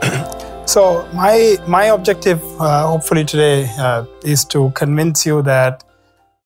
so, 0.64 1.06
my 1.12 1.58
my 1.66 1.84
objective, 1.92 2.40
uh, 2.58 2.86
hopefully 2.86 3.26
today, 3.26 3.68
uh, 3.78 4.06
is 4.24 4.46
to 4.46 4.70
convince 4.70 5.26
you 5.26 5.42
that 5.42 5.84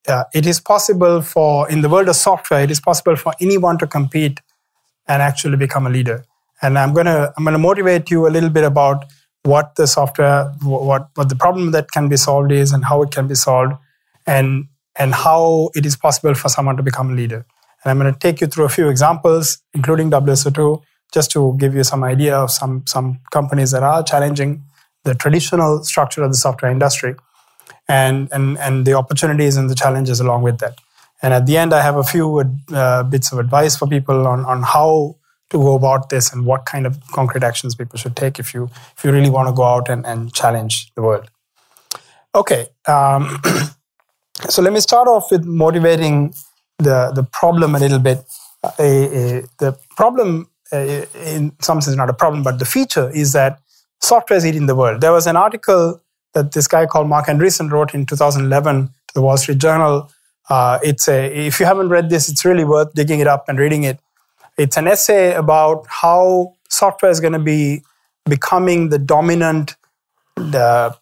uh, 0.08 0.24
it 0.34 0.46
is 0.46 0.60
possible 0.60 1.22
for 1.22 1.68
in 1.70 1.80
the 1.80 1.88
world 1.88 2.08
of 2.08 2.16
software, 2.16 2.62
it 2.62 2.70
is 2.70 2.80
possible 2.80 3.16
for 3.16 3.32
anyone 3.40 3.78
to 3.78 3.86
compete 3.86 4.40
and 5.08 5.22
actually 5.22 5.56
become 5.56 5.86
a 5.86 5.90
leader. 5.90 6.24
And 6.62 6.78
I'm 6.78 6.94
gonna 6.94 7.32
I'm 7.36 7.44
gonna 7.44 7.58
motivate 7.58 8.10
you 8.10 8.26
a 8.26 8.30
little 8.30 8.50
bit 8.50 8.64
about 8.64 9.04
what 9.42 9.76
the 9.76 9.86
software, 9.86 10.44
what 10.62 11.08
what 11.14 11.28
the 11.28 11.36
problem 11.36 11.72
that 11.72 11.90
can 11.90 12.08
be 12.08 12.16
solved 12.16 12.52
is, 12.52 12.72
and 12.72 12.84
how 12.84 13.02
it 13.02 13.10
can 13.10 13.28
be 13.28 13.34
solved, 13.34 13.74
and 14.26 14.66
and 14.96 15.14
how 15.14 15.70
it 15.74 15.84
is 15.84 15.96
possible 15.96 16.34
for 16.34 16.48
someone 16.48 16.76
to 16.76 16.82
become 16.82 17.10
a 17.10 17.14
leader. 17.14 17.44
And 17.84 17.90
I'm 17.90 17.98
going 17.98 18.12
to 18.12 18.18
take 18.18 18.40
you 18.40 18.46
through 18.46 18.64
a 18.64 18.68
few 18.68 18.88
examples, 18.88 19.58
including 19.74 20.10
WSO2, 20.10 20.82
just 21.12 21.30
to 21.32 21.54
give 21.58 21.74
you 21.74 21.84
some 21.84 22.02
idea 22.02 22.36
of 22.36 22.50
some, 22.50 22.84
some 22.86 23.20
companies 23.30 23.72
that 23.72 23.82
are 23.82 24.02
challenging 24.02 24.64
the 25.04 25.14
traditional 25.14 25.84
structure 25.84 26.22
of 26.22 26.30
the 26.30 26.36
software 26.36 26.70
industry 26.70 27.14
and, 27.88 28.28
and, 28.32 28.58
and 28.58 28.86
the 28.86 28.94
opportunities 28.94 29.56
and 29.56 29.68
the 29.68 29.74
challenges 29.74 30.20
along 30.20 30.42
with 30.42 30.58
that. 30.58 30.78
And 31.22 31.32
at 31.32 31.46
the 31.46 31.56
end, 31.56 31.72
I 31.72 31.82
have 31.82 31.96
a 31.96 32.04
few 32.04 32.42
uh, 32.72 33.02
bits 33.04 33.32
of 33.32 33.38
advice 33.38 33.76
for 33.76 33.86
people 33.86 34.26
on, 34.26 34.44
on 34.44 34.62
how 34.62 35.16
to 35.50 35.58
go 35.58 35.74
about 35.74 36.08
this 36.08 36.32
and 36.32 36.44
what 36.44 36.66
kind 36.66 36.86
of 36.86 37.00
concrete 37.12 37.44
actions 37.44 37.74
people 37.74 37.98
should 37.98 38.16
take 38.16 38.38
if 38.38 38.52
you, 38.54 38.70
if 38.96 39.04
you 39.04 39.12
really 39.12 39.30
want 39.30 39.48
to 39.48 39.54
go 39.54 39.64
out 39.64 39.88
and, 39.88 40.04
and 40.04 40.32
challenge 40.32 40.92
the 40.94 41.02
world. 41.02 41.30
Okay, 42.34 42.66
um, 42.88 43.40
so 44.48 44.60
let 44.60 44.72
me 44.72 44.80
start 44.80 45.06
off 45.06 45.30
with 45.30 45.44
motivating 45.44 46.34
the 46.78 47.12
the 47.14 47.22
problem 47.22 47.76
a 47.76 47.78
little 47.78 48.00
bit. 48.00 48.18
Uh, 48.64 49.42
the 49.58 49.78
problem, 49.96 50.48
uh, 50.72 51.04
in 51.24 51.52
some 51.60 51.80
sense, 51.80 51.96
not 51.96 52.10
a 52.10 52.14
problem, 52.14 52.42
but 52.42 52.58
the 52.58 52.64
feature 52.64 53.08
is 53.10 53.32
that 53.32 53.60
software 54.00 54.36
is 54.36 54.44
eating 54.44 54.66
the 54.66 54.74
world. 54.74 55.00
There 55.00 55.12
was 55.12 55.28
an 55.28 55.36
article 55.36 56.02
that 56.34 56.52
this 56.52 56.68
guy 56.68 56.86
called 56.86 57.08
Marc 57.08 57.26
Andreessen 57.26 57.70
wrote 57.70 57.94
in 57.94 58.06
2011 58.06 58.86
to 58.86 59.14
the 59.14 59.22
Wall 59.22 59.36
Street 59.36 59.58
Journal. 59.58 60.10
Uh, 60.48 60.78
it's 60.82 61.08
a 61.08 61.46
if 61.46 61.58
you 61.58 61.66
haven't 61.66 61.88
read 61.88 62.10
this, 62.10 62.28
it's 62.28 62.44
really 62.44 62.64
worth 62.64 62.92
digging 62.94 63.20
it 63.20 63.26
up 63.26 63.48
and 63.48 63.58
reading 63.58 63.84
it. 63.84 63.98
It's 64.58 64.76
an 64.76 64.86
essay 64.86 65.34
about 65.34 65.86
how 65.88 66.54
software 66.68 67.10
is 67.10 67.20
going 67.20 67.32
to 67.32 67.38
be 67.38 67.82
becoming 68.28 68.90
the 68.90 68.98
dominant 68.98 69.76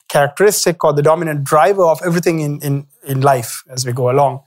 characteristic 0.09 0.85
or 0.85 0.93
the 0.93 1.03
dominant 1.03 1.45
driver 1.45 1.85
of 1.85 2.01
everything 2.05 2.41
in, 2.41 2.61
in, 2.61 2.87
in 3.07 3.21
life 3.21 3.63
as 3.69 3.87
we 3.87 3.93
go 3.93 4.11
along. 4.11 4.43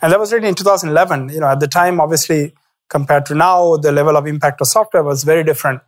And 0.00 0.12
that 0.12 0.18
was 0.18 0.32
written 0.32 0.48
in 0.48 0.54
2011. 0.54 1.28
You 1.30 1.40
know, 1.40 1.48
at 1.48 1.60
the 1.60 1.68
time, 1.68 2.00
obviously, 2.00 2.54
compared 2.88 3.26
to 3.26 3.34
now, 3.34 3.76
the 3.76 3.92
level 3.92 4.16
of 4.16 4.26
impact 4.26 4.60
of 4.60 4.68
software 4.68 5.02
was 5.02 5.24
very 5.24 5.44
different. 5.44 5.82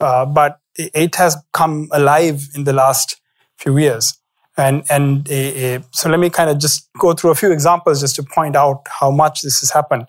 Uh, 0.00 0.24
but 0.24 0.60
it 0.76 1.14
has 1.16 1.36
come 1.52 1.88
alive 1.92 2.48
in 2.54 2.64
the 2.64 2.72
last 2.72 3.20
few 3.62 3.78
years. 3.78 4.18
And, 4.56 4.84
and 4.90 5.30
uh, 5.30 5.34
uh, 5.34 5.78
so 5.92 6.10
let 6.10 6.20
me 6.20 6.30
kind 6.30 6.50
of 6.50 6.58
just 6.58 6.88
go 6.98 7.12
through 7.14 7.30
a 7.30 7.34
few 7.34 7.52
examples 7.52 8.00
just 8.00 8.16
to 8.16 8.22
point 8.22 8.56
out 8.56 8.86
how 9.00 9.10
much 9.10 9.42
this 9.42 9.60
has 9.60 9.70
happened. 9.70 10.06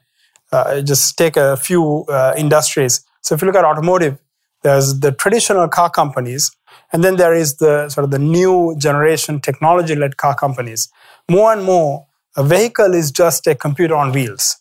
Uh, 0.51 0.81
just 0.81 1.17
take 1.17 1.37
a 1.37 1.55
few 1.55 2.05
uh, 2.09 2.33
industries. 2.37 3.05
So 3.21 3.35
if 3.35 3.41
you 3.41 3.45
look 3.47 3.55
at 3.55 3.63
automotive, 3.63 4.17
there's 4.63 4.99
the 4.99 5.11
traditional 5.11 5.67
car 5.67 5.89
companies, 5.89 6.51
and 6.91 7.03
then 7.03 7.15
there 7.15 7.33
is 7.33 7.57
the 7.57 7.89
sort 7.89 8.03
of 8.03 8.11
the 8.11 8.19
new 8.19 8.75
generation 8.77 9.39
technology-led 9.39 10.17
car 10.17 10.35
companies. 10.35 10.89
More 11.29 11.53
and 11.53 11.63
more, 11.63 12.05
a 12.35 12.43
vehicle 12.43 12.93
is 12.93 13.11
just 13.11 13.47
a 13.47 13.55
computer 13.55 13.95
on 13.95 14.11
wheels. 14.11 14.57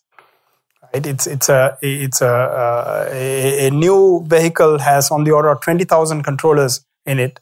Right? 0.82 1.06
It's 1.06 1.26
it's 1.26 1.48
a 1.48 1.76
it's 1.82 2.22
a, 2.22 2.28
uh, 2.28 3.08
a, 3.12 3.66
a 3.66 3.70
new 3.70 4.24
vehicle 4.26 4.78
has 4.78 5.10
on 5.10 5.24
the 5.24 5.32
order 5.32 5.48
of 5.48 5.60
twenty 5.60 5.84
thousand 5.84 6.22
controllers 6.22 6.84
in 7.04 7.18
it, 7.18 7.40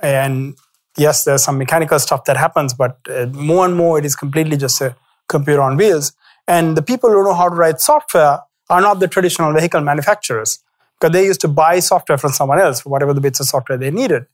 and 0.00 0.56
yes, 0.96 1.24
there's 1.24 1.44
some 1.44 1.58
mechanical 1.58 1.98
stuff 1.98 2.24
that 2.24 2.36
happens, 2.36 2.74
but 2.74 2.98
uh, 3.08 3.26
more 3.26 3.64
and 3.64 3.76
more 3.76 3.98
it 3.98 4.04
is 4.04 4.16
completely 4.16 4.56
just 4.56 4.80
a 4.80 4.96
computer 5.28 5.60
on 5.62 5.76
wheels. 5.76 6.12
And 6.46 6.76
the 6.76 6.82
people 6.82 7.10
who 7.10 7.24
know 7.24 7.34
how 7.34 7.48
to 7.48 7.54
write 7.54 7.80
software 7.80 8.40
are 8.70 8.80
not 8.80 9.00
the 9.00 9.08
traditional 9.08 9.52
vehicle 9.52 9.80
manufacturers 9.80 10.58
because 10.98 11.12
they 11.12 11.24
used 11.24 11.40
to 11.40 11.48
buy 11.48 11.80
software 11.80 12.18
from 12.18 12.32
someone 12.32 12.58
else 12.58 12.80
for 12.80 12.90
whatever 12.90 13.12
the 13.12 13.20
bits 13.20 13.40
of 13.40 13.46
software 13.46 13.78
they 13.78 13.90
needed. 13.90 14.26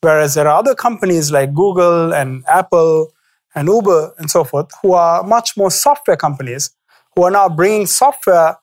Whereas 0.00 0.34
there 0.34 0.46
are 0.46 0.58
other 0.58 0.74
companies 0.74 1.32
like 1.32 1.54
Google 1.54 2.14
and 2.14 2.44
Apple 2.46 3.12
and 3.54 3.68
Uber 3.68 4.14
and 4.18 4.30
so 4.30 4.44
forth, 4.44 4.70
who 4.82 4.92
are 4.92 5.22
much 5.22 5.56
more 5.56 5.70
software 5.70 6.16
companies 6.16 6.70
who 7.14 7.24
are 7.24 7.30
now 7.30 7.48
bringing 7.48 7.86
software 7.86 8.58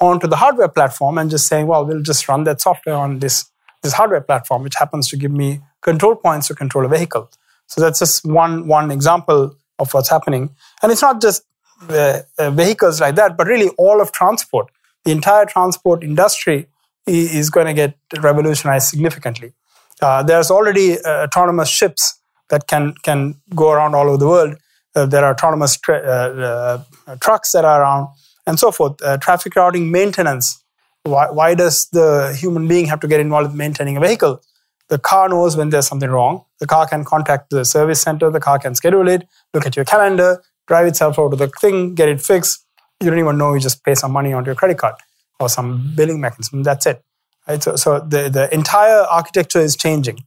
onto 0.00 0.26
the 0.26 0.36
hardware 0.36 0.68
platform 0.68 1.18
and 1.18 1.30
just 1.30 1.46
saying, 1.46 1.66
well, 1.66 1.84
we'll 1.84 2.02
just 2.02 2.26
run 2.28 2.44
that 2.44 2.60
software 2.60 2.94
on 2.94 3.18
this, 3.18 3.50
this 3.82 3.92
hardware 3.92 4.20
platform, 4.22 4.62
which 4.62 4.76
happens 4.76 5.08
to 5.08 5.16
give 5.16 5.30
me 5.30 5.60
control 5.82 6.16
points 6.16 6.48
to 6.48 6.54
control 6.54 6.84
a 6.84 6.88
vehicle. 6.88 7.30
So 7.66 7.80
that's 7.80 7.98
just 7.98 8.24
one, 8.24 8.66
one 8.66 8.90
example 8.90 9.54
of 9.78 9.92
what's 9.92 10.08
happening. 10.08 10.54
And 10.82 10.90
it's 10.90 11.02
not 11.02 11.20
just 11.20 11.42
uh, 11.88 12.20
uh, 12.38 12.50
vehicles 12.50 13.00
like 13.00 13.14
that, 13.14 13.36
but 13.36 13.46
really 13.46 13.68
all 13.78 14.00
of 14.00 14.10
transport. 14.12 14.70
The 15.04 15.12
entire 15.12 15.44
transport 15.44 16.02
industry 16.02 16.66
is 17.06 17.50
going 17.50 17.66
to 17.66 17.72
get 17.72 17.96
revolutionized 18.20 18.88
significantly. 18.88 19.52
Uh, 20.00 20.22
there's 20.22 20.50
already 20.50 20.98
uh, 21.00 21.24
autonomous 21.24 21.68
ships 21.68 22.20
that 22.50 22.66
can 22.66 22.94
can 23.02 23.40
go 23.54 23.70
around 23.70 23.94
all 23.94 24.08
over 24.08 24.16
the 24.16 24.26
world. 24.26 24.56
There 24.94 25.24
are 25.24 25.32
autonomous 25.32 25.78
tra- 25.78 26.84
trucks 27.20 27.52
that 27.52 27.64
are 27.64 27.82
around, 27.82 28.08
and 28.46 28.58
so 28.58 28.72
forth. 28.72 28.96
Traffic 29.20 29.54
routing 29.54 29.92
maintenance. 29.92 30.64
Why, 31.04 31.30
why 31.30 31.54
does 31.54 31.88
the 31.90 32.36
human 32.36 32.66
being 32.66 32.86
have 32.86 33.00
to 33.00 33.06
get 33.06 33.20
involved 33.20 33.54
maintaining 33.54 33.96
a 33.96 34.00
vehicle? 34.00 34.42
The 34.88 34.98
car 34.98 35.28
knows 35.28 35.56
when 35.56 35.70
there's 35.70 35.86
something 35.86 36.10
wrong. 36.10 36.44
The 36.60 36.66
car 36.66 36.86
can 36.86 37.04
contact 37.04 37.50
the 37.50 37.64
service 37.64 38.00
center. 38.00 38.30
The 38.30 38.40
car 38.40 38.58
can 38.58 38.74
schedule 38.74 39.06
it, 39.08 39.28
look 39.52 39.66
at 39.66 39.76
your 39.76 39.84
calendar, 39.84 40.42
drive 40.66 40.86
itself 40.86 41.18
over 41.18 41.36
to 41.36 41.36
the 41.36 41.48
thing, 41.48 41.94
get 41.94 42.08
it 42.08 42.20
fixed. 42.20 42.64
You 43.00 43.10
don't 43.10 43.18
even 43.18 43.38
know. 43.38 43.54
You 43.54 43.60
just 43.60 43.84
pay 43.84 43.94
some 43.94 44.12
money 44.12 44.32
onto 44.32 44.48
your 44.48 44.54
credit 44.54 44.78
card 44.78 44.94
or 45.38 45.48
some 45.48 45.92
billing 45.94 46.20
mechanism. 46.20 46.62
That's 46.62 46.86
it. 46.86 47.02
Right? 47.46 47.62
So, 47.62 47.76
so 47.76 48.00
the, 48.00 48.28
the 48.28 48.52
entire 48.52 49.02
architecture 49.02 49.60
is 49.60 49.76
changing. 49.76 50.24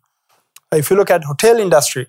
If 0.71 0.89
you 0.89 0.95
look 0.95 1.11
at 1.11 1.23
hotel 1.23 1.57
industry, 1.57 2.07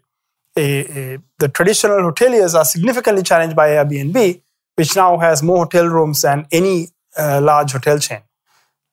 a, 0.57 1.15
a, 1.15 1.19
the 1.39 1.49
traditional 1.49 1.99
hoteliers 1.99 2.55
are 2.55 2.65
significantly 2.65 3.23
challenged 3.23 3.57
by 3.57 3.71
Airbnb, 3.71 4.43
which 4.77 4.95
now 4.95 5.19
has 5.19 5.43
more 5.43 5.59
hotel 5.65 5.87
rooms 5.87 6.23
than 6.23 6.47
any 6.53 6.89
uh, 7.17 7.41
large 7.43 7.73
hotel 7.73 7.99
chain. 7.99 8.21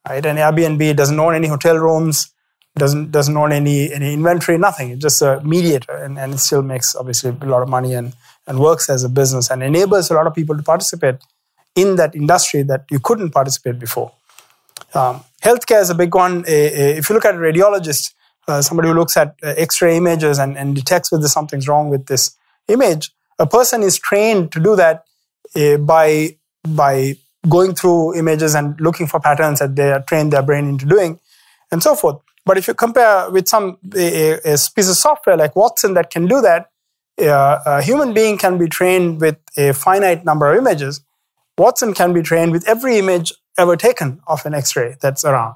Right? 0.07 0.25
And 0.25 0.39
Airbnb 0.39 0.95
doesn't 0.95 1.19
own 1.19 1.35
any 1.35 1.47
hotel 1.47 1.77
rooms, 1.77 2.33
doesn't 2.79 3.11
doesn't 3.11 3.37
own 3.37 3.51
any 3.51 3.91
any 3.93 4.13
inventory, 4.13 4.57
nothing. 4.57 4.91
It's 4.91 5.01
just 5.01 5.21
a 5.21 5.41
mediator, 5.43 5.93
and, 5.93 6.17
and 6.17 6.33
it 6.33 6.39
still 6.39 6.63
makes 6.63 6.95
obviously 6.95 7.29
a 7.29 7.45
lot 7.45 7.61
of 7.61 7.69
money 7.69 7.93
and 7.93 8.13
and 8.47 8.59
works 8.59 8.89
as 8.89 9.03
a 9.03 9.09
business 9.09 9.51
and 9.51 9.61
enables 9.61 10.09
a 10.09 10.13
lot 10.13 10.27
of 10.27 10.33
people 10.33 10.57
to 10.57 10.63
participate 10.63 11.17
in 11.75 11.95
that 11.97 12.15
industry 12.15 12.63
that 12.63 12.85
you 12.89 12.99
couldn't 12.99 13.31
participate 13.31 13.77
before. 13.77 14.11
Um, 14.93 15.21
healthcare 15.43 15.81
is 15.81 15.89
a 15.89 15.95
big 15.95 16.15
one. 16.15 16.43
If 16.47 17.09
you 17.09 17.15
look 17.15 17.25
at 17.25 17.35
a 17.35 17.37
radiologist, 17.37 18.13
uh, 18.47 18.61
somebody 18.61 18.89
who 18.89 18.95
looks 18.95 19.15
at 19.15 19.35
uh, 19.43 19.53
X-ray 19.55 19.97
images 19.97 20.39
and, 20.39 20.57
and 20.57 20.75
detects 20.75 21.11
whether 21.11 21.27
something's 21.27 21.67
wrong 21.67 21.89
with 21.89 22.07
this 22.07 22.35
image, 22.67 23.11
a 23.37 23.45
person 23.45 23.83
is 23.83 23.99
trained 23.99 24.51
to 24.51 24.59
do 24.59 24.75
that 24.75 25.05
uh, 25.55 25.77
by 25.77 26.35
by 26.67 27.15
going 27.47 27.73
through 27.75 28.15
images 28.15 28.55
and 28.55 28.79
looking 28.81 29.07
for 29.07 29.19
patterns 29.19 29.59
that 29.59 29.75
they 29.75 29.91
are 29.91 30.01
trained 30.01 30.33
their 30.33 30.41
brain 30.41 30.67
into 30.67 30.85
doing, 30.85 31.19
and 31.71 31.83
so 31.83 31.95
forth. 31.95 32.17
But 32.49 32.57
if 32.57 32.67
you 32.67 32.73
compare 32.73 33.29
with 33.29 33.47
some 33.47 33.77
a, 33.95 34.33
a 34.53 34.57
piece 34.75 34.89
of 34.89 34.97
software 35.07 35.37
like 35.37 35.55
Watson 35.55 35.93
that 35.93 36.09
can 36.09 36.25
do 36.25 36.41
that, 36.41 36.71
uh, 37.21 37.59
a 37.65 37.81
human 37.89 38.13
being 38.13 38.37
can 38.37 38.57
be 38.57 38.67
trained 38.67 39.21
with 39.21 39.37
a 39.55 39.73
finite 39.73 40.25
number 40.25 40.51
of 40.51 40.57
images. 40.57 41.01
Watson 41.57 41.93
can 41.93 42.13
be 42.13 42.23
trained 42.23 42.51
with 42.51 42.67
every 42.67 42.97
image 42.97 43.33
ever 43.57 43.75
taken 43.75 44.21
of 44.25 44.45
an 44.47 44.53
X-ray 44.55 44.95
that's 44.99 45.23
around 45.23 45.55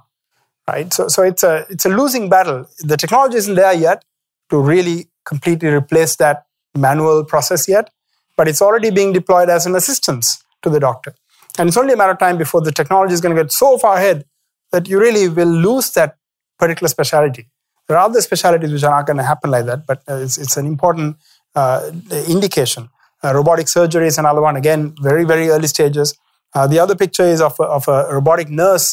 right? 0.68 0.94
So, 0.94 1.08
so 1.08 1.24
it's 1.24 1.44
a 1.44 1.66
it's 1.70 1.86
a 1.86 1.90
losing 1.90 2.30
battle. 2.30 2.66
The 2.80 2.98
technology 2.98 3.38
isn't 3.38 3.56
there 3.56 3.74
yet 3.74 4.06
to 4.50 4.60
really 4.60 5.08
completely 5.26 5.70
replace 5.70 6.16
that 6.18 6.46
manual 6.76 7.24
process 7.24 7.68
yet, 7.68 7.90
but 8.38 8.48
it's 8.48 8.62
already 8.62 8.92
being 8.92 9.14
deployed 9.14 9.50
as 9.50 9.66
an 9.66 9.76
assistance 9.76 10.44
to 10.62 10.70
the 10.70 10.80
doctor. 10.80 11.16
And 11.58 11.68
it's 11.68 11.78
only 11.78 11.94
a 11.94 11.98
matter 11.98 12.14
of 12.14 12.20
time 12.20 12.38
before 12.38 12.62
the 12.62 12.72
technology 12.72 13.14
is 13.14 13.22
going 13.22 13.36
to 13.36 13.42
get 13.42 13.52
so 13.52 13.78
far 13.78 13.98
ahead 13.98 14.26
that 14.72 14.88
you 14.88 15.00
really 15.00 15.30
will 15.30 15.48
lose 15.48 15.92
that 15.94 16.18
particular 16.64 16.90
specialty. 16.98 17.44
There 17.88 17.98
are 17.98 18.06
other 18.10 18.22
specialties 18.22 18.72
which 18.74 18.84
are 18.84 18.96
not 18.98 19.06
going 19.10 19.22
to 19.24 19.28
happen 19.32 19.52
like 19.56 19.66
that, 19.72 19.86
but 19.90 20.02
it's, 20.08 20.38
it's 20.38 20.58
an 20.62 20.66
important 20.66 21.18
uh, 21.56 21.92
indication. 22.36 22.90
Uh, 23.24 23.34
robotic 23.40 23.68
surgery 23.68 24.08
is 24.08 24.18
another 24.18 24.42
one. 24.42 24.56
Again, 24.64 24.82
very 25.10 25.26
very 25.32 25.50
early 25.50 25.70
stages. 25.76 26.18
Uh, 26.56 26.68
the 26.68 26.80
other 26.84 26.96
picture 27.04 27.28
is 27.36 27.42
of 27.42 27.56
a, 27.60 27.64
of 27.78 27.88
a 27.88 27.98
robotic 28.18 28.50
nurse 28.50 28.88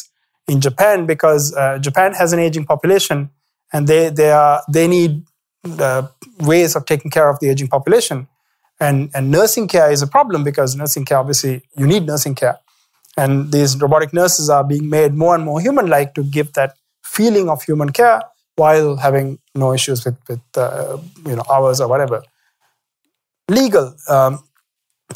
in 0.47 0.61
Japan 0.67 1.05
because 1.05 1.53
uh, 1.55 1.77
Japan 1.87 2.13
has 2.13 2.33
an 2.33 2.39
aging 2.39 2.65
population 2.65 3.29
and 3.73 3.87
they 3.87 4.09
they 4.09 4.31
are 4.31 4.61
they 4.77 4.87
need 4.87 5.23
uh, 5.87 6.07
ways 6.39 6.75
of 6.75 6.85
taking 6.85 7.11
care 7.11 7.29
of 7.29 7.39
the 7.39 7.49
aging 7.49 7.67
population. 7.67 8.27
And, 8.79 9.11
and 9.13 9.29
nursing 9.29 9.67
care 9.67 9.91
is 9.91 10.01
a 10.01 10.07
problem 10.07 10.43
because 10.43 10.75
nursing 10.75 11.05
care, 11.05 11.19
obviously, 11.19 11.61
you 11.77 11.85
need 11.85 12.07
nursing 12.07 12.33
care. 12.33 12.57
And 13.15 13.51
these 13.51 13.79
robotic 13.79 14.11
nurses 14.11 14.49
are 14.49 14.63
being 14.63 14.89
made 14.89 15.13
more 15.13 15.35
and 15.35 15.43
more 15.43 15.61
human 15.61 15.87
like 15.87 16.15
to 16.15 16.23
give 16.23 16.53
that 16.53 16.73
feeling 17.17 17.49
of 17.49 17.63
human 17.63 17.89
care 17.91 18.21
while 18.55 18.95
having 18.95 19.39
no 19.55 19.73
issues 19.73 20.05
with, 20.05 20.17
with 20.29 20.41
uh, 20.55 20.97
you 21.25 21.35
know, 21.35 21.43
hours 21.51 21.81
or 21.81 21.87
whatever. 21.87 22.23
Legal. 23.49 23.95
Um, 24.07 24.43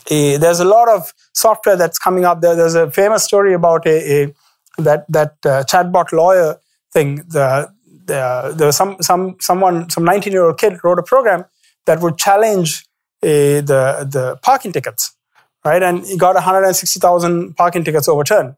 a, 0.10 0.38
there's 0.38 0.60
a 0.60 0.66
lot 0.66 0.90
of 0.90 1.14
software 1.34 1.78
that's 1.78 1.98
coming 1.98 2.26
up 2.26 2.42
there. 2.42 2.56
There's 2.56 2.76
a 2.76 2.92
famous 2.92 3.24
story 3.24 3.54
about 3.54 3.86
a, 3.88 4.24
a 4.24 4.34
that 4.78 5.06
that 5.10 5.34
uh, 5.46 5.64
chatbot 5.72 6.12
lawyer 6.12 6.60
thing. 6.94 7.18
The, 7.28 7.72
the, 8.06 8.54
there 8.58 8.68
was 8.68 8.76
some 8.76 8.98
some 9.02 9.38
someone 9.40 9.90
some 9.90 10.04
19 10.04 10.34
year 10.34 10.44
old 10.44 10.60
kid 10.60 10.80
wrote 10.84 11.00
a 11.00 11.04
program 11.04 11.46
that 11.86 12.02
would 12.02 12.18
challenge 12.18 12.86
uh, 13.24 13.62
the 13.72 14.08
the 14.16 14.38
parking 14.42 14.74
tickets, 14.74 15.16
right? 15.64 15.82
And 15.82 16.06
he 16.06 16.18
got 16.18 16.36
160,000 16.36 17.56
parking 17.56 17.84
tickets 17.84 18.08
overturned, 18.08 18.56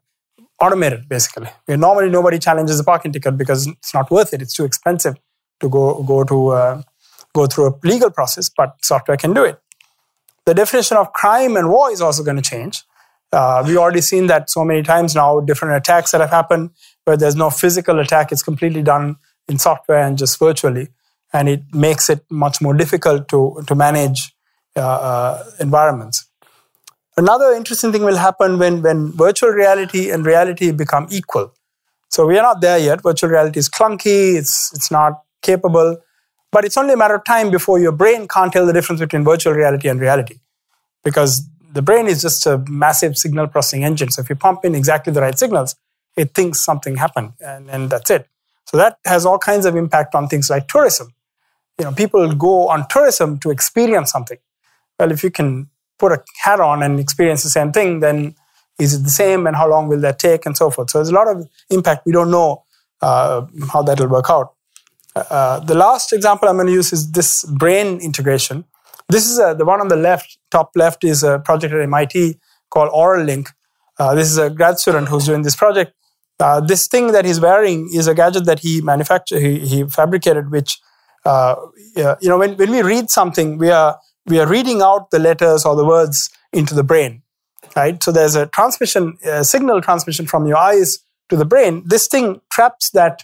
automated 0.59 1.07
basically. 1.07 1.49
Where 1.65 1.77
normally 1.77 2.09
nobody 2.09 2.39
challenges 2.39 2.79
a 2.79 2.83
parking 2.83 3.11
ticket 3.11 3.37
because 3.37 3.67
it's 3.67 3.93
not 3.93 4.09
worth 4.11 4.33
it. 4.33 4.41
It's 4.41 4.55
too 4.55 4.65
expensive 4.65 5.15
to 5.59 5.69
go 5.69 6.03
go 6.03 6.23
to 6.23 6.47
uh, 6.49 6.81
go 7.33 7.47
through 7.47 7.67
a 7.67 7.73
legal 7.83 8.09
process, 8.09 8.49
but 8.49 8.75
software 8.83 9.17
can 9.17 9.33
do 9.33 9.43
it. 9.43 9.59
The 10.45 10.53
definition 10.53 10.97
of 10.97 11.11
crime 11.13 11.57
and 11.57 11.69
war 11.69 11.91
is 11.91 12.01
also 12.01 12.23
going 12.23 12.37
to 12.37 12.49
change. 12.49 12.83
Uh, 13.33 13.63
we've 13.65 13.77
already 13.77 14.01
seen 14.01 14.27
that 14.27 14.49
so 14.49 14.63
many 14.63 14.81
times 14.81 15.13
now, 15.13 15.41
different 15.41 15.75
attacks 15.75 16.11
that 16.11 16.21
have 16.21 16.29
happened 16.29 16.69
where 17.03 17.17
there's 17.17 17.35
no 17.35 17.49
physical 17.49 17.99
attack, 17.99 18.31
it's 18.31 18.43
completely 18.43 18.81
done 18.81 19.17
in 19.47 19.57
software 19.57 20.01
and 20.03 20.17
just 20.17 20.39
virtually. 20.39 20.87
And 21.33 21.49
it 21.49 21.61
makes 21.73 22.09
it 22.09 22.23
much 22.29 22.61
more 22.61 22.73
difficult 22.73 23.27
to, 23.29 23.61
to 23.67 23.75
manage 23.75 24.33
uh, 24.75 24.79
uh, 24.81 25.43
environments. 25.59 26.26
Another 27.17 27.51
interesting 27.51 27.91
thing 27.91 28.03
will 28.03 28.17
happen 28.17 28.59
when, 28.59 28.83
when 28.83 29.11
virtual 29.11 29.49
reality 29.49 30.11
and 30.11 30.23
reality 30.23 30.71
become 30.71 31.07
equal. 31.09 31.51
So 32.09 32.27
we 32.27 32.37
are 32.37 32.43
not 32.43 32.61
there 32.61 32.77
yet. 32.77 33.01
Virtual 33.01 33.31
reality 33.31 33.57
is 33.59 33.67
clunky, 33.67 34.35
it's, 34.35 34.71
it's 34.73 34.91
not 34.91 35.23
capable, 35.41 35.97
but 36.51 36.63
it's 36.63 36.77
only 36.77 36.93
a 36.93 36.97
matter 36.97 37.15
of 37.15 37.23
time 37.25 37.49
before 37.49 37.79
your 37.79 37.91
brain 37.91 38.27
can't 38.27 38.53
tell 38.53 38.67
the 38.67 38.73
difference 38.73 39.01
between 39.01 39.23
virtual 39.23 39.53
reality 39.53 39.89
and 39.89 39.99
reality. 39.99 40.39
Because 41.03 41.47
the 41.71 41.81
brain 41.81 42.05
is 42.05 42.21
just 42.21 42.45
a 42.45 42.63
massive 42.69 43.17
signal 43.17 43.47
processing 43.47 43.83
engine. 43.83 44.11
So 44.11 44.21
if 44.21 44.29
you 44.29 44.35
pump 44.35 44.63
in 44.63 44.75
exactly 44.75 45.11
the 45.11 45.21
right 45.21 45.37
signals, 45.37 45.75
it 46.15 46.35
thinks 46.35 46.59
something 46.59 46.97
happened 46.97 47.33
and, 47.39 47.69
and 47.69 47.89
that's 47.89 48.11
it. 48.11 48.27
So 48.65 48.77
that 48.77 48.99
has 49.05 49.25
all 49.25 49.39
kinds 49.39 49.65
of 49.65 49.75
impact 49.75 50.13
on 50.13 50.27
things 50.27 50.49
like 50.49 50.67
tourism. 50.67 51.13
You 51.79 51.85
know, 51.85 51.91
people 51.93 52.33
go 52.35 52.67
on 52.67 52.87
tourism 52.89 53.39
to 53.39 53.49
experience 53.49 54.11
something. 54.11 54.37
Well, 54.99 55.11
if 55.11 55.23
you 55.23 55.31
can 55.31 55.69
put 55.99 56.11
a 56.11 56.23
hat 56.43 56.59
on 56.59 56.83
and 56.83 56.99
experience 56.99 57.43
the 57.43 57.49
same 57.49 57.71
thing, 57.71 57.99
then 57.99 58.35
is 58.79 58.93
it 58.93 59.03
the 59.03 59.09
same 59.09 59.47
and 59.47 59.55
how 59.55 59.69
long 59.69 59.87
will 59.87 59.99
that 60.01 60.19
take 60.19 60.45
and 60.45 60.55
so 60.55 60.69
forth. 60.69 60.89
So 60.89 60.99
there's 60.99 61.09
a 61.09 61.13
lot 61.13 61.27
of 61.27 61.47
impact. 61.69 62.05
We 62.05 62.11
don't 62.11 62.31
know 62.31 62.63
uh, 63.01 63.45
how 63.71 63.81
that 63.83 63.99
will 63.99 64.07
work 64.07 64.29
out. 64.29 64.53
Uh, 65.15 65.59
the 65.59 65.73
last 65.73 66.13
example 66.13 66.47
I'm 66.47 66.55
going 66.55 66.67
to 66.67 66.73
use 66.73 66.93
is 66.93 67.11
this 67.11 67.43
brain 67.45 67.99
integration. 67.99 68.65
This 69.09 69.25
is 69.25 69.39
a, 69.39 69.55
the 69.57 69.65
one 69.65 69.79
on 69.79 69.87
the 69.87 69.95
left, 69.95 70.37
top 70.51 70.71
left, 70.75 71.03
is 71.03 71.23
a 71.23 71.39
project 71.39 71.73
at 71.73 71.81
MIT 71.81 72.39
called 72.69 72.91
Auralink. 72.91 73.49
Uh, 73.97 74.13
this 74.13 74.29
is 74.29 74.37
a 74.37 74.49
grad 74.49 74.77
student 74.77 75.07
who's 75.07 75.25
doing 75.25 75.41
this 75.41 75.55
project. 75.55 75.93
Uh, 76.39 76.59
this 76.59 76.87
thing 76.87 77.13
that 77.13 77.25
he's 77.25 77.39
wearing 77.39 77.89
is 77.93 78.07
a 78.07 78.13
gadget 78.13 78.45
that 78.45 78.59
he 78.59 78.81
manufactured, 78.81 79.39
he, 79.39 79.59
he 79.59 79.83
fabricated, 79.85 80.51
which, 80.51 80.77
uh, 81.25 81.55
you 81.95 82.29
know, 82.29 82.37
when, 82.37 82.55
when 82.57 82.69
we 82.69 82.83
read 82.83 83.09
something, 83.09 83.57
we 83.57 83.71
are, 83.71 83.97
we 84.27 84.39
are 84.39 84.47
reading 84.47 84.81
out 84.81 85.11
the 85.11 85.19
letters 85.19 85.65
or 85.65 85.75
the 85.75 85.85
words 85.85 86.29
into 86.53 86.75
the 86.75 86.83
brain, 86.83 87.23
right? 87.75 88.01
So 88.03 88.11
there's 88.11 88.35
a 88.35 88.47
transmission, 88.47 89.17
a 89.23 89.43
signal 89.43 89.81
transmission 89.81 90.25
from 90.25 90.45
your 90.45 90.57
eyes 90.57 90.99
to 91.29 91.35
the 91.35 91.45
brain. 91.45 91.83
This 91.85 92.07
thing 92.07 92.41
traps 92.51 92.89
that 92.91 93.23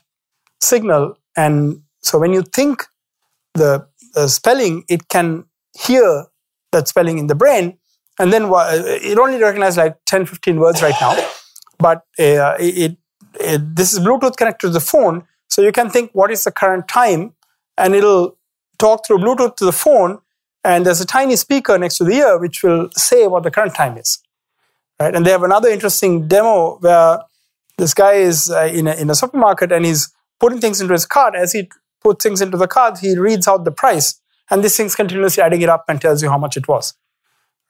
signal. 0.61 1.17
And 1.35 1.81
so 2.01 2.19
when 2.19 2.33
you 2.33 2.41
think 2.41 2.85
the, 3.53 3.87
the 4.13 4.27
spelling, 4.27 4.85
it 4.89 5.09
can 5.09 5.45
hear 5.77 6.25
that 6.71 6.87
spelling 6.87 7.17
in 7.17 7.27
the 7.27 7.35
brain. 7.35 7.77
And 8.19 8.31
then 8.31 8.43
it 8.53 9.17
only 9.17 9.41
recognizes 9.41 9.77
like 9.77 9.97
10, 10.05 10.25
15 10.25 10.59
words 10.59 10.81
right 10.81 10.95
now. 11.01 11.17
But 11.79 11.99
uh, 12.19 12.55
it, 12.59 12.97
it, 13.39 13.75
this 13.75 13.93
is 13.93 13.99
Bluetooth 13.99 14.37
connected 14.37 14.67
to 14.67 14.73
the 14.73 14.79
phone. 14.79 15.25
So 15.49 15.61
you 15.61 15.71
can 15.71 15.89
think, 15.89 16.11
what 16.13 16.31
is 16.31 16.43
the 16.43 16.51
current 16.51 16.87
time? 16.87 17.33
And 17.77 17.95
it'll 17.95 18.37
talk 18.77 19.05
through 19.05 19.19
Bluetooth 19.19 19.55
to 19.57 19.65
the 19.65 19.71
phone. 19.71 20.19
And 20.63 20.85
there's 20.85 21.01
a 21.01 21.05
tiny 21.05 21.35
speaker 21.35 21.77
next 21.77 21.97
to 21.97 22.03
the 22.03 22.15
ear 22.15 22.39
which 22.39 22.63
will 22.63 22.89
say 22.95 23.27
what 23.27 23.43
the 23.43 23.51
current 23.51 23.75
time 23.75 23.97
is. 23.97 24.19
Right? 24.99 25.13
And 25.13 25.25
they 25.25 25.31
have 25.31 25.43
another 25.43 25.69
interesting 25.69 26.27
demo 26.27 26.77
where 26.77 27.19
this 27.77 27.93
guy 27.93 28.13
is 28.13 28.49
uh, 28.49 28.69
in, 28.73 28.87
a, 28.87 28.93
in 28.93 29.09
a 29.09 29.15
supermarket 29.15 29.71
and 29.71 29.85
he's 29.85 30.13
putting 30.39 30.61
things 30.61 30.79
into 30.79 30.93
his 30.93 31.05
cart. 31.05 31.35
As 31.35 31.51
he 31.51 31.69
puts 32.01 32.23
things 32.23 32.41
into 32.41 32.57
the 32.57 32.67
cart, 32.67 32.99
he 32.99 33.17
reads 33.17 33.47
out 33.47 33.65
the 33.65 33.71
price 33.71 34.19
and 34.49 34.63
this 34.63 34.77
thing's 34.77 34.95
continuously 34.95 35.43
adding 35.43 35.61
it 35.61 35.69
up 35.69 35.85
and 35.87 35.99
tells 35.99 36.21
you 36.21 36.29
how 36.29 36.37
much 36.37 36.55
it 36.57 36.67
was. 36.67 36.93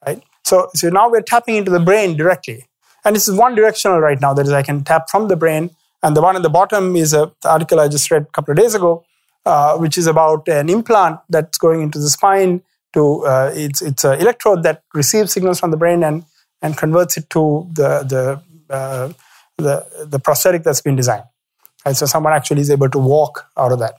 Right? 0.06 0.22
So, 0.44 0.70
so 0.76 0.90
now 0.90 1.10
we're 1.10 1.22
tapping 1.22 1.56
into 1.56 1.72
the 1.72 1.80
brain 1.80 2.18
directly. 2.18 2.68
And 3.06 3.16
this 3.16 3.28
is 3.28 3.38
one 3.38 3.56
directional 3.56 4.00
right 4.00 4.20
now. 4.20 4.34
That 4.34 4.46
is, 4.46 4.52
I 4.52 4.64
can 4.64 4.84
tap 4.84 5.10
from 5.10 5.28
the 5.28 5.36
brain. 5.36 5.72
And 6.02 6.16
the 6.16 6.22
one 6.22 6.36
at 6.36 6.42
the 6.42 6.50
bottom 6.50 6.96
is 6.96 7.14
a 7.14 7.32
article 7.46 7.80
I 7.80 7.88
just 7.88 8.12
read 8.12 8.24
a 8.24 8.26
couple 8.26 8.52
of 8.52 8.58
days 8.58 8.76
ago, 8.76 9.06
uh, 9.46 9.78
which 9.78 9.98
is 9.98 10.08
about 10.08 10.48
an 10.48 10.70
implant 10.70 11.20
that's 11.30 11.58
going 11.58 11.82
into 11.82 12.00
the 12.00 12.10
spine. 12.10 12.62
To 12.94 13.26
uh, 13.26 13.52
it's 13.54 13.82
it's 13.82 14.04
an 14.04 14.20
electrode 14.20 14.64
that 14.64 14.84
receives 14.94 15.34
signals 15.34 15.60
from 15.60 15.72
the 15.72 15.78
brain 15.78 16.04
and 16.04 16.26
and 16.62 16.78
converts 16.78 17.18
it 17.18 17.30
to 17.32 17.68
the 17.74 18.04
the 18.04 18.74
uh, 18.74 19.14
the, 19.58 20.08
the 20.10 20.20
prosthetic 20.20 20.64
that's 20.64 20.82
been 20.82 20.96
designed. 20.96 21.26
And 21.86 21.96
so 21.96 22.06
someone 22.06 22.34
actually 22.34 22.62
is 22.62 22.72
able 22.72 22.90
to 22.90 22.98
walk 22.98 23.50
out 23.58 23.72
of 23.72 23.80
that. 23.80 23.96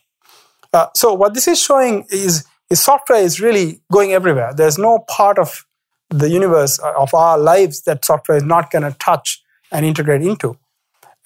Uh, 0.73 0.87
so 0.97 1.15
what 1.15 1.35
this 1.35 1.47
is 1.47 1.61
showing 1.61 2.07
is 2.11 2.45
is 2.71 2.81
software 2.81 3.21
is 3.21 3.41
really 3.41 3.81
going 3.93 4.13
everywhere. 4.13 4.53
There's 4.55 4.79
no 4.79 5.01
part 5.09 5.39
of 5.39 5.65
the 6.11 6.31
universe 6.31 6.81
uh, 6.81 6.93
of 6.97 7.13
our 7.15 7.39
lives 7.39 7.83
that 7.83 8.05
software 8.05 8.39
is 8.39 8.43
not 8.43 8.71
going 8.71 8.83
to 8.83 8.97
touch 8.99 9.43
and 9.71 9.85
integrate 9.85 10.23
into. 10.23 10.57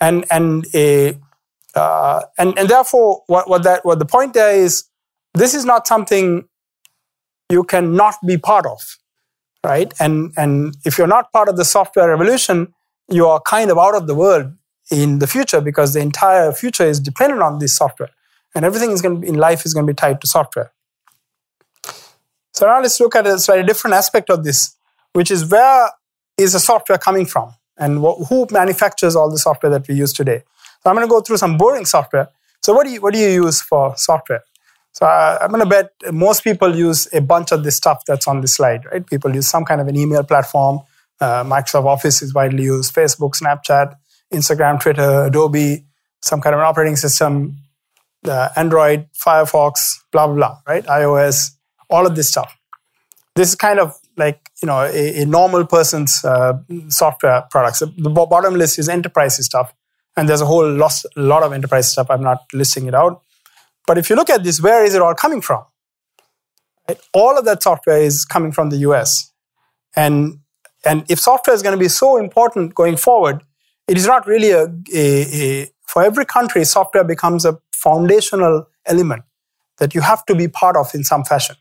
And 0.01 0.25
and 0.31 0.67
a 0.75 1.19
uh, 1.75 2.23
and 2.39 2.59
and 2.59 2.69
therefore, 2.69 3.23
what, 3.27 3.49
what 3.49 3.63
that 3.63 3.85
what 3.85 3.99
the 3.99 4.07
point 4.07 4.35
there 4.35 4.55
is, 4.55 4.85
this 5.35 5.55
is 5.55 5.65
not 5.65 5.87
something 5.87 6.48
you 7.51 7.65
cannot 7.65 8.15
be 8.27 8.37
part 8.37 8.67
of, 8.67 8.99
right? 9.65 9.93
And 9.99 10.33
and 10.37 10.77
if 10.85 10.99
you're 10.99 11.07
not 11.07 11.33
part 11.33 11.49
of 11.49 11.57
the 11.57 11.65
software 11.65 12.09
revolution, 12.09 12.75
you 13.09 13.27
are 13.27 13.41
kind 13.41 13.71
of 13.71 13.79
out 13.79 13.95
of 13.95 14.07
the 14.07 14.15
world 14.15 14.53
in 14.91 15.19
the 15.19 15.27
future 15.27 15.61
because 15.61 15.95
the 15.95 16.01
entire 16.01 16.53
future 16.53 16.85
is 16.85 17.01
dependent 17.01 17.43
on 17.43 17.59
this 17.59 17.77
software, 17.77 18.11
and 18.55 18.65
everything 18.65 18.91
is 18.91 19.03
going 19.03 19.17
to 19.17 19.21
be, 19.21 19.29
in 19.29 19.35
life 19.35 19.65
is 19.65 19.75
going 19.75 19.87
to 19.87 19.93
be 19.93 19.97
tied 19.97 20.21
to 20.21 20.27
software. 20.27 20.73
So 22.53 22.67
now 22.67 22.81
let's 22.81 22.99
look 22.99 23.15
at 23.15 23.27
a 23.27 23.39
slightly 23.39 23.65
different 23.65 23.95
aspect 23.95 24.31
of 24.31 24.45
this, 24.45 24.75
which 25.13 25.31
is 25.31 25.49
where 25.49 25.91
is 26.37 26.55
the 26.55 26.61
software 26.61 26.99
coming 26.99 27.25
from 27.25 27.55
and 27.77 27.99
who 27.99 28.47
manufactures 28.51 29.15
all 29.15 29.31
the 29.31 29.39
software 29.39 29.71
that 29.71 29.87
we 29.87 29.95
use 29.95 30.13
today. 30.13 30.43
So 30.83 30.91
I'm 30.91 30.97
going 30.97 31.07
to 31.07 31.11
go 31.11 31.21
through 31.21 31.37
some 31.37 31.57
boring 31.57 31.85
software. 31.85 32.29
So 32.61 32.73
what 32.73 32.85
do 32.85 32.93
you, 32.93 33.01
what 33.01 33.15
do 33.15 33.21
you 33.21 33.29
use 33.29 33.63
for 33.63 33.97
software? 33.97 34.43
So 34.99 35.07
uh, 35.07 35.39
I'm 35.41 35.51
going 35.51 35.63
to 35.63 35.69
bet 35.69 35.93
most 36.13 36.43
people 36.43 36.75
use 36.75 37.07
a 37.15 37.21
bunch 37.21 37.53
of 37.53 37.63
this 37.63 37.77
stuff 37.77 38.03
that's 38.05 38.27
on 38.27 38.41
the 38.41 38.49
slide, 38.49 38.85
right? 38.87 39.07
People 39.07 39.33
use 39.33 39.47
some 39.47 39.65
kind 39.65 39.81
of 39.81 39.87
an 39.87 39.97
email 39.97 40.25
platform. 40.25 40.81
Uh, 41.21 41.45
Microsoft 41.45 41.85
Office 41.85 42.21
is 42.21 42.35
widely 42.35 42.65
used, 42.65 42.93
Facebook, 42.93 43.41
Snapchat, 43.41 43.95
Instagram, 44.35 44.81
Twitter, 44.81 45.27
Adobe, 45.27 45.87
some 46.21 46.41
kind 46.41 46.53
of 46.53 46.59
an 46.59 46.67
operating 46.67 46.97
system, 46.97 47.59
uh, 48.27 48.49
Android, 48.57 49.07
Firefox, 49.13 49.99
blah, 50.11 50.27
blah, 50.27 50.35
blah, 50.35 50.59
right? 50.67 50.85
iOS, 50.87 51.53
all 51.89 52.05
of 52.05 52.17
this 52.17 52.29
stuff. 52.29 52.57
This 53.37 53.51
is 53.51 53.55
kind 53.55 53.79
of 53.79 53.97
like 54.17 54.51
you 54.61 54.67
know 54.67 54.81
a, 54.81 55.23
a 55.23 55.25
normal 55.25 55.65
person's 55.65 56.25
uh, 56.25 56.55
software 56.89 57.45
products. 57.53 57.79
The 57.79 58.11
bottom 58.11 58.55
list 58.55 58.81
is 58.81 58.89
enterprise 58.89 59.37
stuff, 59.45 59.73
and 60.17 60.29
there's 60.29 60.41
a 60.41 60.47
whole 60.47 60.69
lot, 60.69 60.93
lot 61.15 61.45
of 61.45 61.53
enterprise 61.53 61.93
stuff. 61.93 62.09
I'm 62.11 62.25
not 62.25 62.41
listing 62.53 62.89
it 62.89 62.97
out, 62.97 63.23
but 63.89 63.99
if 63.99 64.09
you 64.09 64.15
look 64.15 64.31
at 64.31 64.45
this, 64.45 64.61
where 64.61 64.85
is 64.85 64.95
it 64.95 65.03
all 65.03 65.15
coming 65.15 65.41
from? 65.41 65.65
All 67.13 67.37
of 67.37 67.45
that 67.47 67.65
software 67.65 68.01
is 68.01 68.25
coming 68.25 68.53
from 68.53 68.71
the 68.71 68.77
US, 68.89 69.33
and 69.97 70.39
and 70.85 71.05
if 71.09 71.19
software 71.19 71.57
is 71.57 71.63
going 71.63 71.77
to 71.77 71.79
be 71.79 71.89
so 71.89 72.17
important 72.17 72.77
going 72.77 72.97
forward, 72.97 73.43
it 73.89 73.99
is 73.99 74.07
not 74.07 74.27
really 74.29 74.53
a, 74.53 74.67
a, 74.95 75.05
a 75.43 75.67
for 75.87 76.05
every 76.05 76.25
country, 76.25 76.65
software 76.65 77.05
becomes 77.05 77.45
a 77.45 77.59
foundational 77.73 78.69
element 78.87 79.25
that 79.79 79.95
you 79.95 80.03
have 80.03 80.25
to 80.27 80.37
be 80.37 80.47
part 80.47 80.77
of 80.77 80.95
in 80.95 81.05
some 81.05 81.25
fashion 81.25 81.57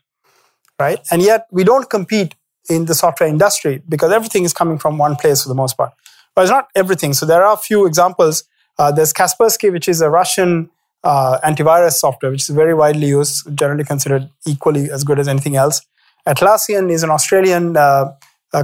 right? 0.78 1.00
And 1.10 1.22
yet 1.22 1.46
we 1.50 1.64
don't 1.64 1.90
compete 1.90 2.36
in 2.70 2.86
the 2.86 2.94
software 2.94 3.28
industry 3.28 3.82
because 3.88 4.12
everything 4.12 4.44
is 4.44 4.52
coming 4.52 4.78
from 4.78 4.98
one 4.98 5.16
place 5.16 5.42
for 5.42 5.48
the 5.48 5.54
most 5.54 5.76
part. 5.76 5.92
But 6.34 6.42
it's 6.42 6.50
not 6.50 6.68
everything. 6.74 7.14
So 7.14 7.26
there 7.26 7.44
are 7.44 7.54
a 7.54 7.56
few 7.58 7.86
examples. 7.86 8.44
Uh, 8.78 8.92
there's 8.92 9.12
Kaspersky, 9.12 9.72
which 9.72 9.88
is 9.88 10.00
a 10.00 10.10
Russian 10.10 10.70
uh, 11.04 11.38
antivirus 11.44 11.92
software, 11.92 12.30
which 12.30 12.42
is 12.42 12.54
very 12.54 12.74
widely 12.74 13.08
used, 13.08 13.56
generally 13.56 13.84
considered 13.84 14.28
equally 14.46 14.90
as 14.90 15.04
good 15.04 15.18
as 15.18 15.28
anything 15.28 15.56
else. 15.56 15.80
Atlassian 16.26 16.90
is 16.90 17.02
an 17.02 17.10
Australian 17.10 17.76
uh, 17.76 18.12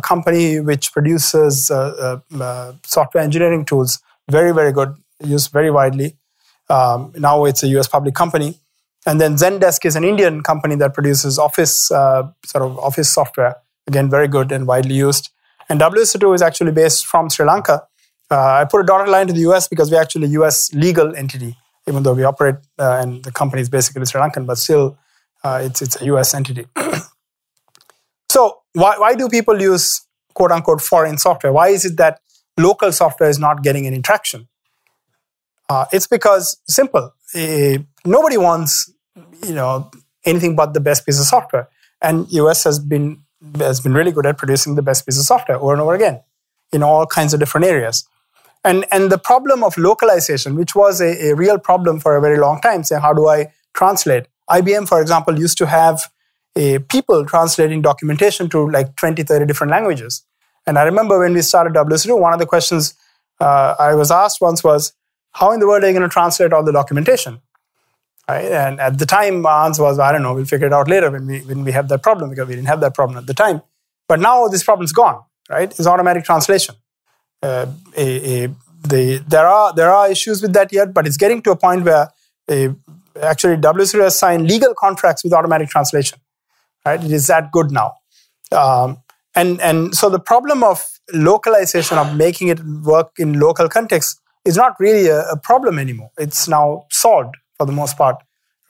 company 0.02 0.60
which 0.60 0.92
produces 0.92 1.70
uh, 1.70 2.20
uh, 2.32 2.42
uh, 2.42 2.72
software 2.84 3.22
engineering 3.22 3.64
tools. 3.64 4.00
Very, 4.30 4.52
very 4.52 4.72
good, 4.72 4.94
used 5.22 5.52
very 5.52 5.70
widely. 5.70 6.16
Um, 6.68 7.12
now 7.16 7.44
it's 7.44 7.62
a 7.62 7.68
US 7.68 7.88
public 7.88 8.14
company. 8.14 8.58
And 9.06 9.20
then 9.20 9.36
Zendesk 9.36 9.84
is 9.84 9.96
an 9.96 10.04
Indian 10.04 10.42
company 10.42 10.76
that 10.76 10.94
produces 10.94 11.38
office 11.38 11.90
uh, 11.90 12.28
sort 12.46 12.64
of 12.64 12.78
office 12.78 13.10
software. 13.10 13.56
Again, 13.86 14.08
very 14.08 14.28
good 14.28 14.50
and 14.50 14.66
widely 14.66 14.94
used. 14.94 15.30
And 15.68 15.78
WSO2 15.80 16.34
is 16.34 16.42
actually 16.42 16.72
based 16.72 17.06
from 17.06 17.28
Sri 17.28 17.44
Lanka. 17.44 17.82
Uh, 18.30 18.60
I 18.60 18.64
put 18.64 18.80
a 18.80 18.84
dotted 18.84 19.08
line 19.08 19.26
to 19.26 19.34
the 19.34 19.40
US 19.50 19.68
because 19.68 19.90
we're 19.90 20.00
actually 20.00 20.28
a 20.28 20.40
US 20.40 20.72
legal 20.72 21.14
entity, 21.14 21.56
even 21.86 22.02
though 22.02 22.14
we 22.14 22.24
operate 22.24 22.56
uh, 22.78 23.00
and 23.02 23.22
the 23.24 23.32
company 23.32 23.62
is 23.62 23.68
basically 23.68 24.04
Sri 24.06 24.20
Lankan, 24.20 24.46
but 24.46 24.58
still 24.58 24.98
uh, 25.42 25.60
it's, 25.62 25.82
it's 25.82 26.00
a 26.00 26.04
US 26.06 26.34
entity. 26.34 26.66
so, 28.30 28.58
why, 28.72 28.98
why 28.98 29.14
do 29.14 29.28
people 29.28 29.60
use 29.60 30.06
quote 30.34 30.50
unquote 30.50 30.80
foreign 30.80 31.18
software? 31.18 31.52
Why 31.52 31.68
is 31.68 31.84
it 31.84 31.96
that 31.98 32.20
local 32.58 32.92
software 32.92 33.28
is 33.28 33.38
not 33.38 33.62
getting 33.62 33.86
any 33.86 34.00
traction? 34.00 34.48
Uh, 35.68 35.86
it's 35.92 36.06
because 36.06 36.58
simple. 36.68 37.12
Uh, 37.34 37.78
nobody 38.04 38.36
wants 38.36 38.92
you 39.46 39.54
know 39.54 39.90
anything 40.24 40.56
but 40.56 40.74
the 40.74 40.80
best 40.80 41.06
piece 41.06 41.18
of 41.18 41.26
software, 41.26 41.68
and 42.02 42.30
US 42.32 42.64
has 42.64 42.78
been 42.78 43.22
has 43.58 43.80
been 43.80 43.94
really 43.94 44.12
good 44.12 44.26
at 44.26 44.38
producing 44.38 44.74
the 44.74 44.82
best 44.82 45.06
piece 45.06 45.18
of 45.18 45.24
software 45.24 45.58
over 45.58 45.72
and 45.72 45.82
over 45.82 45.94
again 45.94 46.22
in 46.72 46.82
all 46.82 47.06
kinds 47.06 47.34
of 47.34 47.40
different 47.40 47.66
areas. 47.66 48.06
And 48.64 48.86
and 48.90 49.12
the 49.12 49.18
problem 49.18 49.62
of 49.62 49.76
localization, 49.76 50.54
which 50.54 50.74
was 50.74 51.00
a, 51.00 51.30
a 51.30 51.34
real 51.34 51.58
problem 51.58 52.00
for 52.00 52.16
a 52.16 52.20
very 52.20 52.38
long 52.38 52.60
time, 52.60 52.82
saying 52.82 53.02
how 53.02 53.12
do 53.12 53.28
I 53.28 53.52
translate? 53.74 54.26
IBM, 54.50 54.88
for 54.88 55.00
example, 55.00 55.38
used 55.38 55.58
to 55.58 55.66
have 55.66 56.10
a 56.56 56.78
people 56.78 57.24
translating 57.26 57.82
documentation 57.82 58.48
to 58.48 58.70
like 58.70 58.96
20, 58.96 59.22
30 59.22 59.46
different 59.46 59.70
languages. 59.70 60.22
And 60.66 60.78
I 60.78 60.84
remember 60.84 61.18
when 61.18 61.34
we 61.34 61.42
started 61.42 61.74
WSO2, 61.74 62.18
one 62.18 62.32
of 62.32 62.38
the 62.38 62.46
questions 62.46 62.94
uh, 63.40 63.74
I 63.78 63.94
was 63.94 64.10
asked 64.10 64.40
once 64.40 64.62
was, 64.62 64.92
how 65.32 65.52
in 65.52 65.60
the 65.60 65.66
world 65.66 65.82
are 65.82 65.88
you 65.88 65.92
going 65.92 66.08
to 66.08 66.12
translate 66.12 66.52
all 66.52 66.64
the 66.64 66.72
documentation? 66.72 67.40
Right? 68.28 68.50
And 68.50 68.80
at 68.80 68.98
the 68.98 69.04
time, 69.04 69.42
my 69.42 69.66
answer 69.66 69.82
was, 69.82 69.98
I 69.98 70.12
don't 70.12 70.22
know, 70.22 70.32
we'll 70.32 70.44
figure 70.44 70.68
it 70.68 70.72
out 70.72 70.88
later 70.88 71.10
when 71.10 71.26
we, 71.26 71.40
when 71.40 71.64
we 71.64 71.72
have 71.72 71.88
that 71.88 72.02
problem 72.02 72.30
because 72.30 72.48
we 72.48 72.54
didn't 72.54 72.68
have 72.68 72.80
that 72.80 72.94
problem 72.94 73.18
at 73.18 73.26
the 73.26 73.34
time. 73.34 73.60
But 74.08 74.20
now 74.20 74.46
this 74.48 74.62
problem's 74.62 74.92
gone, 74.92 75.22
right? 75.50 75.70
It's 75.70 75.86
automatic 75.86 76.24
translation. 76.24 76.76
Uh, 77.44 77.66
a, 77.96 78.44
a, 78.44 78.48
the, 78.88 79.22
there, 79.28 79.46
are, 79.46 79.74
there 79.74 79.90
are 79.90 80.10
issues 80.10 80.40
with 80.40 80.54
that 80.54 80.72
yet, 80.72 80.94
but 80.94 81.06
it's 81.06 81.18
getting 81.18 81.42
to 81.42 81.50
a 81.50 81.56
point 81.56 81.84
where 81.84 82.08
a, 82.50 82.74
actually 83.22 83.56
WSO2 83.56 84.00
has 84.00 84.18
signed 84.18 84.48
legal 84.48 84.72
contracts 84.74 85.22
with 85.22 85.34
automatic 85.34 85.68
translation, 85.68 86.18
right? 86.86 87.04
It 87.04 87.12
is 87.12 87.26
that 87.26 87.52
good 87.52 87.70
now. 87.70 87.96
Um, 88.50 88.98
and, 89.34 89.60
and 89.60 89.94
so 89.94 90.08
the 90.08 90.18
problem 90.18 90.64
of 90.64 90.82
localization, 91.12 91.98
of 91.98 92.16
making 92.16 92.48
it 92.48 92.60
work 92.64 93.10
in 93.18 93.38
local 93.38 93.68
context, 93.68 94.20
is 94.46 94.56
not 94.56 94.74
really 94.78 95.08
a, 95.08 95.20
a 95.28 95.38
problem 95.38 95.78
anymore. 95.78 96.10
It's 96.16 96.48
now 96.48 96.86
solved 96.90 97.34
for 97.58 97.66
the 97.66 97.72
most 97.72 97.98
part. 97.98 98.16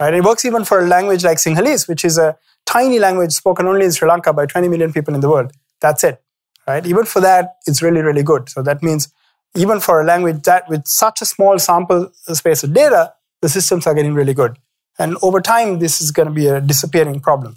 Right? 0.00 0.14
It 0.14 0.25
works 0.25 0.45
even 0.45 0.64
for 0.64 0.81
a 0.81 0.87
language 0.87 1.23
like 1.23 1.38
Sinhalese, 1.38 1.87
which 1.87 2.04
is 2.04 2.19
a 2.19 2.37
tiny 2.66 2.99
language 2.99 3.33
spoken 3.33 3.66
only 3.66 3.85
in 3.85 3.93
Sri 3.93 4.09
Lanka 4.09 4.33
by 4.33 4.47
20 4.47 4.66
million 4.66 4.93
people 4.93 5.14
in 5.14 5.21
the 5.21 5.28
world. 5.28 5.52
That's 5.81 6.02
it. 6.02 6.24
Right? 6.66 6.87
Even 6.87 7.04
for 7.04 7.21
that, 7.21 7.56
it's 7.66 7.83
really, 7.83 8.00
really 8.00 8.23
good. 8.23 8.49
So 8.49 8.62
that 8.62 8.83
means 8.83 9.12
even 9.54 9.80
for 9.80 10.00
a 10.00 10.04
language 10.04 10.42
that 10.42 10.68
with 10.68 10.87
such 10.87 11.23
a 11.23 11.26
small 11.26 11.59
sample 11.59 12.11
space 12.33 12.64
of 12.64 12.73
data, 12.73 13.12
the 13.42 13.49
systems 13.49 13.87
are 13.87 13.94
getting 13.94 14.14
really 14.14 14.35
good. 14.35 14.56
And 14.99 15.16
over 15.23 15.40
time, 15.40 15.78
this 15.78 16.00
is 16.00 16.11
going 16.11 16.28
to 16.28 16.35
be 16.35 16.47
a 16.47 16.61
disappearing 16.61 17.21
problem. 17.21 17.56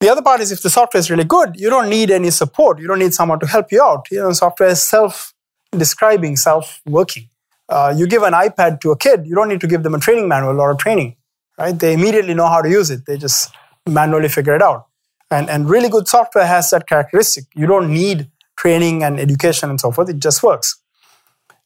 The 0.00 0.08
other 0.08 0.22
part 0.22 0.40
is 0.40 0.52
if 0.52 0.62
the 0.62 0.70
software 0.70 1.00
is 1.00 1.10
really 1.10 1.24
good, 1.24 1.56
you 1.56 1.70
don't 1.70 1.88
need 1.88 2.10
any 2.10 2.30
support. 2.30 2.78
You 2.78 2.86
don't 2.86 3.00
need 3.00 3.14
someone 3.14 3.40
to 3.40 3.46
help 3.46 3.72
you 3.72 3.82
out. 3.82 4.06
You 4.10 4.20
know, 4.20 4.32
software 4.32 4.68
is 4.68 4.80
self 4.80 5.34
describing, 5.72 6.36
self 6.36 6.80
working. 6.86 7.28
Uh, 7.68 7.92
you 7.96 8.06
give 8.06 8.22
an 8.22 8.32
iPad 8.32 8.80
to 8.80 8.92
a 8.92 8.96
kid, 8.96 9.26
you 9.26 9.34
don't 9.34 9.48
need 9.48 9.60
to 9.60 9.66
give 9.66 9.82
them 9.82 9.94
a 9.94 9.98
training 9.98 10.26
manual 10.26 10.58
or 10.60 10.70
a 10.70 10.76
training, 10.76 11.16
right? 11.58 11.78
They 11.78 11.92
immediately 11.92 12.32
know 12.32 12.46
how 12.46 12.62
to 12.62 12.70
use 12.70 12.90
it. 12.90 13.04
They 13.04 13.18
just 13.18 13.54
manually 13.86 14.28
figure 14.28 14.54
it 14.54 14.62
out. 14.62 14.87
And, 15.30 15.50
and 15.50 15.68
really 15.68 15.88
good 15.88 16.08
software 16.08 16.46
has 16.46 16.70
that 16.70 16.88
characteristic. 16.88 17.44
You 17.54 17.66
don't 17.66 17.92
need 17.92 18.30
training 18.56 19.02
and 19.02 19.20
education 19.20 19.70
and 19.70 19.80
so 19.80 19.90
forth. 19.90 20.08
It 20.08 20.18
just 20.18 20.42
works. 20.42 20.80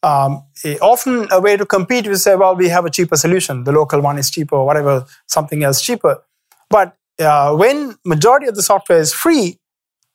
Um, 0.02 0.44
often 0.80 1.28
a 1.30 1.40
way 1.40 1.56
to 1.56 1.64
compete, 1.64 2.08
we 2.08 2.16
say, 2.16 2.34
well, 2.34 2.56
we 2.56 2.68
have 2.68 2.84
a 2.84 2.90
cheaper 2.90 3.16
solution. 3.16 3.62
The 3.62 3.70
local 3.70 4.00
one 4.00 4.18
is 4.18 4.30
cheaper, 4.30 4.56
or 4.56 4.66
whatever, 4.66 5.06
something 5.26 5.62
else 5.62 5.80
cheaper. 5.80 6.22
But 6.68 6.96
uh, 7.20 7.54
when 7.54 7.96
majority 8.04 8.46
of 8.46 8.56
the 8.56 8.62
software 8.62 8.98
is 8.98 9.14
free, 9.14 9.60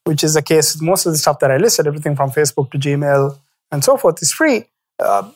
which 0.03 0.23
is 0.23 0.33
the 0.33 0.41
case 0.41 0.75
with 0.75 0.81
most 0.81 1.05
of 1.05 1.13
the 1.13 1.17
stuff 1.17 1.39
that 1.39 1.51
I 1.51 1.57
listed, 1.57 1.87
everything 1.87 2.17
from 2.17 2.31
Facebook 2.31 2.69
to 2.71 2.77
Gmail 2.77 3.39
and 3.71 3.83
so 3.83 3.95
forth 3.95 4.21
is 4.21 4.33
free, 4.33 4.65
uh, 4.99 5.29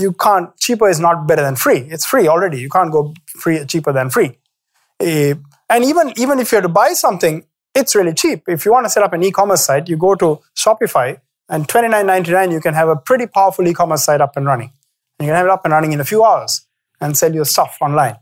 you 0.00 0.12
can't, 0.12 0.56
cheaper 0.58 0.88
is 0.88 0.98
not 0.98 1.28
better 1.28 1.42
than 1.42 1.54
free. 1.54 1.78
It's 1.78 2.06
free 2.06 2.26
already. 2.26 2.58
You 2.60 2.68
can't 2.68 2.90
go 2.90 3.14
free, 3.26 3.64
cheaper 3.66 3.92
than 3.92 4.10
free. 4.10 4.38
Uh, 5.00 5.34
and 5.68 5.84
even, 5.84 6.12
even 6.16 6.38
if 6.38 6.52
you 6.52 6.56
have 6.56 6.64
to 6.64 6.68
buy 6.68 6.92
something, 6.92 7.44
it's 7.74 7.94
really 7.94 8.14
cheap. 8.14 8.44
If 8.46 8.64
you 8.64 8.72
want 8.72 8.86
to 8.86 8.90
set 8.90 9.02
up 9.02 9.12
an 9.12 9.22
e-commerce 9.22 9.64
site, 9.64 9.88
you 9.88 9.96
go 9.96 10.14
to 10.14 10.40
Shopify 10.56 11.20
and 11.48 11.66
$29.99, 11.66 12.52
you 12.52 12.60
can 12.60 12.74
have 12.74 12.88
a 12.88 12.96
pretty 12.96 13.26
powerful 13.26 13.66
e-commerce 13.66 14.04
site 14.04 14.20
up 14.20 14.36
and 14.36 14.46
running. 14.46 14.72
You 15.20 15.26
can 15.26 15.34
have 15.34 15.46
it 15.46 15.50
up 15.50 15.64
and 15.64 15.72
running 15.72 15.92
in 15.92 16.00
a 16.00 16.04
few 16.04 16.24
hours 16.24 16.66
and 17.00 17.16
sell 17.16 17.34
your 17.34 17.44
stuff 17.44 17.78
online. 17.80 18.16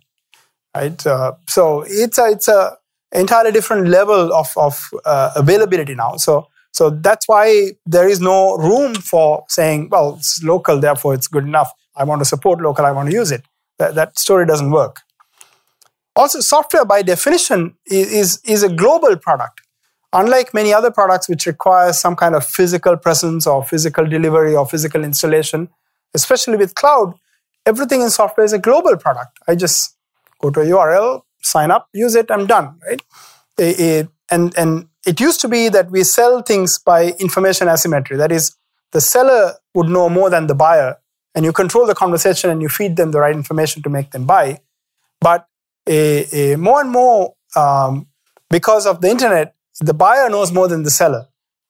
Right? 0.75 1.07
Uh, 1.07 1.33
so 1.49 1.85
it's 1.87 2.19
a, 2.19 2.31
it's 2.31 2.49
a 2.49 2.77
entirely 3.13 3.53
different 3.53 3.89
level 3.89 4.33
of, 4.33 4.53
of 4.57 4.91
uh, 5.05 5.33
availability 5.37 5.95
now. 5.95 6.17
So 6.17 6.49
so 6.73 6.89
that's 6.89 7.29
why 7.29 7.73
there 7.85 8.09
is 8.09 8.21
no 8.21 8.57
room 8.57 8.95
for 8.95 9.45
saying, 9.49 9.91
well, 9.91 10.17
it's 10.17 10.43
local, 10.43 10.81
therefore 10.81 11.15
it's 11.15 11.29
good 11.29 11.45
enough. 11.45 11.71
I 11.95 12.05
want 12.05 12.23
to 12.23 12.25
support 12.25 12.61
local, 12.61 12.85
I 12.85 12.93
want 12.93 13.11
to 13.11 13.15
use 13.15 13.31
it. 13.31 13.43
That, 13.79 13.95
that 13.95 14.19
story 14.19 14.47
doesn't 14.47 14.71
work. 14.71 15.01
Also, 16.15 16.41
software 16.41 16.85
by 16.85 17.03
definition 17.03 17.75
is, 17.87 18.41
is 18.45 18.63
a 18.63 18.69
global 18.69 19.17
product. 19.17 19.63
Unlike 20.13 20.53
many 20.53 20.75
other 20.75 20.91
products 20.91 21.29
which 21.29 21.47
require 21.47 21.93
some 21.93 22.15
kind 22.17 22.35
of 22.35 22.45
physical 22.45 22.99
presence 22.99 23.47
or 23.47 23.65
physical 23.65 24.07
delivery 24.07 24.55
or 24.55 24.67
physical 24.67 25.05
installation, 25.05 25.71
especially 26.13 26.59
with 26.59 26.75
cloud, 26.75 27.15
everything 27.65 28.03
in 28.03 28.11
software 28.11 28.45
is 28.45 28.53
a 28.53 28.59
global 28.59 28.97
product. 28.97 29.39
I 29.49 29.55
just 29.55 29.97
go 30.39 30.51
to 30.51 30.61
a 30.61 30.65
URL, 30.65 31.23
sign 31.41 31.71
up, 31.71 31.89
use 31.95 32.15
it, 32.15 32.31
I'm 32.31 32.47
done, 32.47 32.79
right? 32.87 33.01
It, 33.57 33.81
it, 33.81 34.09
and, 34.31 34.57
and 34.59 34.89
it 35.07 35.19
used 35.19 35.41
to 35.41 35.49
be 35.49 35.71
that 35.71 35.91
we 35.91 36.05
sell 36.05 36.43
things 36.43 36.79
by 36.79 37.13
information 37.19 37.69
asymmetry. 37.69 38.19
That 38.19 38.33
is, 38.33 38.55
the 38.93 39.01
seller 39.01 39.55
would 39.75 39.89
know 39.89 40.11
more 40.11 40.29
than 40.29 40.47
the 40.47 40.55
buyer, 40.55 40.99
and 41.35 41.45
you 41.45 41.53
control 41.53 41.87
the 41.87 41.95
conversation 41.95 42.51
and 42.51 42.61
you 42.61 42.69
feed 42.69 42.97
them 42.97 43.13
the 43.13 43.21
right 43.21 43.35
information 43.35 43.83
to 43.83 43.89
make 43.89 44.11
them 44.11 44.27
buy. 44.27 44.61
But 45.21 45.47
a, 45.89 46.53
a 46.53 46.57
more 46.57 46.81
and 46.81 46.91
more, 46.91 47.35
um, 47.57 48.07
because 48.51 48.87
of 48.87 49.01
the 49.01 49.09
internet, 49.09 49.55
the 49.81 49.95
buyer 49.95 50.29
knows 50.29 50.53
more 50.53 50.69
than 50.69 50.83
the 50.83 50.91
seller, 50.91 51.27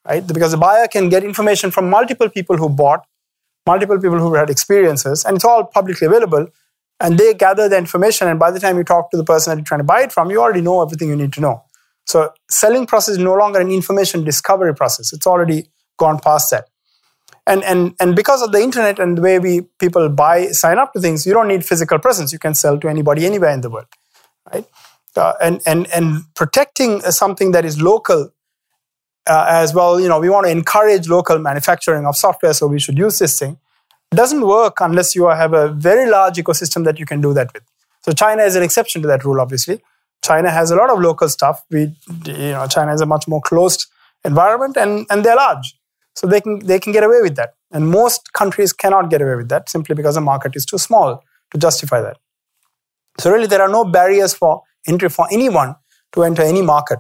right? 0.07 0.27
Because 0.27 0.53
the 0.53 0.59
buyer 0.59 0.87
can 0.89 1.09
get 1.09 1.25
information 1.25 1.71
from 1.71 1.89
multiple 1.89 2.29
people 2.29 2.57
who 2.57 2.69
bought, 2.69 3.07
multiple 3.67 3.99
people 4.01 4.19
who 4.19 4.35
had 4.35 4.51
experiences, 4.51 5.25
and 5.25 5.37
it's 5.37 5.45
all 5.45 5.65
publicly 5.65 6.07
available. 6.07 6.47
And 7.01 7.19
they 7.19 7.35
gather 7.35 7.69
the 7.69 7.79
information, 7.79 8.29
and 8.29 8.39
by 8.39 8.51
the 8.51 8.61
time 8.61 8.77
you 8.77 8.85
talk 8.85 9.11
to 9.11 9.17
the 9.17 9.25
person 9.25 9.51
that 9.51 9.57
you're 9.57 9.65
trying 9.65 9.81
to 9.81 9.85
buy 9.85 10.03
it 10.03 10.13
from, 10.13 10.31
you 10.31 10.41
already 10.41 10.61
know 10.61 10.83
everything 10.83 11.09
you 11.09 11.17
need 11.17 11.33
to 11.33 11.41
know. 11.41 11.65
So 12.07 12.33
selling 12.51 12.87
process 12.87 13.13
is 13.13 13.19
no 13.19 13.35
longer 13.35 13.61
an 13.61 13.71
information 13.71 14.25
discovery 14.25 14.75
process. 14.75 15.13
It's 15.13 15.27
already 15.27 15.69
gone 15.99 16.19
past 16.19 16.51
that. 16.51 16.69
And, 17.47 17.65
and, 17.65 17.95
and 17.99 18.15
because 18.15 18.41
of 18.43 18.53
the 18.53 18.61
internet 18.61 19.01
and 19.01 19.19
the 19.19 19.23
way 19.23 19.39
we 19.41 19.63
people 19.81 20.09
buy, 20.09 20.49
sign 20.49 20.79
up 20.79 20.93
to 20.93 21.01
things, 21.01 21.27
you 21.27 21.33
don't 21.33 21.49
need 21.49 21.65
physical 21.65 21.99
presence. 21.99 22.33
You 22.33 22.39
can 22.39 22.55
sell 22.55 22.79
to 22.79 22.89
anybody 22.89 23.27
anywhere 23.27 23.51
in 23.51 23.63
the 23.63 23.71
world, 23.71 23.87
right? 24.53 24.67
Uh, 25.15 25.35
and, 25.43 25.61
and, 25.67 25.87
and 25.93 26.23
protecting 26.35 27.01
something 27.03 27.53
that 27.53 27.65
is 27.65 27.81
local 27.83 28.31
uh, 29.29 29.47
as 29.49 29.75
well, 29.75 30.01
you 30.01 30.09
know, 30.09 30.19
we 30.19 30.29
want 30.29 30.47
to 30.47 30.51
encourage 30.51 31.09
local 31.09 31.39
manufacturing 31.39 32.07
of 32.07 32.17
software, 32.17 32.53
so 32.53 32.67
we 32.67 32.81
should 32.81 32.99
use 32.99 33.19
this 33.19 33.39
thing. 33.39 33.59
It 34.11 34.17
doesn't 34.17 34.47
work 34.47 34.79
unless 34.81 35.15
you 35.15 35.27
have 35.29 35.53
a 35.53 35.69
very 35.69 36.11
large 36.11 36.37
ecosystem 36.37 36.85
that 36.85 36.99
you 36.99 37.07
can 37.07 37.21
do 37.21 37.33
that 37.35 37.53
with. 37.53 37.63
So 38.03 38.13
China 38.13 38.43
is 38.43 38.57
an 38.57 38.63
exception 38.63 39.01
to 39.03 39.09
that 39.09 39.25
rule, 39.25 39.41
obviously. 39.41 39.81
China 40.23 40.51
has 40.51 40.71
a 40.71 40.77
lot 40.77 40.91
of 40.91 41.01
local 41.01 41.29
stuff. 41.29 41.65
We, 41.71 41.95
you 42.27 42.53
know, 42.53 42.67
China 42.69 42.93
is 42.93 43.01
a 43.01 43.07
much 43.07 43.29
more 43.29 43.41
closed 43.41 43.87
environment, 44.25 44.77
and 44.77 45.07
and 45.11 45.25
they're 45.25 45.37
large, 45.37 45.75
so 46.15 46.27
they 46.27 46.41
can 46.41 46.59
they 46.61 46.79
can 46.79 46.93
get 46.93 47.05
away 47.05 47.23
with 47.23 47.37
that. 47.37 47.55
And 47.71 47.89
most 47.89 48.33
countries 48.33 48.73
cannot 48.73 49.11
get 49.11 49.23
away 49.23 49.37
with 49.37 49.49
that 49.49 49.69
simply 49.69 49.95
because 49.95 50.15
the 50.15 50.21
market 50.21 50.55
is 50.55 50.67
too 50.67 50.79
small 50.79 51.23
to 51.53 51.59
justify 51.59 52.01
that. 52.01 52.19
So 53.19 53.31
really, 53.31 53.47
there 53.47 53.63
are 53.63 53.69
no 53.69 53.85
barriers 53.85 54.35
for 54.35 54.63
entry 54.87 55.09
for 55.09 55.27
anyone 55.31 55.77
to 56.13 56.25
enter 56.25 56.43
any 56.43 56.63
market. 56.63 56.99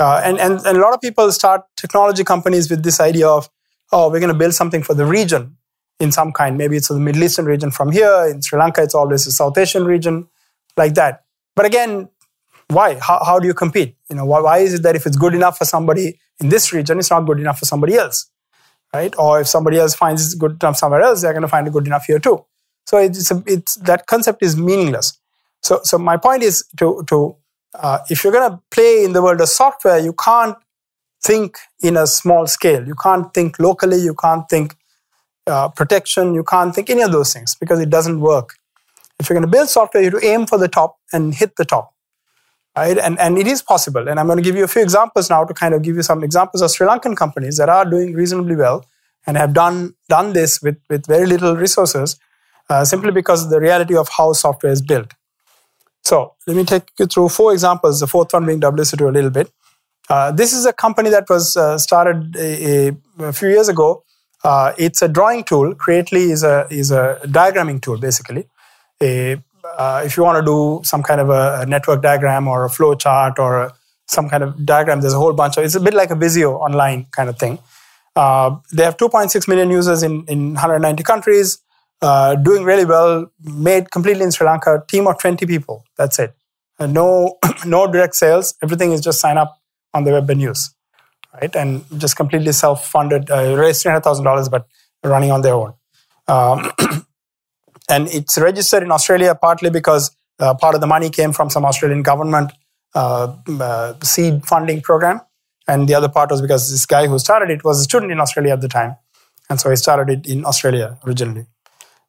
Uh, 0.00 0.20
and, 0.24 0.38
and, 0.40 0.60
and 0.66 0.76
a 0.76 0.80
lot 0.80 0.92
of 0.92 1.00
people 1.00 1.30
start 1.32 1.62
technology 1.76 2.24
companies 2.24 2.68
with 2.70 2.82
this 2.82 3.00
idea 3.00 3.28
of, 3.28 3.48
oh, 3.92 4.10
we're 4.10 4.20
going 4.20 4.32
to 4.32 4.38
build 4.38 4.54
something 4.54 4.82
for 4.82 4.94
the 4.94 5.06
region 5.06 5.56
in 6.00 6.10
some 6.10 6.32
kind. 6.32 6.58
Maybe 6.58 6.76
it's 6.76 6.88
the 6.88 6.98
Middle 6.98 7.22
Eastern 7.22 7.44
region 7.44 7.70
from 7.70 7.92
here. 7.92 8.26
In 8.28 8.42
Sri 8.42 8.58
Lanka, 8.58 8.82
it's 8.82 8.94
always 8.94 9.24
the 9.24 9.30
South 9.30 9.56
Asian 9.56 9.84
region, 9.84 10.26
like 10.76 10.94
that. 10.94 11.24
But 11.54 11.66
again, 11.66 12.08
why? 12.68 12.98
How, 12.98 13.22
how 13.24 13.38
do 13.38 13.46
you 13.46 13.54
compete? 13.54 13.96
You 14.10 14.16
know, 14.16 14.24
why, 14.24 14.40
why 14.40 14.58
is 14.58 14.74
it 14.74 14.82
that 14.82 14.96
if 14.96 15.06
it's 15.06 15.16
good 15.16 15.34
enough 15.34 15.58
for 15.58 15.64
somebody 15.64 16.18
in 16.40 16.48
this 16.48 16.72
region, 16.72 16.98
it's 16.98 17.10
not 17.10 17.26
good 17.26 17.38
enough 17.38 17.58
for 17.58 17.66
somebody 17.66 17.94
else, 17.94 18.28
right? 18.92 19.14
Or 19.18 19.40
if 19.40 19.48
somebody 19.48 19.78
else 19.78 19.94
finds 19.94 20.34
it 20.34 20.38
good 20.38 20.56
enough 20.60 20.76
somewhere 20.76 21.02
else, 21.02 21.22
they're 21.22 21.32
going 21.32 21.42
to 21.42 21.48
find 21.48 21.68
it 21.68 21.72
good 21.72 21.86
enough 21.86 22.06
here 22.06 22.18
too. 22.18 22.44
So 22.86 22.98
it's, 22.98 23.30
a, 23.30 23.42
it's 23.46 23.76
that 23.76 24.06
concept 24.06 24.42
is 24.42 24.56
meaningless. 24.56 25.18
So, 25.64 25.80
so 25.82 25.96
my 25.96 26.18
point 26.18 26.42
is 26.42 26.64
to, 26.76 27.02
to 27.08 27.36
uh, 27.74 27.98
if 28.10 28.22
you're 28.22 28.32
going 28.32 28.50
to 28.50 28.60
play 28.70 29.02
in 29.02 29.14
the 29.14 29.22
world 29.22 29.40
of 29.40 29.48
software, 29.48 29.98
you 29.98 30.12
can't 30.12 30.56
think 31.22 31.56
in 31.82 31.96
a 31.96 32.06
small 32.06 32.46
scale. 32.46 32.86
You 32.86 32.94
can't 32.94 33.32
think 33.32 33.58
locally. 33.58 33.96
You 33.96 34.14
can't 34.14 34.46
think 34.48 34.76
uh, 35.46 35.70
protection. 35.70 36.34
You 36.34 36.44
can't 36.44 36.74
think 36.74 36.90
any 36.90 37.02
of 37.02 37.12
those 37.12 37.32
things 37.32 37.54
because 37.54 37.80
it 37.80 37.88
doesn't 37.88 38.20
work. 38.20 38.56
If 39.18 39.28
you're 39.28 39.34
going 39.34 39.50
to 39.50 39.56
build 39.56 39.70
software, 39.70 40.02
you 40.02 40.10
have 40.10 40.20
to 40.20 40.26
aim 40.26 40.46
for 40.46 40.58
the 40.58 40.68
top 40.68 40.98
and 41.12 41.34
hit 41.34 41.56
the 41.56 41.64
top. 41.64 41.94
Right? 42.76 42.98
And, 42.98 43.18
and 43.18 43.38
it 43.38 43.46
is 43.46 43.62
possible. 43.62 44.08
And 44.08 44.20
I'm 44.20 44.26
going 44.26 44.36
to 44.36 44.42
give 44.42 44.56
you 44.56 44.64
a 44.64 44.68
few 44.68 44.82
examples 44.82 45.30
now 45.30 45.44
to 45.44 45.54
kind 45.54 45.74
of 45.74 45.82
give 45.82 45.96
you 45.96 46.02
some 46.02 46.22
examples 46.22 46.60
of 46.60 46.72
Sri 46.72 46.86
Lankan 46.86 47.16
companies 47.16 47.56
that 47.56 47.70
are 47.70 47.88
doing 47.88 48.12
reasonably 48.12 48.56
well 48.56 48.84
and 49.26 49.38
have 49.38 49.54
done, 49.54 49.94
done 50.08 50.34
this 50.34 50.60
with, 50.60 50.78
with 50.90 51.06
very 51.06 51.26
little 51.26 51.56
resources 51.56 52.18
uh, 52.68 52.84
simply 52.84 53.12
because 53.12 53.44
of 53.44 53.50
the 53.50 53.60
reality 53.60 53.96
of 53.96 54.08
how 54.10 54.32
software 54.34 54.72
is 54.72 54.82
built. 54.82 55.14
So 56.04 56.34
let 56.46 56.56
me 56.56 56.64
take 56.64 56.84
you 56.98 57.06
through 57.06 57.30
four 57.30 57.52
examples, 57.52 58.00
the 58.00 58.06
fourth 58.06 58.32
one 58.32 58.46
being 58.46 58.60
WSO2 58.60 59.08
a 59.08 59.10
little 59.10 59.30
bit. 59.30 59.50
Uh, 60.08 60.32
this 60.32 60.52
is 60.52 60.66
a 60.66 60.72
company 60.72 61.08
that 61.10 61.28
was 61.30 61.56
uh, 61.56 61.78
started 61.78 62.36
a, 62.36 62.92
a, 63.20 63.32
few 63.32 63.48
years 63.48 63.68
ago. 63.68 64.04
Uh, 64.44 64.74
it's 64.76 65.00
a 65.00 65.08
drawing 65.08 65.42
tool. 65.44 65.74
Creately 65.74 66.30
is 66.30 66.42
a, 66.44 66.66
is 66.70 66.90
a 66.90 67.18
diagramming 67.24 67.80
tool, 67.80 67.96
basically. 67.96 68.46
A, 69.02 69.42
uh, 69.78 70.02
if 70.04 70.18
you 70.18 70.22
want 70.22 70.36
to 70.36 70.44
do 70.44 70.82
some 70.84 71.02
kind 71.02 71.22
of 71.22 71.30
a, 71.30 71.60
a 71.62 71.66
network 71.66 72.02
diagram 72.02 72.46
or 72.48 72.66
a 72.66 72.70
flow 72.70 72.94
chart 72.94 73.38
or 73.38 73.62
a, 73.62 73.74
some 74.06 74.28
kind 74.28 74.42
of 74.42 74.66
diagram, 74.66 75.00
there's 75.00 75.14
a 75.14 75.18
whole 75.18 75.32
bunch 75.32 75.56
of, 75.56 75.64
it's 75.64 75.74
a 75.74 75.80
bit 75.80 75.94
like 75.94 76.10
a 76.10 76.14
Visio 76.14 76.56
online 76.56 77.06
kind 77.10 77.30
of 77.30 77.38
thing. 77.38 77.58
Uh, 78.14 78.56
they 78.74 78.84
have 78.84 78.98
2.6 78.98 79.48
million 79.48 79.70
users 79.70 80.02
in, 80.02 80.24
in 80.26 80.52
190 80.52 81.02
countries. 81.02 81.63
Uh, 82.02 82.34
doing 82.34 82.64
really 82.64 82.84
well, 82.84 83.30
made 83.42 83.90
completely 83.90 84.24
in 84.24 84.30
Sri 84.30 84.46
Lanka, 84.46 84.82
team 84.88 85.06
of 85.06 85.18
20 85.18 85.46
people. 85.46 85.84
That's 85.96 86.18
it. 86.18 86.34
Uh, 86.78 86.86
no, 86.86 87.38
no 87.66 87.90
direct 87.90 88.14
sales. 88.14 88.54
Everything 88.62 88.92
is 88.92 89.00
just 89.00 89.20
sign 89.20 89.38
up 89.38 89.58
on 89.94 90.04
the 90.04 90.10
web 90.10 90.28
and 90.28 90.40
use, 90.40 90.74
right? 91.40 91.54
And 91.54 91.84
just 91.98 92.16
completely 92.16 92.52
self-funded, 92.52 93.30
uh, 93.30 93.56
raised 93.56 93.84
$300,000, 93.84 94.50
but 94.50 94.66
running 95.02 95.30
on 95.30 95.42
their 95.42 95.54
own. 95.54 95.74
Um, 96.26 96.72
and 97.88 98.08
it's 98.08 98.36
registered 98.38 98.82
in 98.82 98.90
Australia 98.90 99.34
partly 99.34 99.70
because 99.70 100.14
uh, 100.40 100.54
part 100.54 100.74
of 100.74 100.80
the 100.80 100.86
money 100.86 101.10
came 101.10 101.32
from 101.32 101.50
some 101.50 101.64
Australian 101.64 102.02
government 102.02 102.52
uh, 102.94 103.36
uh, 103.60 103.94
seed 104.02 104.44
funding 104.46 104.80
program. 104.80 105.20
And 105.66 105.88
the 105.88 105.94
other 105.94 106.08
part 106.08 106.30
was 106.30 106.42
because 106.42 106.70
this 106.70 106.84
guy 106.86 107.06
who 107.06 107.18
started 107.18 107.50
it 107.50 107.64
was 107.64 107.80
a 107.80 107.84
student 107.84 108.12
in 108.12 108.20
Australia 108.20 108.52
at 108.52 108.60
the 108.60 108.68
time. 108.68 108.96
And 109.48 109.60
so 109.60 109.70
he 109.70 109.76
started 109.76 110.18
it 110.18 110.30
in 110.30 110.44
Australia 110.44 110.98
originally. 111.06 111.46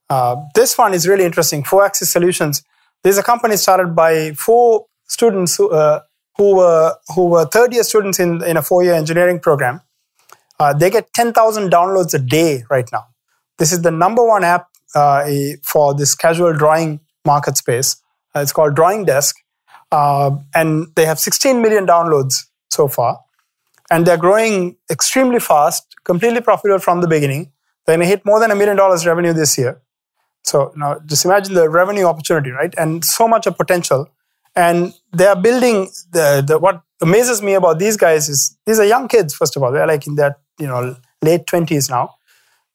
Uh, 0.10 0.36
this 0.54 0.78
one 0.78 0.94
is 0.94 1.08
really 1.08 1.26
interesting. 1.26 1.64
Four 1.64 1.86
Axis 1.86 2.12
Solutions. 2.12 2.64
This 3.04 3.14
is 3.14 3.18
a 3.18 3.24
company 3.24 3.58
started 3.58 3.96
by 3.96 4.34
four 4.34 4.86
students 5.08 5.58
who, 5.58 5.70
uh, 5.70 6.02
who 6.38 6.56
were 6.56 6.96
who 7.14 7.28
were 7.28 7.46
third 7.46 7.74
year 7.74 7.84
students 7.84 8.20
in 8.20 8.44
in 8.44 8.58
a 8.58 8.62
four 8.62 8.84
year 8.84 8.94
engineering 8.94 9.40
program. 9.40 9.82
Uh, 10.60 10.74
they 10.74 10.90
get 10.90 11.12
ten 11.14 11.34
thousand 11.34 11.72
downloads 11.72 12.13
a 12.13 12.20
day 12.20 12.63
right 12.70 12.89
now. 12.91 13.06
This 13.58 13.72
is 13.72 13.82
the 13.82 13.91
number 13.91 14.26
one 14.26 14.44
app 14.44 14.68
uh, 14.96 15.28
for 15.63 15.94
this 15.94 16.15
casual 16.15 16.54
drawing 16.54 17.00
market 17.26 17.58
space. 17.58 17.98
Uh, 18.36 18.39
it's 18.39 18.52
called 18.52 18.76
Drawing 18.76 19.06
Desk, 19.06 19.36
and 19.91 20.88
they 20.96 21.06
have 21.06 21.20
16 21.20 21.62
million 21.62 21.88
downloads 21.88 22.36
so 22.70 22.88
far, 22.89 23.20
and 23.89 24.06
they're 24.06 24.18
growing 24.18 24.76
extremely 24.91 25.39
fast, 25.39 25.96
completely 26.04 26.41
profitable 26.41 26.80
from 26.80 27.02
the 27.02 27.08
beginning. 27.08 27.52
They're 27.86 27.96
going 27.96 28.06
to 28.06 28.10
hit 28.10 28.26
more 28.26 28.39
than 28.39 28.52
a 28.52 28.56
million 28.56 28.76
dollars 28.76 29.06
revenue 29.06 29.32
this 29.32 29.58
year. 29.58 29.82
So 30.45 30.71
now 30.75 30.99
just 31.05 31.25
imagine 31.25 31.55
the 31.55 31.69
revenue 31.69 32.05
opportunity, 32.05 32.51
right? 32.51 32.73
And 32.77 33.03
so 33.03 33.27
much 33.27 33.47
of 33.47 33.58
potential. 33.58 34.10
And 34.55 34.93
they 35.12 35.25
are 35.25 35.36
building 35.36 35.89
the, 36.12 36.43
the 36.45 36.60
what 36.60 36.81
amazes 37.01 37.41
me 37.41 37.55
about 37.55 37.79
these 37.79 37.97
guys 37.97 38.29
is 38.29 38.55
these 38.65 38.79
are 38.79 38.86
young 38.86 39.08
kids, 39.08 39.34
first 39.34 39.58
of 39.58 39.63
all. 39.63 39.71
They're 39.71 39.88
like 39.88 40.08
in 40.08 40.15
their, 40.15 40.38
you 40.60 40.67
know, 40.67 40.95
late 41.21 41.45
20s 41.47 41.89
now. 41.89 42.15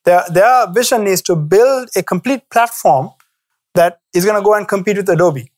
Their, 0.04 0.24
their 0.30 0.70
vision 0.72 1.06
is 1.06 1.22
to 1.22 1.36
build 1.36 1.90
a 1.94 2.02
complete 2.02 2.50
platform 2.50 3.10
that 3.74 4.00
is 4.12 4.24
going 4.24 4.36
to 4.36 4.42
go 4.42 4.54
and 4.54 4.66
compete 4.66 4.96
with 4.96 5.08
Adobe. 5.08 5.50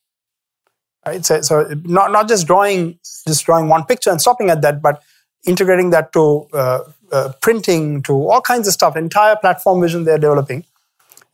Right? 1.06 1.24
So, 1.24 1.40
so 1.40 1.74
not, 1.84 2.12
not 2.12 2.28
just 2.28 2.46
drawing, 2.46 2.98
just 3.26 3.46
drawing 3.46 3.68
one 3.68 3.84
picture 3.84 4.10
and 4.10 4.20
stopping 4.20 4.50
at 4.50 4.60
that, 4.62 4.82
but 4.82 5.02
integrating 5.46 5.90
that 5.90 6.12
to 6.12 6.46
uh, 6.52 6.80
uh, 7.10 7.32
printing, 7.40 8.02
to 8.02 8.12
all 8.12 8.40
kinds 8.42 8.68
of 8.68 8.74
stuff, 8.74 8.96
entire 8.96 9.34
platform 9.36 9.80
vision 9.80 10.04
they're 10.04 10.18
developing 10.18 10.64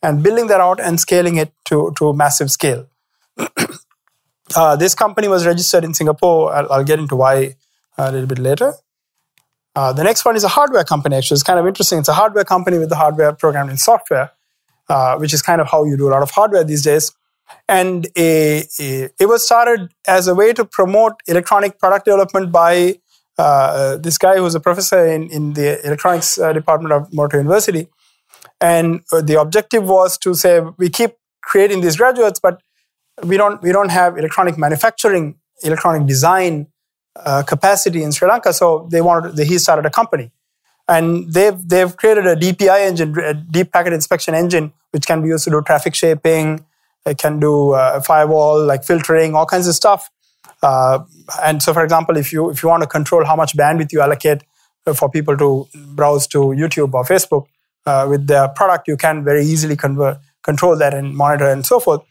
and 0.02 0.22
building 0.22 0.46
that 0.48 0.60
out 0.60 0.80
and 0.80 1.00
scaling 1.00 1.36
it 1.36 1.52
to, 1.66 1.92
to 1.98 2.12
massive 2.12 2.50
scale. 2.50 2.86
uh, 4.56 4.76
this 4.76 4.94
company 4.94 5.28
was 5.28 5.46
registered 5.46 5.84
in 5.84 5.94
Singapore. 5.94 6.52
I'll, 6.54 6.72
I'll 6.72 6.84
get 6.84 6.98
into 6.98 7.16
why 7.16 7.56
a 7.96 8.12
little 8.12 8.26
bit 8.26 8.38
later. 8.38 8.74
Uh, 9.74 9.92
the 9.92 10.02
next 10.02 10.24
one 10.24 10.36
is 10.36 10.44
a 10.44 10.48
hardware 10.48 10.84
company, 10.84 11.16
actually. 11.16 11.36
It's 11.36 11.42
kind 11.42 11.58
of 11.58 11.66
interesting. 11.66 11.98
It's 11.98 12.08
a 12.08 12.14
hardware 12.14 12.44
company 12.44 12.78
with 12.78 12.88
the 12.88 12.96
hardware 12.96 13.32
programmed 13.32 13.70
in 13.70 13.76
software, 13.76 14.32
uh, 14.88 15.16
which 15.16 15.32
is 15.32 15.42
kind 15.42 15.60
of 15.60 15.68
how 15.68 15.84
you 15.84 15.96
do 15.96 16.08
a 16.08 16.10
lot 16.10 16.22
of 16.22 16.30
hardware 16.30 16.64
these 16.64 16.82
days. 16.82 17.12
And 17.68 18.06
a, 18.16 18.64
a, 18.80 19.08
it 19.18 19.28
was 19.28 19.44
started 19.44 19.92
as 20.06 20.26
a 20.26 20.34
way 20.34 20.52
to 20.52 20.64
promote 20.64 21.14
electronic 21.26 21.78
product 21.78 22.06
development 22.06 22.50
by 22.52 22.98
uh, 23.38 23.96
this 23.98 24.18
guy 24.18 24.36
who's 24.36 24.54
a 24.54 24.60
professor 24.60 25.06
in, 25.06 25.30
in 25.30 25.52
the 25.52 25.84
electronics 25.86 26.38
uh, 26.38 26.52
department 26.52 26.92
of 26.92 27.08
Monash 27.10 27.34
University. 27.34 27.88
And 28.60 29.02
uh, 29.12 29.22
the 29.22 29.40
objective 29.40 29.84
was 29.84 30.18
to 30.18 30.34
say 30.34 30.60
we 30.76 30.88
keep 30.90 31.12
creating 31.42 31.80
these 31.80 31.96
graduates, 31.96 32.40
but 32.40 32.60
we 33.22 33.36
don't 33.36 33.62
we 33.62 33.72
don't 33.72 33.90
have 33.90 34.18
electronic 34.18 34.58
manufacturing, 34.58 35.36
electronic 35.62 36.06
design 36.06 36.66
uh, 37.16 37.42
capacity 37.42 38.02
in 38.02 38.12
Sri 38.12 38.28
Lanka. 38.28 38.52
So 38.52 38.88
they 38.90 39.00
wanted 39.00 39.38
he 39.38 39.58
started 39.58 39.86
a 39.86 39.90
company, 39.90 40.30
and 40.88 41.32
they've 41.32 41.68
they've 41.68 41.96
created 41.96 42.26
a 42.26 42.36
DPI 42.36 42.80
engine, 42.86 43.18
a 43.18 43.34
deep 43.34 43.72
packet 43.72 43.92
inspection 43.92 44.34
engine, 44.34 44.72
which 44.90 45.06
can 45.06 45.22
be 45.22 45.28
used 45.28 45.44
to 45.44 45.50
do 45.50 45.62
traffic 45.62 45.94
shaping. 45.94 46.64
It 47.06 47.18
can 47.18 47.40
do 47.40 47.70
uh, 47.70 48.00
firewall 48.00 48.64
like 48.64 48.84
filtering, 48.84 49.34
all 49.34 49.46
kinds 49.46 49.66
of 49.66 49.74
stuff. 49.74 50.10
Uh, 50.62 51.00
and 51.42 51.62
so, 51.62 51.72
for 51.72 51.84
example, 51.84 52.16
if 52.16 52.32
you 52.32 52.50
if 52.50 52.62
you 52.62 52.68
want 52.68 52.82
to 52.82 52.88
control 52.88 53.24
how 53.24 53.36
much 53.36 53.56
bandwidth 53.56 53.92
you 53.92 54.00
allocate 54.00 54.42
for 54.94 55.10
people 55.10 55.36
to 55.36 55.68
browse 55.94 56.26
to 56.26 56.38
YouTube 56.38 56.94
or 56.94 57.04
Facebook, 57.04 57.46
uh, 57.88 58.06
with 58.08 58.26
their 58.26 58.48
product, 58.48 58.88
you 58.88 58.96
can 58.96 59.24
very 59.24 59.44
easily 59.44 59.76
convert, 59.76 60.18
control 60.42 60.76
that 60.76 60.94
and 60.94 61.16
monitor 61.16 61.48
and 61.48 61.64
so 61.64 61.80
forth. 61.80 62.02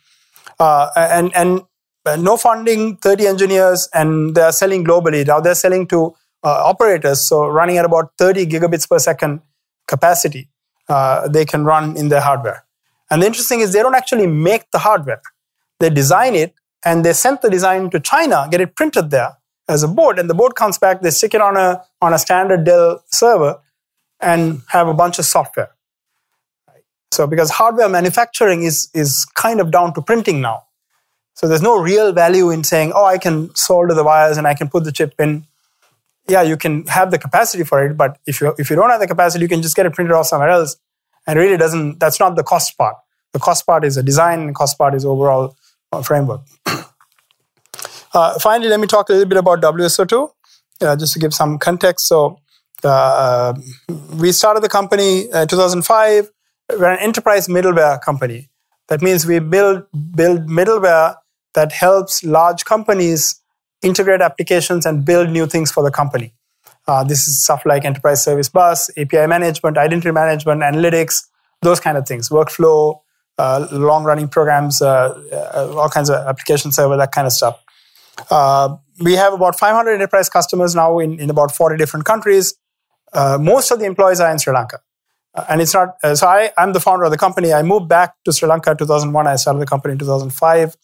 Uh, 0.60 0.90
and 0.96 1.36
and 1.36 1.62
uh, 2.06 2.16
no 2.16 2.38
funding, 2.38 2.98
30 2.98 3.28
engineers, 3.28 3.90
and 3.94 4.36
they 4.36 4.42
are 4.42 4.52
selling 4.52 4.84
globally. 4.84 5.26
Now 5.26 5.40
they're 5.40 5.62
selling 5.66 5.88
to 5.88 6.16
uh, 6.44 6.70
operators, 6.72 7.22
so 7.30 7.48
running 7.48 7.78
at 7.78 7.86
about 7.86 8.12
30 8.18 8.46
gigabits 8.48 8.90
per 8.90 9.00
second 9.00 9.42
capacity, 9.88 10.50
uh, 10.90 11.28
they 11.28 11.46
can 11.46 11.66
run 11.66 11.98
in 11.98 12.10
their 12.10 12.22
hardware. 12.22 12.64
And 13.10 13.22
the 13.22 13.28
interesting 13.28 13.60
is 13.60 13.74
they 13.74 13.84
don't 13.88 13.96
actually 13.96 14.28
make 14.28 14.72
the 14.72 14.80
hardware; 14.80 15.22
they 15.80 15.90
design 15.90 16.36
it 16.36 16.54
and 16.86 17.04
they 17.06 17.14
send 17.14 17.40
the 17.42 17.50
design 17.50 17.90
to 17.90 18.00
China, 18.00 18.48
get 18.50 18.62
it 18.62 18.76
printed 18.76 19.12
there 19.12 19.32
as 19.68 19.84
a 19.84 19.88
board, 19.88 20.20
and 20.20 20.30
the 20.30 20.34
board 20.34 20.56
comes 20.56 20.78
back. 20.78 21.02
They 21.02 21.10
stick 21.12 21.34
it 21.34 21.42
on 21.42 21.58
a 21.58 21.84
on 22.02 22.14
a 22.14 22.20
standard 22.26 22.64
Dell 22.64 23.04
server, 23.22 23.60
and 24.20 24.62
have 24.70 24.88
a 24.88 24.94
bunch 24.94 25.20
of 25.20 25.26
software. 25.26 25.72
So 27.12 27.28
because 27.28 27.50
hardware 27.52 27.90
manufacturing 27.90 28.64
is, 28.64 28.90
is 28.94 29.26
kind 29.36 29.60
of 29.62 29.72
down 29.72 29.94
to 29.94 30.02
printing 30.02 30.42
now. 30.42 30.64
So 31.34 31.48
there's 31.48 31.62
no 31.62 31.80
real 31.80 32.14
value 32.14 32.50
in 32.50 32.64
saying, 32.64 32.94
oh, 32.96 33.06
I 33.06 33.18
can 33.18 33.54
solder 33.56 33.94
the 33.94 34.04
wires 34.04 34.38
and 34.38 34.48
I 34.48 34.56
can 34.56 34.70
put 34.70 34.84
the 34.84 34.92
chip 34.92 35.14
in. 35.20 35.46
Yeah, 36.28 36.42
you 36.42 36.58
can 36.58 36.86
have 36.88 37.12
the 37.12 37.20
capacity 37.20 37.64
for 37.64 37.86
it, 37.86 37.96
but 37.96 38.18
if 38.26 38.42
you 38.42 38.54
if 38.58 38.70
you 38.70 38.76
don't 38.76 38.90
have 38.90 39.00
the 39.00 39.08
capacity, 39.08 39.44
you 39.44 39.48
can 39.48 39.62
just 39.62 39.76
get 39.76 39.86
it 39.86 39.94
printed 39.94 40.14
off 40.14 40.26
somewhere 40.26 40.50
else. 40.50 40.76
And 41.26 41.40
really 41.40 41.56
doesn't 41.56 42.00
that's 42.00 42.20
not 42.20 42.36
the 42.36 42.44
cost 42.44 42.78
part. 42.78 42.96
The 43.34 43.40
cost 43.40 43.66
part 43.66 43.86
is 43.86 43.96
the 43.96 44.04
design, 44.04 44.40
and 44.42 44.56
cost 44.56 44.78
part 44.78 44.96
is 44.96 45.06
overall 45.06 45.56
uh, 45.92 46.02
framework. 46.02 46.42
uh, 48.14 48.40
finally, 48.40 48.70
let 48.70 48.80
me 48.80 48.88
talk 48.88 49.10
a 49.10 49.14
little 49.14 49.30
bit 49.30 49.38
about 49.38 49.62
WSO2, 49.62 50.30
uh, 50.82 50.96
just 50.96 51.14
to 51.14 51.20
give 51.20 51.34
some 51.34 51.60
context. 51.60 52.08
So 52.08 52.40
uh, 52.84 53.54
we 54.20 54.32
started 54.32 54.62
the 54.62 54.70
company 54.70 55.26
in 55.26 55.34
uh, 55.34 55.46
2005. 55.46 56.30
We're 56.70 56.92
an 56.92 57.00
enterprise 57.00 57.48
middleware 57.48 58.02
company. 58.02 58.50
That 58.88 59.02
means 59.02 59.26
we 59.26 59.40
build 59.40 59.84
build 60.16 60.48
middleware 60.48 61.16
that 61.54 61.72
helps 61.72 62.24
large 62.24 62.66
companies 62.66 63.42
integrate 63.82 64.22
applications 64.22 64.86
and 64.86 65.06
build 65.06 65.30
new 65.30 65.46
things 65.48 65.72
for 65.72 65.84
the 65.84 65.92
company. 65.92 66.34
Uh, 66.88 67.04
this 67.04 67.28
is 67.28 67.44
stuff 67.44 67.64
like 67.66 67.84
enterprise 67.84 68.24
service 68.24 68.50
bus, 68.50 68.90
API 68.98 69.28
management, 69.28 69.78
identity 69.78 70.12
management, 70.12 70.62
analytics, 70.62 71.26
those 71.62 71.80
kind 71.80 71.98
of 71.98 72.08
things, 72.08 72.30
workflow, 72.30 73.00
uh, 73.38 73.68
long 73.72 74.04
running 74.04 74.28
programs, 74.28 74.82
uh, 74.82 75.20
uh, 75.32 75.74
all 75.78 75.90
kinds 75.90 76.10
of 76.10 76.16
application 76.28 76.72
server, 76.72 76.96
that 76.98 77.12
kind 77.12 77.28
of 77.28 77.34
stuff. 77.34 77.62
Uh, 78.32 78.78
we 79.00 79.14
have 79.14 79.34
about 79.34 79.60
500 79.60 79.92
enterprise 79.92 80.30
customers 80.30 80.74
now 80.76 81.00
in, 81.00 81.20
in 81.20 81.30
about 81.30 81.54
40 81.54 81.78
different 81.78 82.06
countries. 82.06 82.56
Uh, 83.18 83.38
most 83.40 83.72
of 83.72 83.80
the 83.80 83.86
employees 83.86 84.20
are 84.20 84.32
in 84.32 84.38
Sri 84.38 84.54
Lanka. 84.54 84.80
and 85.50 85.62
it's 85.62 85.74
not, 85.74 85.96
so 86.20 86.28
I, 86.28 86.52
I'm 86.58 86.72
the 86.74 86.80
founder 86.80 87.06
of 87.06 87.12
the 87.12 87.18
company. 87.18 87.52
I 87.54 87.64
moved 87.64 87.88
back 87.88 88.16
to 88.26 88.32
Sri 88.32 88.48
Lanka 88.48 88.72
in 88.72 88.78
2001. 88.78 89.28
I 89.28 89.36
started 89.36 89.60
the 89.60 89.66
company 89.66 89.94
in 89.94 90.00
2005. 90.00 90.76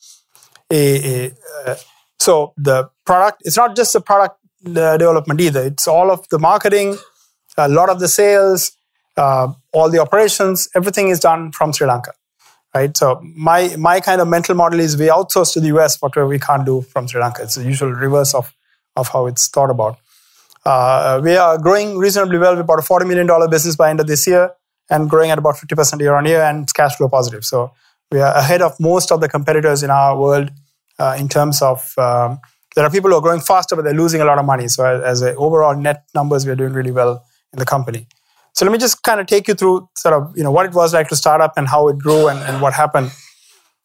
A, 0.72 1.32
a, 1.66 1.78
so 2.20 2.54
the 2.58 2.90
product, 3.06 3.44
it's 3.46 3.58
not 3.58 3.76
just 3.76 3.94
the 3.94 4.02
product 4.02 4.38
the 4.64 4.98
development 4.98 5.42
either. 5.42 5.64
It's 5.64 5.88
all 5.88 6.10
of 6.10 6.28
the 6.30 6.40
marketing, 6.40 6.98
a 7.58 7.68
lot 7.68 7.90
of 7.90 8.00
the 8.00 8.08
sales, 8.08 8.72
uh, 9.18 9.52
all 9.74 9.90
the 9.90 10.00
operations, 10.00 10.70
everything 10.74 11.10
is 11.10 11.20
done 11.20 11.52
from 11.52 11.74
Sri 11.74 11.86
Lanka, 11.86 12.14
right? 12.74 12.96
So 12.96 13.22
my 13.22 13.76
my 13.78 14.00
kind 14.00 14.22
of 14.22 14.28
mental 14.28 14.56
model 14.56 14.80
is 14.80 14.98
we 14.98 15.08
outsource 15.08 15.54
to 15.54 15.60
the 15.60 15.68
US 15.78 16.02
whatever 16.02 16.26
we 16.26 16.40
can't 16.40 16.66
do 16.66 16.82
from 16.82 17.08
Sri 17.08 17.22
Lanka. 17.22 17.44
It's 17.44 17.56
the 17.56 17.66
usual 17.66 17.92
reverse 17.92 18.34
of 18.34 18.54
of 18.96 19.10
how 19.10 19.28
it's 19.28 19.48
thought 19.48 19.70
about. 19.70 19.98
Uh, 20.66 21.20
we 21.24 21.36
are 21.36 21.58
growing 21.58 21.98
reasonably 21.98 22.38
well. 22.38 22.56
We're 22.56 22.62
about 22.62 22.80
a 22.80 22.84
forty 22.84 23.06
million 23.06 23.28
dollar 23.28 23.48
business 23.48 23.76
by 23.76 23.90
end 23.90 24.00
of 24.00 24.08
this 24.08 24.26
year, 24.26 24.52
and 24.90 25.10
growing 25.10 25.32
at 25.32 25.38
about 25.38 25.58
fifty 25.58 25.76
percent 25.76 26.02
year 26.02 26.16
on 26.16 26.26
year, 26.26 26.42
and 26.42 26.64
it's 26.64 26.74
cash 26.74 26.96
flow 26.96 27.10
positive. 27.10 27.44
So 27.44 27.72
we 28.12 28.22
are 28.22 28.34
ahead 28.34 28.62
of 28.62 28.80
most 28.80 29.12
of 29.12 29.20
the 29.22 29.28
competitors 29.28 29.84
in 29.84 29.90
our 29.90 30.18
world 30.18 30.52
uh, 31.00 31.16
in 31.20 31.28
terms 31.28 31.62
of 31.62 31.94
um, 31.98 32.40
there 32.76 32.86
are 32.86 32.90
people 32.90 33.10
who 33.10 33.18
are 33.18 33.22
growing 33.22 33.42
faster, 33.42 33.76
but 33.76 33.84
they're 33.84 33.94
losing 33.94 34.22
a 34.22 34.26
lot 34.26 34.40
of 34.40 34.46
money. 34.46 34.68
So 34.68 34.86
as, 34.86 35.22
as 35.22 35.36
overall 35.38 35.76
net 35.76 36.06
numbers, 36.16 36.46
we're 36.46 36.56
doing 36.56 36.74
really 36.74 36.92
well 36.92 37.24
in 37.52 37.60
the 37.60 37.66
company. 37.66 38.08
So 38.54 38.66
let 38.66 38.72
me 38.72 38.78
just 38.78 39.04
kind 39.04 39.20
of 39.20 39.28
take 39.28 39.48
you 39.48 39.56
through 39.56 39.90
sort 39.98 40.14
of 40.14 40.38
you 40.38 40.44
know 40.44 40.52
what 40.52 40.66
it 40.66 40.74
was 40.74 40.94
like 40.94 41.10
to 41.10 41.16
start 41.16 41.42
up 41.42 41.58
and 41.58 41.68
how 41.68 41.88
it 41.90 41.98
grew 41.98 42.28
and, 42.28 42.40
and 42.40 42.62
what 42.62 42.74
happened. 42.74 43.12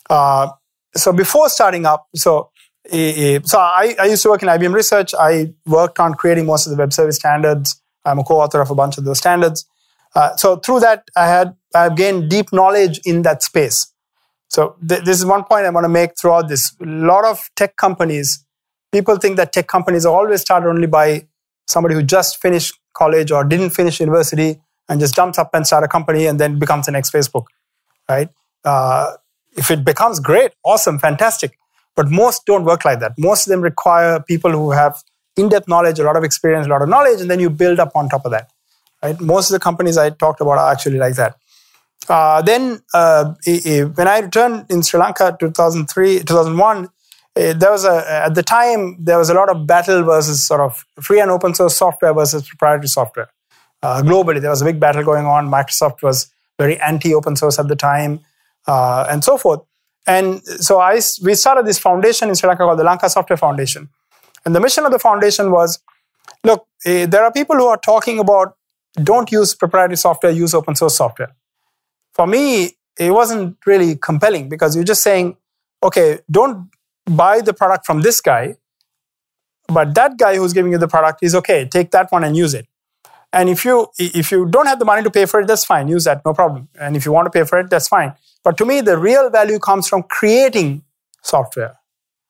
Uh, 0.09 0.49
so 0.97 1.12
before 1.12 1.49
starting 1.49 1.87
up, 1.87 2.07
so 2.14 2.51
so 3.44 3.59
I, 3.59 3.94
I, 3.98 4.07
used 4.07 4.22
to 4.22 4.31
work 4.31 4.42
in 4.42 4.48
IBM 4.48 4.72
Research. 4.72 5.14
I 5.18 5.53
worked 5.66 6.01
on 6.01 6.14
creating 6.14 6.46
most 6.46 6.66
of 6.66 6.70
the 6.70 6.79
web 6.79 6.92
service 6.92 7.16
standards. 7.16 7.81
I'm 8.05 8.18
a 8.18 8.24
co-author 8.24 8.61
of 8.61 8.70
a 8.70 8.74
bunch 8.74 8.96
of 8.96 9.05
those 9.05 9.18
standards. 9.18 9.66
Uh, 10.14 10.35
so 10.37 10.57
through 10.57 10.81
that, 10.81 11.05
I 11.14 11.27
had 11.27 11.55
I've 11.74 11.96
gained 11.96 12.31
deep 12.31 12.53
knowledge 12.53 12.98
in 13.05 13.22
that 13.22 13.42
space. 13.42 13.92
So 14.48 14.77
th- 14.88 15.05
this 15.05 15.18
is 15.18 15.27
one 15.27 15.44
point 15.44 15.66
I 15.66 15.70
want 15.70 15.85
to 15.85 15.90
make 15.90 16.18
throughout 16.18 16.48
this. 16.48 16.72
A 16.81 16.87
lot 16.87 17.27
of 17.27 17.51
tech 17.57 17.77
companies 17.77 18.46
people 18.92 19.16
think 19.16 19.37
that 19.37 19.53
tech 19.53 19.66
companies 19.66 20.07
are 20.07 20.14
always 20.14 20.40
started 20.40 20.68
only 20.68 20.87
by 20.87 21.27
somebody 21.66 21.94
who 21.94 22.03
just 22.03 22.40
finished 22.40 22.74
college 22.94 23.31
or 23.31 23.44
didn't 23.44 23.70
finish 23.70 24.01
university 24.01 24.61
and 24.88 25.01
just 25.01 25.14
jumps 25.14 25.38
up 25.38 25.51
and 25.53 25.66
start 25.66 25.85
a 25.85 25.88
company 25.88 26.27
and 26.27 26.40
then 26.40 26.59
becomes 26.59 26.87
the 26.87 26.92
next 26.92 27.12
Facebook, 27.12 27.44
right? 28.09 28.29
Uh, 28.64 29.12
if 29.57 29.70
it 29.70 29.85
becomes 29.85 30.20
great, 30.20 30.53
awesome, 30.64 30.98
fantastic. 30.98 31.59
But 31.98 32.12
most 32.12 32.46
don't 32.46 32.64
work 32.64 32.84
like 32.84 33.00
that. 33.00 33.14
Most 33.18 33.46
of 33.46 33.50
them 33.50 33.61
require 33.61 34.20
people 34.20 34.52
who 34.52 34.70
have 34.70 35.02
in-depth 35.37 35.66
knowledge, 35.66 35.98
a 35.98 36.04
lot 36.04 36.16
of 36.16 36.22
experience, 36.22 36.68
a 36.68 36.70
lot 36.70 36.80
of 36.80 36.88
knowledge, 36.88 37.20
and 37.20 37.28
then 37.28 37.40
you 37.40 37.50
build 37.50 37.80
up 37.80 37.90
on 37.96 38.08
top 38.08 38.24
of 38.24 38.30
that. 38.30 38.52
Right? 39.02 39.20
Most 39.20 39.50
of 39.50 39.54
the 39.54 39.58
companies 39.58 39.98
I 39.98 40.11
talked 40.11 40.40
about 40.40 40.58
are 40.58 40.70
actually 40.70 40.98
like 40.98 41.16
that. 41.16 41.37
Uh, 42.08 42.40
then 42.42 42.80
uh, 42.94 43.34
when 43.96 44.06
I 44.06 44.20
returned 44.20 44.66
in 44.70 44.82
Sri 44.82 45.00
Lanka 45.00 45.37
2003, 45.40 46.20
2001, 46.20 46.84
uh, 46.84 47.52
there 47.54 47.72
was 47.72 47.84
a 47.84 47.96
at 48.26 48.37
the 48.37 48.44
time 48.44 48.96
there 49.00 49.18
was 49.18 49.28
a 49.28 49.34
lot 49.34 49.48
of 49.48 49.66
battle 49.66 50.04
versus 50.04 50.42
sort 50.44 50.61
of 50.61 50.84
free 51.00 51.20
and 51.20 51.32
open 51.32 51.52
source 51.52 51.76
software 51.76 52.14
versus 52.14 52.48
proprietary 52.48 52.87
software. 52.87 53.28
Uh, 53.82 54.02
globally, 54.02 54.40
there 54.40 54.50
was 54.50 54.62
a 54.62 54.64
big 54.64 54.78
battle 54.78 55.02
going 55.02 55.26
on. 55.26 55.48
Microsoft 55.48 56.02
was 56.02 56.30
very 56.58 56.78
anti 56.80 57.12
open 57.12 57.34
source 57.34 57.58
at 57.58 57.66
the 57.66 57.76
time, 57.76 58.20
uh, 58.68 59.04
and 59.11 59.24
so 59.24 59.37
forth. 59.37 59.61
And 60.09 60.42
so 60.44 60.81
I 60.81 61.01
we 61.23 61.35
started 61.35 61.66
this 61.66 61.79
foundation 61.79 62.31
in 62.31 62.35
Sri 62.35 62.49
Lanka 62.49 62.64
called 62.64 62.79
the 62.79 62.85
Lanka 62.85 63.11
Software 63.11 63.37
Foundation, 63.37 63.90
and 64.44 64.55
the 64.57 64.61
mission 64.61 64.87
of 64.87 64.92
the 64.92 64.99
foundation 64.99 65.51
was, 65.51 65.81
look, 66.42 66.66
uh, 66.87 67.05
there 67.07 67.23
are 67.23 67.31
people 67.31 67.57
who 67.57 67.66
are 67.66 67.77
talking 67.77 68.18
about 68.18 68.57
don't 69.03 69.31
use 69.31 69.55
proprietary 69.55 69.97
software, 69.97 70.33
use 70.33 70.55
open 70.55 70.75
source 70.75 70.97
software. 70.97 71.37
For 72.14 72.27
me, 72.27 72.79
it 72.99 73.12
wasn't 73.12 73.59
really 73.66 73.97
compelling 73.97 74.49
because 74.49 74.75
you're 74.75 74.90
just 74.92 75.03
saying, 75.03 75.37
okay, 75.83 76.21
don't 76.31 76.71
buy 77.05 77.42
the 77.42 77.53
product 77.53 77.85
from 77.85 78.01
this 78.01 78.21
guy, 78.21 78.57
but 79.68 79.94
that 79.94 80.16
guy 80.16 80.37
who's 80.37 80.55
giving 80.55 80.73
you 80.73 80.79
the 80.79 80.88
product 80.88 81.23
is 81.23 81.35
okay, 81.35 81.68
take 81.68 81.90
that 81.90 82.11
one 82.11 82.25
and 82.25 82.37
use 82.37 82.55
it. 82.55 82.66
And 83.33 83.49
if 83.49 83.64
you 83.64 83.88
if 83.99 84.33
you 84.33 84.47
don't 84.47 84.67
have 84.67 84.79
the 84.79 84.85
money 84.85 85.03
to 85.03 85.11
pay 85.11 85.27
for 85.27 85.41
it, 85.41 85.47
that's 85.47 85.64
fine, 85.64 85.88
use 85.88 86.05
that, 86.05 86.23
no 86.25 86.33
problem. 86.33 86.69
And 86.81 86.97
if 86.97 87.05
you 87.05 87.12
want 87.12 87.27
to 87.27 87.31
pay 87.31 87.45
for 87.45 87.59
it, 87.59 87.69
that's 87.71 87.88
fine. 87.88 88.14
But 88.43 88.57
to 88.59 88.64
me, 88.64 88.81
the 88.81 88.97
real 88.97 89.29
value 89.31 89.59
comes 89.59 89.87
from 89.87 90.05
creating 90.05 90.83
software, 91.23 91.79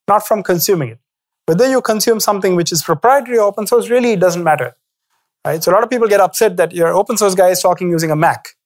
not 0.09 0.27
from 0.27 0.43
consuming 0.43 0.91
it. 0.91 0.99
Whether 1.47 1.71
you 1.71 1.81
consume 1.81 2.21
something 2.21 2.57
which 2.57 2.73
is 2.73 2.83
proprietary 2.83 3.39
or 3.39 3.47
open 3.47 3.67
source 3.67 3.89
really 3.89 4.13
it 4.13 4.21
doesn't 4.21 4.43
matter. 4.43 4.77
Right? 5.45 5.63
So 5.63 5.71
a 5.71 5.75
lot 5.75 5.85
of 5.85 5.91
people 5.91 6.09
get 6.09 6.21
upset 6.21 6.57
that 6.57 6.73
your 6.73 6.93
open 6.93 7.17
source 7.17 7.35
guy 7.35 7.49
is 7.49 7.61
talking 7.61 7.91
using 7.91 8.11
a 8.11 8.17
Mac. 8.17 8.57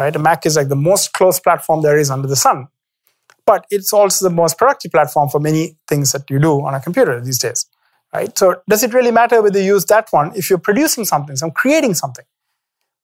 Right? 0.00 0.16
A 0.16 0.18
Mac 0.18 0.46
is 0.46 0.56
like 0.56 0.68
the 0.68 0.76
most 0.76 1.12
closed 1.12 1.42
platform 1.42 1.82
there 1.82 1.98
is 1.98 2.10
under 2.10 2.26
the 2.26 2.36
sun 2.36 2.68
but 3.46 3.66
it's 3.70 3.92
also 3.92 4.28
the 4.28 4.34
most 4.34 4.58
productive 4.58 4.92
platform 4.92 5.28
for 5.28 5.40
many 5.40 5.76
things 5.88 6.12
that 6.12 6.28
you 6.30 6.38
do 6.38 6.64
on 6.64 6.74
a 6.74 6.80
computer 6.80 7.20
these 7.20 7.38
days 7.38 7.66
right 8.12 8.36
so 8.36 8.56
does 8.68 8.82
it 8.82 8.92
really 8.92 9.10
matter 9.10 9.42
whether 9.42 9.60
you 9.60 9.74
use 9.74 9.84
that 9.86 10.08
one 10.10 10.32
if 10.34 10.50
you're 10.50 10.58
producing 10.58 11.04
something 11.04 11.36
so 11.36 11.50
creating 11.50 11.94
something 11.94 12.24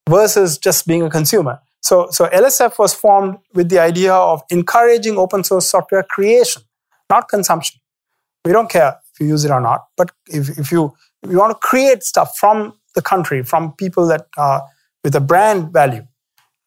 versus 0.09 0.59
just 0.59 0.87
being 0.87 1.03
a 1.03 1.11
consumer 1.11 1.61
so 1.83 2.09
so 2.11 2.27
lsf 2.29 2.79
was 2.79 2.95
formed 2.95 3.37
with 3.55 3.69
the 3.69 3.79
idea 3.79 4.13
of 4.13 4.43
encouraging 4.51 5.17
open 5.19 5.45
source 5.45 5.69
software 5.69 6.03
creation 6.03 6.63
not 7.11 7.29
consumption 7.29 7.81
we 8.45 8.53
don't 8.53 8.71
care 8.71 8.99
if 9.13 9.21
you 9.21 9.27
use 9.27 9.45
it 9.45 9.51
or 9.51 9.61
not 9.61 9.87
but 9.97 10.11
if, 10.27 10.59
if 10.59 10.73
you 10.73 10.95
if 11.23 11.31
you 11.31 11.39
want 11.39 11.51
to 11.51 11.67
create 11.67 12.03
stuff 12.03 12.37
from 12.37 12.73
the 12.95 13.03
country 13.03 13.43
from 13.43 13.73
people 13.73 14.07
that 14.07 14.27
are 14.37 14.63
with 15.05 15.15
a 15.15 15.21
brand 15.21 15.73
value 15.73 16.07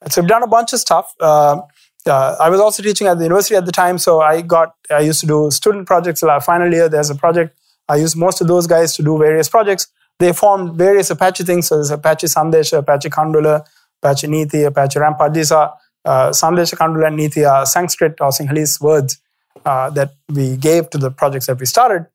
so 0.09 0.21
we've 0.21 0.29
done 0.29 0.43
a 0.43 0.47
bunch 0.47 0.73
of 0.73 0.79
stuff 0.79 1.13
uh, 1.19 1.61
uh, 2.07 2.35
I 2.39 2.49
was 2.49 2.59
also 2.59 2.81
teaching 2.81 3.07
at 3.07 3.17
the 3.17 3.23
university 3.23 3.55
at 3.55 3.65
the 3.65 3.71
time, 3.71 3.97
so 3.97 4.21
I 4.21 4.41
got 4.41 4.75
I 4.89 5.01
used 5.01 5.19
to 5.21 5.27
do 5.27 5.51
student 5.51 5.87
projects. 5.87 6.23
Uh, 6.23 6.39
final 6.39 6.71
year, 6.71 6.89
there's 6.89 7.09
a 7.09 7.15
project. 7.15 7.55
I 7.91 7.97
used 7.97 8.15
most 8.15 8.39
of 8.41 8.47
those 8.47 8.67
guys 8.67 8.95
to 8.95 9.03
do 9.03 9.17
various 9.17 9.49
projects. 9.49 9.87
They 10.17 10.31
formed 10.31 10.77
various 10.77 11.09
Apache 11.09 11.43
things. 11.43 11.67
So 11.67 11.75
there's 11.75 11.91
Apache 11.91 12.27
Sandesha, 12.27 12.77
Apache 12.77 13.09
Kandula, 13.09 13.65
Apache 14.01 14.27
Neethi, 14.27 14.65
Apache 14.65 14.99
Rampart. 14.99 15.33
These 15.33 15.51
are 15.51 15.73
uh, 16.05 16.29
Sandesha, 16.29 16.75
Kandula, 16.77 17.07
and 17.07 17.19
Neethi 17.19 17.49
are 17.49 17.65
Sanskrit 17.65 18.21
or 18.21 18.29
Sinhalese 18.29 18.79
words 18.79 19.17
uh, 19.65 19.89
that 19.89 20.11
we 20.29 20.55
gave 20.55 20.89
to 20.91 20.97
the 20.97 21.11
projects 21.11 21.47
that 21.47 21.59
we 21.59 21.65
started. 21.65 22.07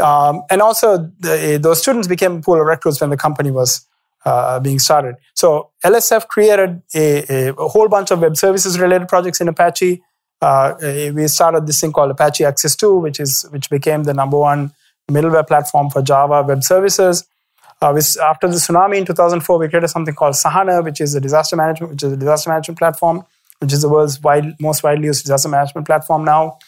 Um, 0.00 0.42
and 0.50 0.62
also, 0.62 1.10
the, 1.18 1.58
those 1.60 1.82
students 1.82 2.06
became 2.06 2.40
pool 2.40 2.60
of 2.60 2.66
recruits 2.66 3.00
when 3.00 3.10
the 3.10 3.16
company 3.16 3.50
was 3.50 3.86
uh, 4.24 4.60
being 4.60 4.78
started. 4.78 5.16
So 5.34 5.70
LSF 5.84 6.28
created 6.28 6.82
a, 6.94 7.24
a, 7.32 7.48
a, 7.48 7.68
whole 7.68 7.88
bunch 7.88 8.10
of 8.10 8.20
web 8.20 8.36
services 8.36 8.78
related 8.78 9.08
projects 9.08 9.40
in 9.40 9.48
Apache. 9.48 10.02
Uh, 10.40 10.74
we 11.14 11.26
started 11.26 11.66
this 11.66 11.80
thing 11.80 11.92
called 11.92 12.10
Apache 12.10 12.44
Axis2, 12.44 13.02
which 13.02 13.18
is 13.18 13.46
which 13.50 13.68
became 13.70 14.04
the 14.04 14.14
number 14.14 14.38
one 14.38 14.72
middleware 15.10 15.46
platform 15.46 15.90
for 15.90 16.02
Java 16.02 16.42
web 16.42 16.62
services. 16.62 17.26
Uh, 17.80 17.94
after 18.22 18.48
the 18.48 18.56
tsunami 18.56 18.96
in 18.96 19.04
2004, 19.04 19.58
we 19.58 19.68
created 19.68 19.88
something 19.88 20.14
called 20.14 20.34
Sahana, 20.34 20.82
which 20.82 21.00
is 21.00 21.14
a 21.14 21.20
disaster 21.20 21.54
management, 21.54 21.92
which 21.92 22.02
is 22.02 22.12
a 22.12 22.16
disaster 22.16 22.50
management 22.50 22.78
platform, 22.78 23.24
which 23.60 23.72
is 23.72 23.82
the 23.82 23.88
world's 23.88 24.20
wide, 24.20 24.54
most 24.60 24.82
widely 24.82 25.06
used 25.06 25.22
disaster 25.22 25.48
management 25.48 25.86
platform 25.86 26.24
now, 26.24 26.58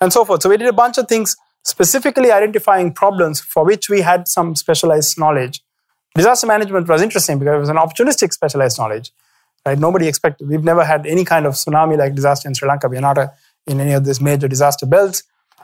and 0.00 0.12
so 0.12 0.24
forth. 0.24 0.42
So 0.42 0.48
we 0.48 0.56
did 0.56 0.66
a 0.66 0.72
bunch 0.72 0.98
of 0.98 1.06
things 1.06 1.36
specifically 1.64 2.32
identifying 2.32 2.92
problems 2.92 3.40
for 3.40 3.64
which 3.64 3.88
we 3.88 4.00
had 4.00 4.26
some 4.26 4.56
specialized 4.56 5.18
knowledge 5.18 5.62
Disaster 6.18 6.48
management 6.48 6.88
was 6.88 7.00
interesting 7.00 7.38
because 7.38 7.54
it 7.54 7.60
was 7.60 7.68
an 7.68 7.76
opportunistic 7.76 8.32
specialized 8.32 8.76
knowledge. 8.76 9.12
Right? 9.64 9.78
Nobody 9.78 10.08
expected. 10.08 10.48
We've 10.48 10.64
never 10.64 10.84
had 10.84 11.06
any 11.06 11.24
kind 11.24 11.46
of 11.46 11.54
tsunami-like 11.54 12.14
disaster 12.14 12.48
in 12.48 12.54
Sri 12.54 12.68
Lanka. 12.68 12.88
We're 12.88 13.00
not 13.00 13.18
a, 13.18 13.32
in 13.68 13.80
any 13.80 13.92
of 13.92 14.04
these 14.04 14.20
major 14.20 14.48
disaster 14.48 14.84
belts. 14.84 15.22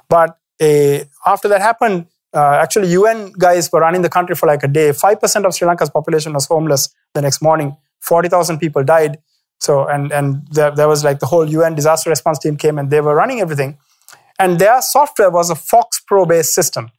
But 0.08 0.38
a, 0.62 1.08
after 1.26 1.48
that 1.48 1.60
happened, 1.60 2.06
uh, 2.34 2.58
actually 2.62 2.88
UN 2.88 3.32
guys 3.38 3.70
were 3.72 3.80
running 3.80 4.02
the 4.02 4.08
country 4.08 4.34
for 4.34 4.46
like 4.46 4.62
a 4.62 4.68
day. 4.68 4.92
Five 4.92 5.20
percent 5.20 5.46
of 5.46 5.54
Sri 5.54 5.66
Lanka's 5.66 5.90
population 5.90 6.32
was 6.32 6.46
homeless 6.46 6.88
the 7.14 7.22
next 7.22 7.42
morning. 7.42 7.76
Forty 8.00 8.28
thousand 8.28 8.58
people 8.58 8.84
died. 8.84 9.18
So 9.60 9.86
and 9.86 10.12
and 10.12 10.46
there, 10.50 10.70
there 10.70 10.88
was 10.88 11.04
like 11.04 11.20
the 11.20 11.26
whole 11.26 11.48
UN 11.48 11.74
disaster 11.74 12.10
response 12.10 12.38
team 12.38 12.56
came 12.56 12.78
and 12.78 12.90
they 12.90 13.00
were 13.00 13.14
running 13.14 13.40
everything. 13.40 13.78
And 14.38 14.58
their 14.58 14.82
software 14.82 15.30
was 15.30 15.50
a 15.50 15.54
FoxPro 15.54 16.28
based 16.28 16.54
system 16.54 16.90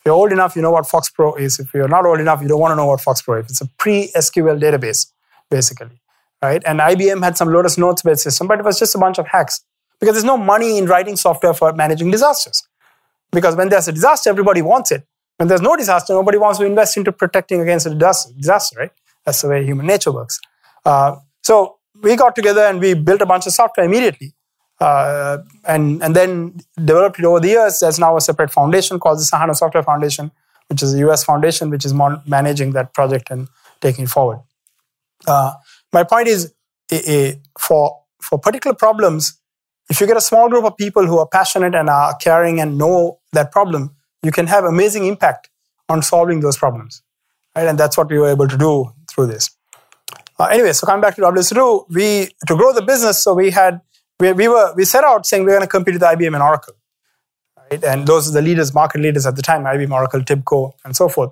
If 0.00 0.06
you're 0.06 0.14
old 0.14 0.32
enough, 0.32 0.56
you 0.56 0.62
know 0.62 0.70
what 0.70 0.84
FoxPro 0.84 1.38
is. 1.40 1.58
If 1.58 1.74
you're 1.74 1.88
not 1.88 2.06
old 2.06 2.20
enough, 2.20 2.40
you 2.42 2.48
don't 2.48 2.60
want 2.60 2.72
to 2.72 2.76
know 2.76 2.86
what 2.86 3.00
FoxPro 3.00 3.44
is. 3.44 3.50
It's 3.50 3.60
a 3.60 3.66
pre-SQL 3.78 4.60
database, 4.60 5.10
basically, 5.50 6.00
right? 6.42 6.62
And 6.64 6.80
IBM 6.80 7.24
had 7.24 7.36
some 7.36 7.48
Lotus 7.48 7.76
Notes-based 7.76 8.22
system, 8.22 8.46
but 8.46 8.60
it 8.60 8.64
was 8.64 8.78
just 8.78 8.94
a 8.94 8.98
bunch 8.98 9.18
of 9.18 9.26
hacks 9.26 9.62
because 10.00 10.14
there's 10.14 10.24
no 10.24 10.36
money 10.36 10.78
in 10.78 10.86
writing 10.86 11.16
software 11.16 11.54
for 11.54 11.72
managing 11.72 12.12
disasters. 12.12 12.62
Because 13.36 13.54
when 13.54 13.68
there's 13.68 13.86
a 13.86 13.92
disaster, 13.92 14.30
everybody 14.30 14.62
wants 14.62 14.90
it. 14.90 15.06
When 15.36 15.46
there's 15.48 15.60
no 15.60 15.76
disaster, 15.76 16.14
nobody 16.14 16.38
wants 16.38 16.58
to 16.58 16.64
invest 16.64 16.96
into 16.96 17.12
protecting 17.12 17.60
against 17.60 17.84
a 17.84 17.94
disaster, 17.94 18.78
right? 18.78 18.90
That's 19.26 19.42
the 19.42 19.48
way 19.50 19.62
human 19.62 19.86
nature 19.86 20.10
works. 20.10 20.40
Uh, 20.86 21.16
so 21.42 21.76
we 22.02 22.16
got 22.16 22.34
together 22.34 22.62
and 22.62 22.80
we 22.80 22.94
built 22.94 23.20
a 23.20 23.26
bunch 23.26 23.46
of 23.46 23.52
software 23.52 23.84
immediately. 23.84 24.32
Uh, 24.80 25.38
and, 25.66 26.02
and 26.02 26.16
then 26.16 26.58
developed 26.82 27.18
it 27.18 27.26
over 27.26 27.38
the 27.38 27.48
years. 27.48 27.80
There's 27.80 27.98
now 27.98 28.16
a 28.16 28.22
separate 28.22 28.50
foundation 28.50 28.98
called 28.98 29.18
the 29.18 29.24
Sahana 29.24 29.54
Software 29.54 29.82
Foundation, 29.82 30.30
which 30.68 30.82
is 30.82 30.94
a 30.94 30.98
US 31.10 31.22
foundation, 31.22 31.68
which 31.68 31.84
is 31.84 31.92
mon- 31.92 32.22
managing 32.26 32.70
that 32.70 32.94
project 32.94 33.30
and 33.30 33.48
taking 33.82 34.04
it 34.04 34.10
forward. 34.10 34.40
Uh, 35.26 35.52
my 35.92 36.04
point 36.04 36.28
is, 36.28 36.54
for, 37.58 38.00
for 38.22 38.38
particular 38.38 38.74
problems, 38.74 39.38
if 39.88 40.00
you 40.00 40.06
get 40.06 40.16
a 40.16 40.20
small 40.20 40.48
group 40.48 40.64
of 40.64 40.76
people 40.76 41.06
who 41.06 41.18
are 41.18 41.28
passionate 41.28 41.74
and 41.74 41.88
are 41.88 42.14
caring 42.16 42.60
and 42.60 42.76
know 42.76 43.20
that 43.36 43.52
problem, 43.52 43.94
you 44.22 44.32
can 44.32 44.46
have 44.46 44.64
amazing 44.64 45.06
impact 45.06 45.50
on 45.88 46.02
solving 46.02 46.40
those 46.40 46.56
problems. 46.56 47.02
Right? 47.54 47.66
And 47.66 47.78
that's 47.78 47.96
what 47.96 48.10
we 48.10 48.18
were 48.18 48.28
able 48.28 48.48
to 48.48 48.58
do 48.58 48.92
through 49.10 49.28
this. 49.28 49.50
Uh, 50.38 50.46
anyway, 50.46 50.72
so 50.72 50.86
coming 50.86 51.00
back 51.00 51.14
to 51.16 51.22
WSO2, 51.22 51.86
we 51.90 52.28
to 52.46 52.56
grow 52.56 52.72
the 52.72 52.82
business, 52.82 53.22
so 53.22 53.32
we 53.32 53.50
had 53.50 53.80
we, 54.20 54.32
we 54.32 54.48
were 54.48 54.74
we 54.74 54.84
set 54.84 55.04
out 55.04 55.24
saying 55.24 55.44
we 55.44 55.52
are 55.52 55.56
going 55.56 55.62
to 55.62 55.68
compete 55.68 55.94
with 55.94 56.02
IBM 56.02 56.34
and 56.34 56.42
Oracle, 56.42 56.74
right? 57.70 57.82
And 57.82 58.06
those 58.06 58.28
are 58.28 58.32
the 58.32 58.42
leaders, 58.42 58.74
market 58.74 59.00
leaders 59.00 59.24
at 59.24 59.36
the 59.36 59.42
time, 59.42 59.64
IBM, 59.64 59.90
Oracle, 59.90 60.20
TIBCO, 60.20 60.72
and 60.84 60.94
so 60.94 61.08
forth. 61.08 61.30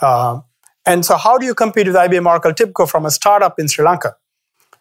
Uh, 0.00 0.40
and 0.86 1.04
so, 1.04 1.18
how 1.18 1.36
do 1.36 1.44
you 1.44 1.54
compete 1.54 1.86
with 1.86 1.96
IBM, 1.96 2.24
Oracle, 2.24 2.52
TIBCO 2.52 2.88
from 2.88 3.04
a 3.04 3.10
startup 3.10 3.58
in 3.58 3.68
Sri 3.68 3.84
Lanka? 3.84 4.16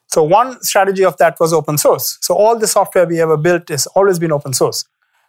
So 0.08 0.23
one 0.23 0.62
strategy 0.63 1.03
of 1.03 1.17
that 1.17 1.39
was 1.39 1.53
open 1.53 1.77
source. 1.77 2.17
So 2.21 2.34
all 2.34 2.58
the 2.58 2.67
software 2.67 3.06
we 3.06 3.21
ever 3.21 3.38
built 3.38 3.69
has 3.69 3.88
always 3.88 4.19
been 4.19 4.32
open 4.32 4.53
source. 4.53 4.86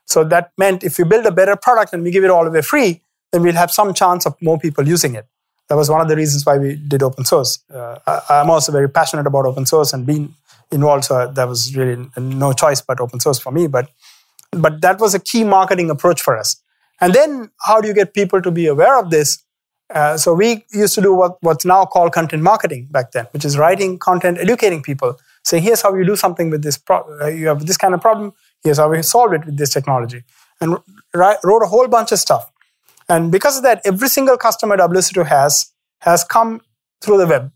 So 0.08 0.24
that 0.24 0.52
meant 0.56 0.82
if 0.82 0.98
you 0.98 1.04
build 1.04 1.26
a 1.26 1.30
better 1.30 1.54
product 1.54 1.92
and 1.92 2.02
we 2.02 2.10
give 2.10 2.24
it 2.24 2.30
all 2.30 2.46
away 2.46 2.62
free, 2.62 3.02
then 3.30 3.42
we'll 3.42 3.54
have 3.54 3.70
some 3.70 3.92
chance 3.92 4.26
of 4.26 4.34
more 4.40 4.58
people 4.58 4.88
using 4.88 5.14
it. 5.14 5.26
That 5.68 5.76
was 5.76 5.90
one 5.90 6.00
of 6.00 6.08
the 6.08 6.16
reasons 6.16 6.46
why 6.46 6.56
we 6.56 6.76
did 6.76 7.02
open 7.02 7.26
source. 7.26 7.58
Uh, 7.72 7.98
I, 8.06 8.40
am 8.40 8.48
also 8.48 8.72
very 8.72 8.88
passionate 8.88 9.26
about 9.26 9.44
open 9.44 9.66
source 9.66 9.92
and 9.92 10.06
being 10.06 10.34
involved, 10.72 11.04
so 11.04 11.30
that 11.30 11.46
was 11.46 11.76
really 11.76 12.08
no 12.16 12.54
choice 12.54 12.80
but 12.80 13.00
open 13.00 13.20
source 13.20 13.38
for 13.38 13.52
me. 13.52 13.66
But 13.66 13.90
but 14.52 14.80
that 14.80 14.98
was 14.98 15.14
a 15.14 15.20
key 15.20 15.44
marketing 15.44 15.90
approach 15.90 16.22
for 16.22 16.38
us. 16.38 16.56
And 17.02 17.12
then 17.12 17.50
how 17.60 17.82
do 17.82 17.88
you 17.88 17.94
get 17.94 18.14
people 18.14 18.40
to 18.40 18.50
be 18.50 18.66
aware 18.66 18.98
of 18.98 19.10
this? 19.10 19.44
Uh, 19.94 20.16
so 20.16 20.34
we 20.34 20.64
used 20.72 20.94
to 20.94 21.02
do 21.02 21.14
what, 21.14 21.36
what's 21.42 21.64
now 21.64 21.84
called 21.84 22.12
content 22.12 22.42
marketing 22.42 22.88
back 22.90 23.12
then, 23.12 23.26
which 23.32 23.44
is 23.44 23.56
writing 23.56 23.98
content, 23.98 24.38
educating 24.38 24.82
people, 24.82 25.18
saying 25.44 25.62
here's 25.62 25.82
how 25.82 25.94
you 25.94 26.04
do 26.04 26.16
something 26.16 26.50
with 26.50 26.62
this. 26.62 26.78
Uh, 26.90 27.26
you 27.26 27.46
have 27.46 27.66
this 27.66 27.76
kind 27.76 27.94
of 27.94 28.00
problem. 28.00 28.32
Here's 28.62 28.78
how 28.78 28.88
we 28.88 29.02
solved 29.02 29.34
it 29.34 29.46
with 29.46 29.56
this 29.56 29.72
technology, 29.72 30.24
and 30.60 30.76
wrote 31.14 31.62
a 31.62 31.66
whole 31.66 31.88
bunch 31.88 32.12
of 32.12 32.18
stuff. 32.18 32.50
And 33.08 33.32
because 33.32 33.56
of 33.56 33.62
that, 33.62 33.80
every 33.84 34.08
single 34.08 34.36
customer 34.36 34.76
WSO2 34.76 35.26
has 35.26 35.72
has 36.00 36.24
come 36.24 36.60
through 37.00 37.18
the 37.18 37.26
web. 37.26 37.52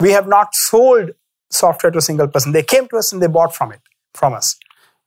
We 0.00 0.10
have 0.10 0.28
not 0.28 0.54
sold 0.54 1.10
software 1.50 1.90
to 1.90 1.98
a 1.98 2.02
single 2.02 2.28
person. 2.28 2.52
They 2.52 2.62
came 2.62 2.88
to 2.88 2.96
us 2.96 3.12
and 3.12 3.22
they 3.22 3.26
bought 3.26 3.54
from 3.54 3.72
it 3.72 3.80
from 4.14 4.34
us. 4.34 4.56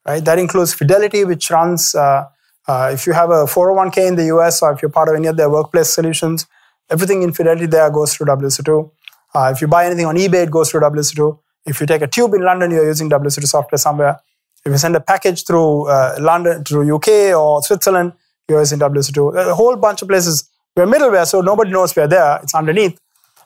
Right. 0.06 0.24
That 0.24 0.40
includes 0.40 0.74
Fidelity, 0.74 1.26
which 1.26 1.50
runs. 1.50 1.96
Uh, 1.96 2.26
uh, 2.68 2.90
if 2.92 3.06
you 3.06 3.14
have 3.14 3.30
a 3.30 3.46
401k 3.46 4.08
in 4.08 4.16
the 4.16 4.26
US 4.36 4.64
or 4.64 4.74
if 4.74 4.82
you're 4.82 4.90
part 4.90 5.08
of 5.08 5.16
any 5.16 5.28
of 5.28 5.38
their 5.38 5.50
workplace 5.50 5.90
solutions, 5.94 6.48
everything 6.90 7.22
in 7.22 7.32
Fidelity 7.32 7.68
there 7.68 7.90
goes 7.92 8.16
through 8.16 8.26
WSO2. 8.28 8.92
Uh, 9.36 9.52
if 9.54 9.62
you 9.62 9.68
buy 9.68 9.86
anything 9.86 10.06
on 10.06 10.16
eBay, 10.16 10.44
it 10.46 10.52
goes 10.52 10.72
through 10.72 10.82
WSO2. 10.82 11.40
If 11.66 11.80
you 11.80 11.86
take 11.86 12.02
a 12.02 12.08
tube 12.08 12.34
in 12.34 12.42
London, 12.42 12.72
you're 12.72 12.88
using 12.88 13.10
WSO2 13.10 13.46
software 13.46 13.78
somewhere. 13.78 14.20
If 14.66 14.72
you 14.72 14.78
send 14.78 14.96
a 14.96 15.00
package 15.00 15.46
through 15.46 15.88
uh, 15.90 16.18
London, 16.20 16.64
through 16.64 16.96
UK 16.96 17.38
or 17.38 17.62
Switzerland, 17.62 18.14
you're 18.50 18.60
using 18.60 18.80
WSO2. 18.80 19.52
A 19.52 19.54
whole 19.54 19.76
bunch 19.76 20.02
of 20.02 20.08
places. 20.08 20.50
We're 20.76 20.88
middleware, 20.88 21.26
so 21.26 21.42
nobody 21.42 21.72
knows 21.72 21.96
we're 21.96 22.08
there. 22.08 22.40
It's 22.42 22.56
underneath. 22.56 23.00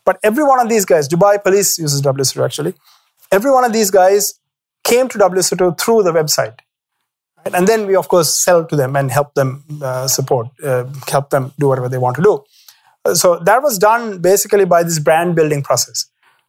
But 0.06 0.20
every 0.24 0.44
one 0.44 0.60
of 0.60 0.70
these 0.70 0.86
guys, 0.86 1.08
Dubai 1.10 1.44
Police 1.44 1.78
uses 1.78 2.02
WSO2 2.02 2.46
actually. 2.46 2.74
Every 3.32 3.52
one 3.52 3.64
of 3.64 3.74
these 3.74 3.92
guys 3.92 4.40
came 4.84 5.10
to 5.10 5.18
WSO2 5.18 5.80
through 5.80 6.04
the 6.04 6.12
website. 6.12 6.58
Right? 7.38 7.54
And 7.54 7.68
then 7.68 7.86
we, 7.86 7.96
of 7.96 8.08
course, 8.08 8.34
sell 8.34 8.66
to 8.66 8.76
them 8.76 8.96
and 8.96 9.12
help 9.12 9.34
them 9.34 9.64
uh, 9.82 10.08
support, 10.08 10.48
uh, 10.64 10.86
help 11.08 11.30
them 11.30 11.54
do 11.60 11.68
whatever 11.68 11.90
they 11.90 11.98
want 11.98 12.16
to 12.16 12.22
do. 12.22 12.44
Uh, 13.06 13.14
so 13.14 13.38
that 13.40 13.62
was 13.62 13.78
done 13.78 14.20
basically 14.20 14.66
by 14.66 14.84
this 14.84 15.00
brand 15.00 15.36
building 15.36 15.62
process. 15.62 16.06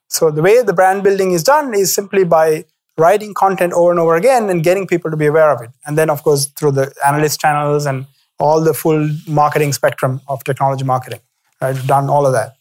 So 0.09 0.30
the 0.30 0.42
way 0.42 0.62
the 0.62 0.72
brand 0.72 1.02
building 1.02 1.33
is 1.33 1.42
done 1.42 1.74
is 1.74 1.92
simply 1.92 2.24
by 2.24 2.64
writing 2.98 3.35
content 3.35 3.72
over 3.72 3.90
and 3.90 4.00
over 4.00 4.16
again 4.16 4.50
and 4.50 4.62
getting 4.62 4.87
people 4.87 5.11
to 5.11 5.16
be 5.16 5.26
aware 5.26 5.50
of 5.50 5.62
it. 5.62 5.70
And 5.87 5.96
then, 5.96 6.11
of 6.11 6.22
course, 6.22 6.46
through 6.46 6.72
the 6.72 6.92
analyst 7.07 7.40
channels 7.40 7.87
and 7.87 8.07
all 8.38 8.61
the 8.61 8.74
full 8.74 9.09
marketing 9.26 9.72
spectrum 9.72 10.20
of 10.29 10.42
technology 10.44 10.85
marketing. 10.85 11.20
We've 11.61 11.87
done 11.87 12.09
all 12.09 12.26
of 12.26 12.33
that. 12.33 12.57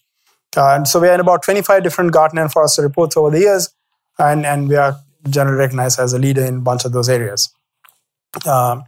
Uh, 0.58 0.76
and 0.76 0.88
so 0.88 1.00
we 1.00 1.08
had 1.08 1.20
about 1.20 1.44
25 1.44 1.84
different 1.84 2.12
Gartner 2.12 2.42
and 2.42 2.52
Forrester 2.52 2.82
reports 2.82 3.16
over 3.16 3.30
the 3.30 3.40
years, 3.40 3.70
and, 4.18 4.46
and 4.46 4.68
we 4.68 4.76
are 4.76 4.98
generally 5.30 5.58
recognized 5.58 6.00
as 6.00 6.14
a 6.14 6.20
leader 6.20 6.44
in 6.44 6.56
a 6.58 6.60
bunch 6.60 6.86
of 6.86 6.92
those 6.92 7.08
areas. 7.08 7.54
Um, 8.46 8.84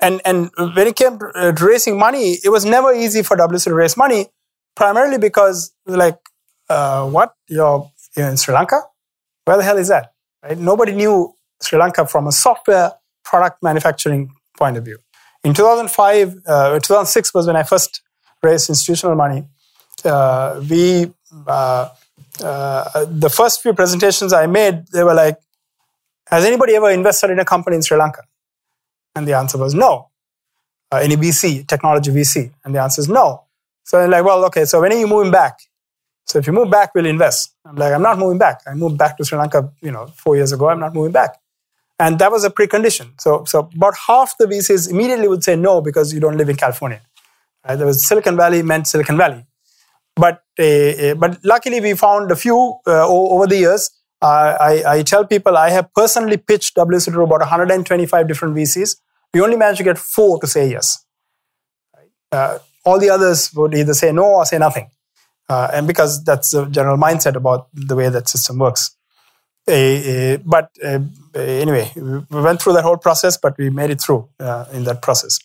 and 0.00 0.20
and 0.24 0.50
when 0.56 0.86
it 0.86 0.96
came 0.96 1.18
to 1.18 1.30
uh, 1.34 1.52
raising 1.60 1.98
money, 1.98 2.38
it 2.44 2.50
was 2.50 2.64
never 2.64 2.92
easy 2.92 3.22
for 3.22 3.36
WSO 3.36 3.64
to 3.64 3.74
raise 3.74 3.96
money, 3.96 4.26
primarily 4.74 5.18
because 5.18 5.72
like, 5.86 6.18
uh, 6.68 7.08
what 7.08 7.34
you're, 7.48 7.90
you're 8.16 8.28
in 8.28 8.36
Sri 8.36 8.52
Lanka? 8.54 8.82
Where 9.44 9.56
the 9.56 9.62
hell 9.62 9.78
is 9.78 9.88
that? 9.88 10.12
Right? 10.42 10.58
Nobody 10.58 10.92
knew 10.92 11.34
Sri 11.62 11.78
Lanka 11.78 12.06
from 12.06 12.26
a 12.26 12.32
software 12.32 12.92
product 13.24 13.62
manufacturing 13.62 14.32
point 14.56 14.76
of 14.76 14.84
view. 14.84 14.98
In 15.44 15.54
2005, 15.54 16.38
uh, 16.46 16.70
2006 16.74 17.34
was 17.34 17.46
when 17.46 17.56
I 17.56 17.62
first 17.62 18.02
raised 18.42 18.68
institutional 18.68 19.16
money. 19.16 19.44
Uh, 20.04 20.60
we 20.68 21.12
uh, 21.46 21.88
uh, 22.42 23.06
the 23.08 23.30
first 23.30 23.62
few 23.62 23.72
presentations 23.72 24.32
I 24.32 24.46
made, 24.46 24.86
they 24.88 25.02
were 25.02 25.14
like, 25.14 25.38
"Has 26.28 26.44
anybody 26.44 26.74
ever 26.74 26.90
invested 26.90 27.30
in 27.30 27.38
a 27.38 27.44
company 27.44 27.76
in 27.76 27.82
Sri 27.82 27.96
Lanka?" 27.96 28.22
And 29.16 29.26
the 29.26 29.32
answer 29.32 29.58
was 29.58 29.74
no. 29.74 30.10
Uh, 30.92 30.98
any 30.98 31.16
VC, 31.16 31.66
technology 31.66 32.12
VC. 32.12 32.52
And 32.64 32.74
the 32.74 32.80
answer 32.80 33.00
is 33.00 33.08
no. 33.08 33.42
So 33.82 33.98
they're 33.98 34.08
like, 34.08 34.24
well, 34.24 34.44
okay, 34.44 34.64
so 34.66 34.80
when 34.80 34.92
are 34.92 34.98
you 34.98 35.06
moving 35.06 35.32
back? 35.32 35.58
So 36.26 36.38
if 36.38 36.46
you 36.46 36.52
move 36.52 36.70
back, 36.70 36.94
we'll 36.94 37.06
invest. 37.06 37.54
I'm 37.64 37.76
like, 37.76 37.92
I'm 37.92 38.02
not 38.02 38.18
moving 38.18 38.38
back. 38.38 38.60
I 38.66 38.74
moved 38.74 38.98
back 38.98 39.16
to 39.18 39.24
Sri 39.24 39.38
Lanka, 39.38 39.70
you 39.80 39.90
know, 39.90 40.06
four 40.08 40.36
years 40.36 40.52
ago. 40.52 40.68
I'm 40.68 40.80
not 40.80 40.94
moving 40.94 41.12
back. 41.12 41.36
And 41.98 42.18
that 42.18 42.30
was 42.30 42.44
a 42.44 42.50
precondition. 42.50 43.18
So, 43.20 43.44
so 43.44 43.70
about 43.74 43.94
half 44.06 44.36
the 44.38 44.46
VCs 44.46 44.90
immediately 44.90 45.28
would 45.28 45.44
say 45.44 45.56
no 45.56 45.80
because 45.80 46.12
you 46.12 46.20
don't 46.20 46.36
live 46.36 46.48
in 46.48 46.56
California. 46.56 47.00
Right? 47.66 47.76
There 47.76 47.86
was 47.86 48.06
Silicon 48.06 48.36
Valley 48.36 48.62
meant 48.62 48.86
Silicon 48.86 49.16
Valley. 49.16 49.46
But, 50.14 50.42
uh, 50.58 50.62
uh, 50.62 51.14
but 51.14 51.44
luckily 51.44 51.80
we 51.80 51.94
found 51.94 52.30
a 52.30 52.36
few 52.36 52.76
uh, 52.86 53.06
over 53.08 53.46
the 53.46 53.56
years. 53.56 53.90
Uh, 54.20 54.56
I, 54.58 54.94
I, 54.94 55.02
tell 55.02 55.26
people 55.26 55.58
I 55.58 55.68
have 55.70 55.92
personally 55.94 56.38
pitched 56.38 56.74
WSO 56.74 57.12
to 57.12 57.20
about 57.20 57.40
125 57.40 58.26
different 58.26 58.56
VCs 58.56 58.96
we 59.36 59.42
only 59.42 59.56
managed 59.56 59.78
to 59.78 59.84
get 59.84 59.98
four 59.98 60.40
to 60.40 60.46
say 60.46 60.70
yes. 60.70 61.04
Uh, 62.32 62.58
all 62.84 62.98
the 62.98 63.10
others 63.10 63.52
would 63.54 63.74
either 63.74 63.92
say 63.92 64.10
no 64.10 64.24
or 64.24 64.46
say 64.46 64.58
nothing. 64.58 64.88
Uh, 65.48 65.68
and 65.72 65.86
because 65.86 66.24
that's 66.24 66.50
the 66.50 66.66
general 66.66 66.96
mindset 66.96 67.36
about 67.36 67.68
the 67.72 67.94
way 67.94 68.08
that 68.08 68.28
system 68.28 68.58
works. 68.58 68.96
Uh, 69.68 69.72
uh 69.72 70.36
but 70.44 70.70
uh, 70.84 71.00
anyway, 71.34 71.90
we 71.96 72.40
went 72.40 72.60
through 72.60 72.72
that 72.72 72.82
whole 72.82 72.96
process, 72.96 73.36
but 73.36 73.56
we 73.58 73.70
made 73.70 73.90
it 73.90 74.00
through 74.00 74.28
uh, 74.40 74.64
in 74.72 74.84
that 74.84 75.02
process. 75.02 75.38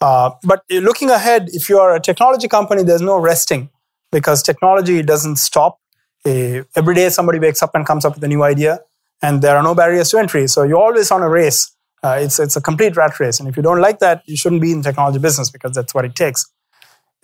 but 0.00 0.62
looking 0.70 1.10
ahead, 1.10 1.48
if 1.52 1.68
you 1.68 1.78
are 1.78 1.94
a 1.94 2.00
technology 2.00 2.48
company, 2.48 2.82
there's 2.82 3.02
no 3.02 3.18
resting 3.18 3.70
because 4.12 4.42
technology 4.42 5.02
doesn't 5.02 5.36
stop. 5.36 5.78
every 6.24 6.94
day, 6.94 7.08
somebody 7.08 7.38
wakes 7.38 7.62
up 7.62 7.74
and 7.74 7.86
comes 7.86 8.04
up 8.04 8.14
with 8.14 8.24
a 8.24 8.28
new 8.28 8.42
idea, 8.42 8.80
and 9.22 9.42
there 9.42 9.56
are 9.56 9.62
no 9.62 9.74
barriers 9.74 10.10
to 10.10 10.18
entry. 10.18 10.46
So 10.48 10.62
you're 10.62 10.84
always 10.88 11.10
on 11.10 11.22
a 11.22 11.28
race 11.28 11.60
uh, 12.02 12.18
it's, 12.20 12.38
it's 12.38 12.56
a 12.56 12.60
complete 12.60 12.96
rat 12.96 13.18
race. 13.20 13.40
And 13.40 13.48
if 13.48 13.56
you 13.56 13.62
don't 13.62 13.80
like 13.80 13.98
that, 13.98 14.22
you 14.26 14.36
shouldn't 14.36 14.62
be 14.62 14.72
in 14.72 14.82
technology 14.82 15.18
business 15.18 15.50
because 15.50 15.72
that's 15.72 15.94
what 15.94 16.04
it 16.04 16.14
takes. 16.14 16.50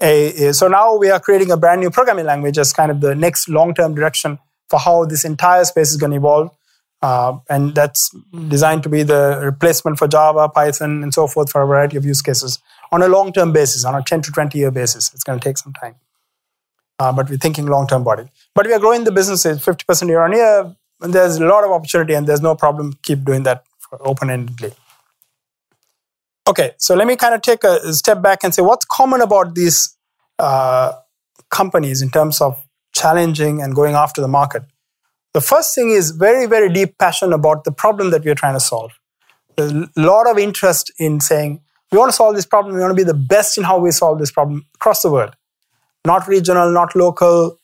So 0.01 0.69
now 0.69 0.97
we 0.97 1.11
are 1.11 1.21
creating 1.21 1.51
a 1.51 1.57
brand 1.57 1.81
new 1.81 1.91
programming 1.91 2.27
language 2.27 2.59
as 2.59 2.73
kind 2.73 2.91
of 2.91 3.01
the 3.01 3.15
next 3.15 3.49
long-term 3.49 3.95
direction 3.95 4.39
for 4.69 4.79
how 4.79 5.05
this 5.05 5.25
entire 5.25 5.65
space 5.65 5.91
is 5.91 5.97
going 5.97 6.11
to 6.11 6.17
evolve. 6.17 6.51
Uh, 7.03 7.39
and 7.49 7.75
that's 7.75 8.11
designed 8.49 8.83
to 8.83 8.89
be 8.89 9.03
the 9.03 9.39
replacement 9.43 9.99
for 9.99 10.09
Java, 10.09 10.49
Python, 10.49 11.03
and 11.03 11.13
so 11.13 11.27
forth 11.27 11.51
for 11.51 11.63
a 11.63 11.67
variety 11.67 11.97
of 11.97 12.05
use 12.05 12.23
cases 12.23 12.59
on 12.91 13.03
a 13.03 13.09
long-term 13.09 13.53
basis, 13.53 13.85
on 13.85 13.95
a 13.95 14.03
10 14.03 14.23
to 14.23 14.33
20 14.33 14.59
year 14.59 14.71
basis. 14.71 15.13
It's 15.13 15.23
going 15.23 15.39
to 15.39 15.45
take 15.45 15.59
some 15.59 15.73
time. 15.75 15.97
Uh, 16.99 17.13
but 17.13 17.29
we're 17.29 17.37
thinking 17.37 17.67
long-term 17.67 18.03
about 18.03 18.21
it. 18.21 18.29
But 18.55 18.67
we 18.67 18.73
are 18.73 18.79
growing 18.79 19.05
the 19.05 19.13
business 19.13 19.45
50% 19.45 20.09
year 20.09 20.23
on 20.23 20.33
year. 20.33 20.75
And 21.03 21.13
there's 21.13 21.37
a 21.37 21.45
lot 21.45 21.65
of 21.65 21.71
opportunity 21.71 22.15
and 22.15 22.27
there's 22.27 22.41
no 22.41 22.55
problem 22.55 22.95
keep 23.03 23.25
doing 23.25 23.43
that 23.43 23.65
open-endedly. 24.01 24.75
Okay, 26.49 26.73
so 26.79 26.95
let 26.95 27.09
me 27.09 27.17
kind 27.17 27.35
of 27.35 27.43
take 27.43 27.65
a 27.65 27.93
step 27.93 28.23
back 28.23 28.45
and 28.45 28.55
say 28.55 28.63
what's 28.63 28.85
common 28.85 29.21
about 29.21 29.55
these 29.57 29.97
uh, 30.39 30.93
companies 31.51 32.03
in 32.03 32.11
terms 32.11 32.41
of 32.41 32.65
challenging 32.95 33.61
and 33.61 33.75
going 33.75 33.95
after 33.95 34.21
the 34.21 34.29
market. 34.29 34.63
The 35.35 35.41
first 35.41 35.75
thing 35.75 35.91
is 35.91 36.13
very, 36.13 36.47
very 36.47 36.73
deep 36.73 36.99
passion 36.99 37.33
about 37.33 37.65
the 37.65 37.73
problem 37.73 38.11
that 38.11 38.25
we 38.25 38.31
are 38.31 38.35
trying 38.35 38.55
to 38.55 38.61
solve. 38.61 38.93
A 39.59 39.89
lot 39.97 40.31
of 40.31 40.39
interest 40.39 40.93
in 40.99 41.21
saying, 41.21 41.61
we 41.91 41.99
want 41.99 42.11
to 42.11 42.17
solve 42.17 42.37
this 42.37 42.47
problem. 42.47 42.75
We 42.75 42.81
want 42.81 42.93
to 42.93 42.97
be 42.97 43.05
the 43.05 43.15
best 43.15 43.59
in 43.59 43.65
how 43.65 43.79
we 43.79 43.91
solve 43.91 44.19
this 44.19 44.31
problem 44.31 44.67
across 44.77 45.03
the 45.03 45.11
world, 45.11 45.35
not 46.05 46.29
regional, 46.29 46.73
not 46.73 46.95
local. 46.95 47.59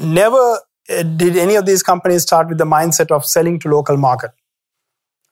Never 0.00 0.60
uh, 0.88 1.02
did 1.02 1.36
any 1.36 1.56
of 1.56 1.66
these 1.66 1.82
companies 1.82 2.22
start 2.22 2.48
with 2.48 2.58
the 2.58 2.64
mindset 2.64 3.10
of 3.10 3.26
selling 3.26 3.58
to 3.60 3.68
local 3.68 3.96
market. 3.96 4.30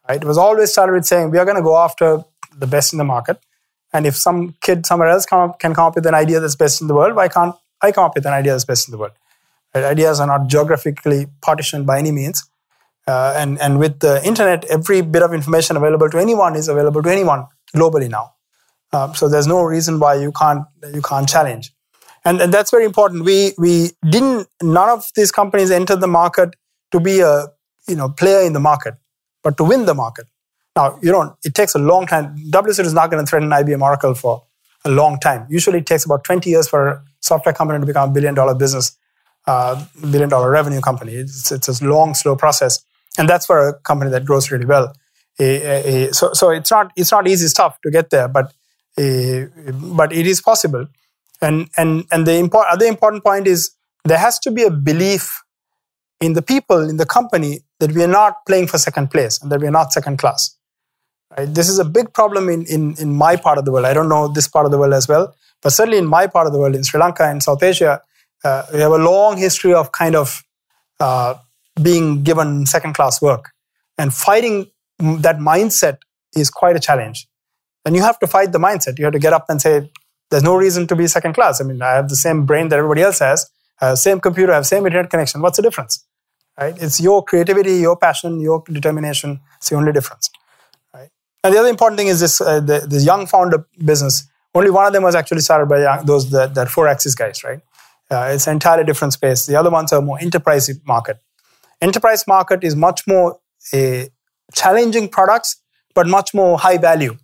Right? 0.08 0.20
It 0.20 0.26
was 0.26 0.38
always 0.38 0.72
started 0.72 0.92
with 0.92 1.06
saying 1.06 1.30
we 1.30 1.38
are 1.38 1.44
going 1.44 1.56
to 1.56 1.62
go 1.62 1.76
after 1.76 2.24
the 2.58 2.66
best 2.66 2.92
in 2.92 2.98
the 2.98 3.04
market, 3.04 3.38
and 3.92 4.06
if 4.06 4.16
some 4.16 4.54
kid 4.60 4.86
somewhere 4.86 5.08
else 5.08 5.26
come 5.26 5.50
up, 5.50 5.58
can 5.58 5.74
come 5.74 5.86
up 5.86 5.94
with 5.94 6.06
an 6.06 6.14
idea 6.14 6.40
that's 6.40 6.56
best 6.56 6.80
in 6.80 6.88
the 6.88 6.94
world, 6.94 7.16
why 7.16 7.28
can't 7.28 7.54
I 7.80 7.92
come 7.92 8.04
up 8.04 8.14
with 8.14 8.26
an 8.26 8.32
idea 8.32 8.52
that's 8.52 8.64
best 8.64 8.88
in 8.88 8.92
the 8.92 8.98
world? 8.98 9.12
Right? 9.74 9.84
Ideas 9.84 10.20
are 10.20 10.26
not 10.26 10.48
geographically 10.48 11.26
partitioned 11.40 11.86
by 11.86 11.98
any 11.98 12.12
means. 12.12 12.48
Uh, 13.06 13.32
and, 13.36 13.58
and 13.60 13.78
with 13.78 14.00
the 14.00 14.22
internet, 14.26 14.64
every 14.66 15.00
bit 15.00 15.22
of 15.22 15.32
information 15.32 15.76
available 15.76 16.10
to 16.10 16.18
anyone 16.18 16.54
is 16.54 16.68
available 16.68 17.02
to 17.02 17.10
anyone 17.10 17.46
globally 17.74 18.10
now. 18.10 18.34
Uh, 18.92 19.12
so 19.14 19.28
there's 19.28 19.46
no 19.46 19.62
reason 19.62 19.98
why 19.98 20.14
you 20.14 20.32
can't 20.32 20.64
you 20.94 21.02
can't 21.02 21.28
challenge, 21.28 21.72
and, 22.24 22.40
and 22.40 22.54
that's 22.54 22.70
very 22.70 22.86
important. 22.86 23.24
We 23.24 23.52
we 23.58 23.90
didn't 24.08 24.48
none 24.62 24.88
of 24.88 25.10
these 25.14 25.30
companies 25.30 25.70
entered 25.70 26.00
the 26.00 26.06
market 26.06 26.56
to 26.92 27.00
be 27.00 27.20
a 27.20 27.48
you 27.86 27.96
know 27.96 28.08
player 28.08 28.46
in 28.46 28.54
the 28.54 28.60
market, 28.60 28.94
but 29.42 29.58
to 29.58 29.64
win 29.64 29.84
the 29.84 29.94
market. 29.94 30.26
Now 30.76 30.98
you 31.02 31.10
don't. 31.10 31.34
It 31.44 31.54
takes 31.54 31.74
a 31.74 31.78
long 31.78 32.06
time. 32.06 32.36
WSO 32.50 32.84
is 32.84 32.94
not 32.94 33.10
going 33.10 33.24
to 33.24 33.28
threaten 33.28 33.50
IBM 33.50 33.80
Oracle 33.82 34.14
for 34.14 34.44
a 34.84 34.90
long 34.90 35.18
time. 35.18 35.46
Usually, 35.50 35.78
it 35.78 35.86
takes 35.86 36.04
about 36.04 36.24
20 36.24 36.48
years 36.48 36.68
for 36.68 36.88
a 36.88 37.02
software 37.20 37.52
company 37.52 37.80
to 37.80 37.86
become 37.86 38.10
a 38.10 38.12
billion 38.12 38.34
dollar 38.34 38.54
business, 38.54 38.96
uh, 39.46 39.84
billion 40.00 40.28
dollar 40.28 40.50
revenue 40.50 40.80
company. 40.80 41.14
It's, 41.14 41.50
it's 41.50 41.68
a 41.68 41.84
long, 41.84 42.14
slow 42.14 42.36
process, 42.36 42.84
and 43.18 43.28
that's 43.28 43.46
for 43.46 43.68
a 43.68 43.74
company 43.80 44.10
that 44.12 44.24
grows 44.24 44.50
really 44.50 44.66
well. 44.66 44.94
Eh, 45.38 45.44
eh, 45.44 45.82
eh, 45.84 46.08
so, 46.12 46.32
so 46.32 46.50
it's 46.50 46.70
not 46.70 46.92
it's 46.96 47.12
not 47.12 47.28
easy 47.28 47.46
stuff 47.46 47.80
to 47.82 47.90
get 47.90 48.10
there, 48.10 48.28
but 48.28 48.52
but 49.96 50.12
it 50.12 50.26
is 50.26 50.40
possible. 50.40 50.86
And 51.40 51.68
and 51.76 52.04
and 52.10 52.26
the 52.26 52.34
import, 52.34 52.66
other 52.70 52.86
important 52.86 53.22
point 53.24 53.46
is 53.46 53.70
there 54.04 54.18
has 54.18 54.38
to 54.40 54.50
be 54.50 54.64
a 54.64 54.70
belief 54.70 55.42
in 56.20 56.32
the 56.32 56.42
people 56.42 56.88
in 56.88 56.96
the 56.96 57.06
company 57.06 57.60
that 57.78 57.92
we 57.92 58.02
are 58.02 58.08
not 58.08 58.44
playing 58.46 58.66
for 58.66 58.78
second 58.78 59.10
place 59.10 59.40
and 59.40 59.52
that 59.52 59.60
we 59.60 59.68
are 59.68 59.72
not 59.72 59.92
second 59.92 60.18
class. 60.18 60.56
Right? 61.36 61.52
This 61.52 61.68
is 61.68 61.78
a 61.78 61.84
big 61.84 62.12
problem 62.12 62.48
in, 62.48 62.64
in, 62.66 62.96
in 62.98 63.14
my 63.14 63.36
part 63.36 63.58
of 63.58 63.64
the 63.64 63.72
world. 63.72 63.86
I 63.86 63.94
don't 63.94 64.08
know 64.08 64.28
this 64.28 64.48
part 64.48 64.66
of 64.66 64.72
the 64.72 64.78
world 64.78 64.94
as 64.94 65.08
well, 65.08 65.34
but 65.62 65.70
certainly 65.70 65.98
in 65.98 66.06
my 66.06 66.26
part 66.26 66.46
of 66.46 66.52
the 66.52 66.58
world, 66.58 66.74
in 66.74 66.82
Sri 66.82 66.98
Lanka 67.00 67.24
and 67.24 67.42
South 67.42 67.62
Asia, 67.62 68.00
uh, 68.44 68.62
we 68.72 68.80
have 68.80 68.92
a 68.92 68.98
long 68.98 69.36
history 69.36 69.74
of 69.74 69.92
kind 69.92 70.14
of 70.14 70.42
uh, 71.00 71.34
being 71.82 72.22
given 72.22 72.66
second 72.66 72.94
class 72.94 73.20
work. 73.20 73.50
And 73.98 74.14
fighting 74.14 74.66
that 74.98 75.38
mindset 75.38 75.98
is 76.36 76.50
quite 76.50 76.76
a 76.76 76.80
challenge. 76.80 77.28
And 77.84 77.96
you 77.96 78.02
have 78.02 78.18
to 78.20 78.26
fight 78.26 78.52
the 78.52 78.58
mindset. 78.58 78.98
You 78.98 79.04
have 79.04 79.12
to 79.12 79.18
get 79.18 79.32
up 79.32 79.46
and 79.48 79.60
say, 79.60 79.90
there's 80.30 80.42
no 80.42 80.56
reason 80.56 80.86
to 80.88 80.96
be 80.96 81.06
second 81.06 81.34
class. 81.34 81.60
I 81.60 81.64
mean, 81.64 81.80
I 81.82 81.92
have 81.92 82.08
the 82.08 82.16
same 82.16 82.44
brain 82.46 82.68
that 82.68 82.76
everybody 82.76 83.02
else 83.02 83.20
has, 83.20 83.50
same 83.94 84.20
computer, 84.20 84.52
I 84.52 84.56
have 84.56 84.66
same 84.66 84.84
internet 84.86 85.10
connection. 85.10 85.40
What's 85.40 85.56
the 85.56 85.62
difference? 85.62 86.04
Right? 86.58 86.76
It's 86.82 87.00
your 87.00 87.24
creativity, 87.24 87.76
your 87.76 87.96
passion, 87.96 88.40
your 88.40 88.62
determination. 88.70 89.40
It's 89.56 89.70
the 89.70 89.76
only 89.76 89.92
difference. 89.92 90.28
And 91.48 91.54
the 91.54 91.60
other 91.60 91.70
important 91.70 91.98
thing 91.98 92.08
is 92.08 92.20
this, 92.20 92.42
uh, 92.42 92.60
the, 92.60 93.00
young 93.02 93.26
founder 93.26 93.66
business. 93.82 94.28
Only 94.54 94.70
one 94.70 94.86
of 94.86 94.92
them 94.92 95.02
was 95.02 95.14
actually 95.14 95.40
started 95.40 95.66
by 95.66 95.80
young, 95.80 96.04
those 96.04 96.30
that, 96.30 96.54
that 96.54 96.68
Foursquare 96.68 97.28
guys, 97.28 97.42
right? 97.42 97.60
Uh, 98.10 98.32
it's 98.34 98.46
an 98.46 98.52
entirely 98.52 98.84
different 98.84 99.14
space. 99.14 99.46
The 99.46 99.56
other 99.56 99.70
ones 99.70 99.90
are 99.94 100.02
more 100.02 100.20
enterprise 100.20 100.70
market. 100.84 101.16
Enterprise 101.80 102.26
market 102.26 102.64
is 102.64 102.76
much 102.76 103.06
more 103.06 103.40
uh, 103.72 104.04
challenging 104.54 105.08
products, 105.08 105.62
but 105.94 106.06
much 106.06 106.34
more 106.34 106.58
high 106.58 106.76
value 106.76 107.16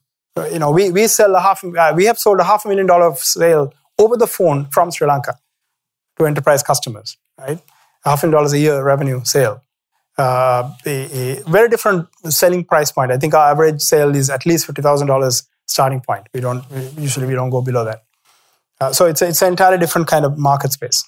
you 0.50 0.58
know, 0.58 0.70
we, 0.70 0.90
we 0.90 1.06
sell 1.06 1.34
a 1.34 1.40
half, 1.40 1.62
uh, 1.64 1.92
we 1.94 2.04
have 2.06 2.18
sold 2.18 2.40
a 2.40 2.44
half 2.44 2.64
a 2.64 2.68
million 2.68 2.86
dollar 2.86 3.14
sale 3.16 3.72
over 3.98 4.16
the 4.16 4.26
phone 4.26 4.66
from 4.66 4.90
Sri 4.90 5.06
Lanka 5.06 5.38
to 6.18 6.26
enterprise 6.26 6.62
customers, 6.62 7.16
right? 7.38 7.60
Half 8.04 8.22
a 8.22 8.26
million 8.26 8.38
dollars 8.38 8.52
a 8.52 8.58
year 8.58 8.82
revenue 8.82 9.22
sale. 9.24 9.62
Uh, 10.16 10.70
a, 10.86 11.40
a, 11.40 11.42
very 11.48 11.68
different 11.68 12.06
selling 12.28 12.64
price 12.64 12.92
point. 12.92 13.10
I 13.10 13.18
think 13.18 13.34
our 13.34 13.50
average 13.50 13.80
sale 13.80 14.14
is 14.14 14.30
at 14.30 14.46
least 14.46 14.66
fifty 14.66 14.80
thousand 14.80 15.08
dollars 15.08 15.42
starting 15.66 16.00
point. 16.00 16.28
We 16.32 16.40
don't 16.40 16.64
usually 16.96 17.26
we 17.26 17.34
don't 17.34 17.50
go 17.50 17.62
below 17.62 17.84
that. 17.84 18.04
Uh, 18.80 18.92
so 18.92 19.06
it's 19.06 19.22
a, 19.22 19.28
it's 19.28 19.42
an 19.42 19.48
entirely 19.48 19.78
different 19.78 20.06
kind 20.06 20.24
of 20.24 20.38
market 20.38 20.72
space. 20.72 21.02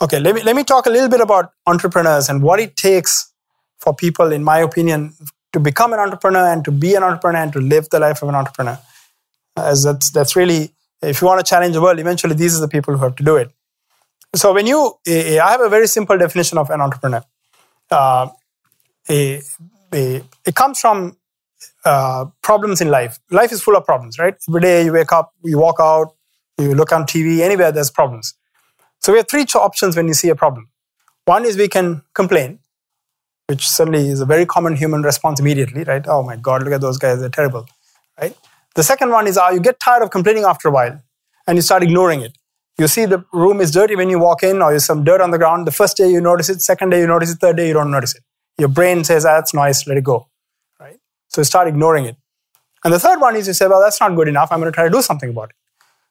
Okay, 0.00 0.18
let 0.18 0.34
me 0.34 0.42
let 0.42 0.56
me 0.56 0.64
talk 0.64 0.86
a 0.86 0.90
little 0.90 1.08
bit 1.08 1.20
about 1.20 1.52
entrepreneurs 1.66 2.28
and 2.28 2.42
what 2.42 2.60
it 2.60 2.76
takes 2.76 3.32
for 3.78 3.94
people, 3.94 4.32
in 4.32 4.42
my 4.42 4.58
opinion, 4.58 5.12
to 5.52 5.60
become 5.60 5.92
an 5.92 5.98
entrepreneur 5.98 6.52
and 6.52 6.64
to 6.64 6.70
be 6.70 6.94
an 6.94 7.02
entrepreneur 7.02 7.42
and 7.42 7.52
to 7.52 7.60
live 7.60 7.88
the 7.90 7.98
life 7.98 8.22
of 8.22 8.28
an 8.28 8.34
entrepreneur. 8.34 8.78
As 9.56 9.84
that's 9.84 10.10
that's 10.10 10.36
really 10.36 10.70
if 11.02 11.20
you 11.20 11.26
want 11.26 11.44
to 11.44 11.48
challenge 11.48 11.74
the 11.74 11.80
world, 11.80 11.98
eventually 11.98 12.34
these 12.34 12.56
are 12.56 12.60
the 12.60 12.68
people 12.68 12.96
who 12.96 13.02
have 13.04 13.16
to 13.16 13.24
do 13.24 13.36
it. 13.36 13.50
So 14.36 14.52
when 14.52 14.66
you, 14.66 14.94
I 15.06 15.48
have 15.50 15.60
a 15.60 15.68
very 15.68 15.86
simple 15.86 16.16
definition 16.18 16.58
of 16.58 16.70
an 16.70 16.80
entrepreneur. 16.80 17.22
Uh, 17.90 18.28
a, 19.08 19.40
it 19.92 20.54
comes 20.54 20.80
from 20.80 21.16
uh, 21.84 22.26
problems 22.42 22.80
in 22.80 22.88
life. 22.88 23.18
Life 23.30 23.52
is 23.52 23.62
full 23.62 23.76
of 23.76 23.84
problems, 23.84 24.18
right? 24.18 24.34
Every 24.48 24.60
day 24.60 24.84
you 24.84 24.92
wake 24.92 25.12
up, 25.12 25.32
you 25.42 25.58
walk 25.58 25.76
out, 25.80 26.14
you 26.58 26.74
look 26.74 26.92
on 26.92 27.04
TV, 27.04 27.40
anywhere 27.40 27.72
there's 27.72 27.90
problems. 27.90 28.34
So 29.00 29.12
we 29.12 29.18
have 29.18 29.28
three 29.28 29.46
options 29.54 29.96
when 29.96 30.08
you 30.08 30.14
see 30.14 30.28
a 30.28 30.34
problem. 30.34 30.68
One 31.24 31.44
is 31.44 31.56
we 31.56 31.68
can 31.68 32.02
complain 32.14 32.58
which 33.48 33.68
certainly 33.68 34.08
is 34.08 34.20
a 34.20 34.26
very 34.26 34.44
common 34.44 34.74
human 34.74 35.02
response 35.02 35.38
immediately, 35.40 35.84
right? 35.84 36.04
Oh 36.08 36.22
my 36.22 36.36
God, 36.36 36.62
look 36.62 36.72
at 36.72 36.80
those 36.80 36.98
guys, 36.98 37.20
they're 37.20 37.28
terrible, 37.28 37.66
right? 38.20 38.36
The 38.74 38.82
second 38.82 39.10
one 39.10 39.26
is 39.26 39.38
uh, 39.38 39.50
you 39.52 39.60
get 39.60 39.78
tired 39.80 40.02
of 40.02 40.10
complaining 40.10 40.44
after 40.44 40.68
a 40.68 40.72
while 40.72 41.00
and 41.46 41.56
you 41.56 41.62
start 41.62 41.82
ignoring 41.82 42.22
it. 42.22 42.36
You 42.78 42.88
see 42.88 43.06
the 43.06 43.24
room 43.32 43.60
is 43.60 43.70
dirty 43.70 43.96
when 43.96 44.10
you 44.10 44.18
walk 44.18 44.42
in, 44.42 44.60
or 44.60 44.70
there's 44.70 44.84
some 44.84 45.02
dirt 45.04 45.20
on 45.20 45.30
the 45.30 45.38
ground. 45.38 45.66
The 45.66 45.72
first 45.72 45.96
day 45.96 46.10
you 46.10 46.20
notice 46.20 46.48
it, 46.48 46.60
second 46.60 46.90
day 46.90 47.00
you 47.00 47.06
notice 47.06 47.32
it, 47.32 47.38
third 47.38 47.56
day 47.56 47.68
you 47.68 47.74
don't 47.74 47.90
notice 47.90 48.14
it. 48.14 48.22
Your 48.58 48.68
brain 48.68 49.04
says, 49.04 49.24
ah, 49.24 49.34
that's 49.34 49.54
nice, 49.54 49.86
let 49.86 49.96
it 49.96 50.04
go, 50.04 50.28
right? 50.78 50.98
So 51.28 51.40
you 51.40 51.44
start 51.44 51.68
ignoring 51.68 52.04
it. 52.04 52.16
And 52.84 52.92
the 52.92 52.98
third 52.98 53.20
one 53.20 53.36
is 53.36 53.46
you 53.46 53.54
say, 53.54 53.66
well, 53.66 53.80
that's 53.80 54.00
not 54.00 54.14
good 54.14 54.28
enough. 54.28 54.52
I'm 54.52 54.60
going 54.60 54.70
to 54.70 54.74
try 54.74 54.84
to 54.84 54.90
do 54.90 55.02
something 55.02 55.30
about 55.30 55.50
it. 55.50 55.56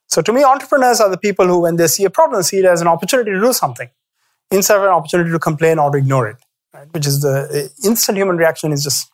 So 0.08 0.22
to 0.22 0.34
me, 0.34 0.44
entrepreneurs 0.44 1.00
are 1.00 1.10
the 1.10 1.18
people 1.18 1.48
who, 1.48 1.62
when 1.62 1.76
they 1.78 1.88
see 1.88 2.04
a 2.04 2.10
problem, 2.10 2.42
see 2.44 2.58
it 2.60 2.66
as 2.66 2.82
an 2.82 2.88
opportunity 2.88 3.32
to 3.32 3.40
do 3.40 3.54
something 3.54 3.90
instead 4.52 4.78
of 4.78 4.84
an 4.84 4.90
opportunity 4.90 5.32
to 5.32 5.40
complain 5.40 5.80
or 5.80 5.92
to 5.92 5.98
ignore 5.98 6.28
it 6.28 6.38
right? 6.76 6.94
which 6.94 7.08
is 7.08 7.22
the 7.22 7.72
instant 7.84 8.18
human 8.18 8.38
reaction 8.38 8.72
is 8.72 8.84
just 8.84 9.10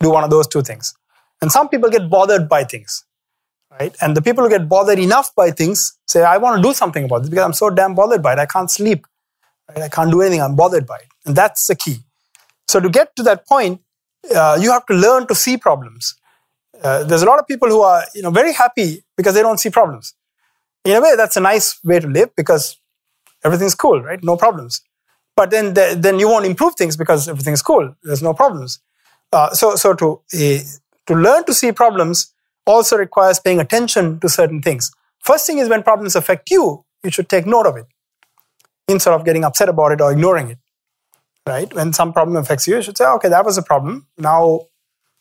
do 0.00 0.10
one 0.10 0.24
of 0.24 0.30
those 0.30 0.46
two 0.46 0.62
things. 0.62 0.94
And 1.40 1.50
some 1.50 1.68
people 1.68 1.90
get 1.90 2.08
bothered 2.10 2.48
by 2.48 2.64
things, 2.64 3.04
right? 3.78 3.94
And 4.00 4.16
the 4.16 4.22
people 4.22 4.44
who 4.44 4.50
get 4.50 4.68
bothered 4.68 4.98
enough 4.98 5.34
by 5.34 5.50
things 5.50 5.98
say, 6.06 6.22
I 6.22 6.36
want 6.38 6.56
to 6.56 6.62
do 6.62 6.74
something 6.74 7.04
about 7.04 7.20
this 7.20 7.30
because 7.30 7.44
I'm 7.44 7.52
so 7.52 7.70
damn 7.70 7.94
bothered 7.94 8.22
by 8.22 8.34
it. 8.34 8.38
I 8.38 8.46
can't 8.46 8.70
sleep, 8.70 9.06
right? 9.68 9.82
I 9.82 9.88
can't 9.88 10.10
do 10.10 10.20
anything. 10.20 10.42
I'm 10.42 10.56
bothered 10.56 10.86
by 10.86 10.96
it. 10.96 11.08
And 11.26 11.36
that's 11.36 11.66
the 11.66 11.74
key. 11.74 11.98
So 12.68 12.80
to 12.80 12.88
get 12.88 13.14
to 13.16 13.22
that 13.24 13.46
point, 13.46 13.80
uh, 14.34 14.58
you 14.60 14.70
have 14.70 14.86
to 14.86 14.94
learn 14.94 15.26
to 15.26 15.34
see 15.34 15.56
problems. 15.56 16.14
Uh, 16.82 17.04
there's 17.04 17.22
a 17.22 17.26
lot 17.26 17.38
of 17.38 17.46
people 17.46 17.68
who 17.68 17.82
are, 17.82 18.04
you 18.14 18.22
know, 18.22 18.30
very 18.30 18.52
happy 18.52 19.04
because 19.16 19.34
they 19.34 19.42
don't 19.42 19.58
see 19.58 19.70
problems. 19.70 20.14
In 20.84 20.96
a 20.96 21.00
way, 21.00 21.14
that's 21.16 21.36
a 21.36 21.40
nice 21.40 21.82
way 21.82 22.00
to 22.00 22.06
live 22.06 22.34
because 22.36 22.76
everything's 23.44 23.74
cool, 23.74 24.02
right? 24.02 24.22
No 24.22 24.36
problems. 24.36 24.82
But 25.36 25.50
then, 25.50 25.74
the, 25.74 25.96
then 25.98 26.18
you 26.18 26.28
won't 26.28 26.46
improve 26.46 26.74
things 26.76 26.96
because 26.96 27.28
everything's 27.28 27.62
cool. 27.62 27.94
There's 28.02 28.22
no 28.22 28.34
problems. 28.34 28.80
Uh, 29.32 29.50
so, 29.50 29.76
so 29.76 29.94
to 29.94 30.20
uh, 30.34 30.58
to 31.06 31.14
learn 31.14 31.44
to 31.44 31.52
see 31.52 31.72
problems 31.72 32.33
also 32.66 32.96
requires 32.96 33.38
paying 33.38 33.60
attention 33.60 34.20
to 34.20 34.28
certain 34.28 34.62
things. 34.62 34.90
First 35.20 35.46
thing 35.46 35.58
is 35.58 35.68
when 35.68 35.82
problems 35.82 36.16
affect 36.16 36.50
you, 36.50 36.84
you 37.02 37.10
should 37.10 37.28
take 37.28 37.46
note 37.46 37.66
of 37.66 37.76
it 37.76 37.86
instead 38.88 39.14
of 39.14 39.24
getting 39.24 39.44
upset 39.44 39.68
about 39.68 39.92
it 39.92 40.00
or 40.00 40.12
ignoring 40.12 40.50
it. 40.50 40.58
Right? 41.46 41.72
When 41.74 41.92
some 41.92 42.12
problem 42.12 42.36
affects 42.36 42.66
you, 42.66 42.76
you 42.76 42.82
should 42.82 42.96
say, 42.96 43.06
okay, 43.06 43.28
that 43.28 43.44
was 43.44 43.58
a 43.58 43.62
problem. 43.62 44.06
Now, 44.16 44.60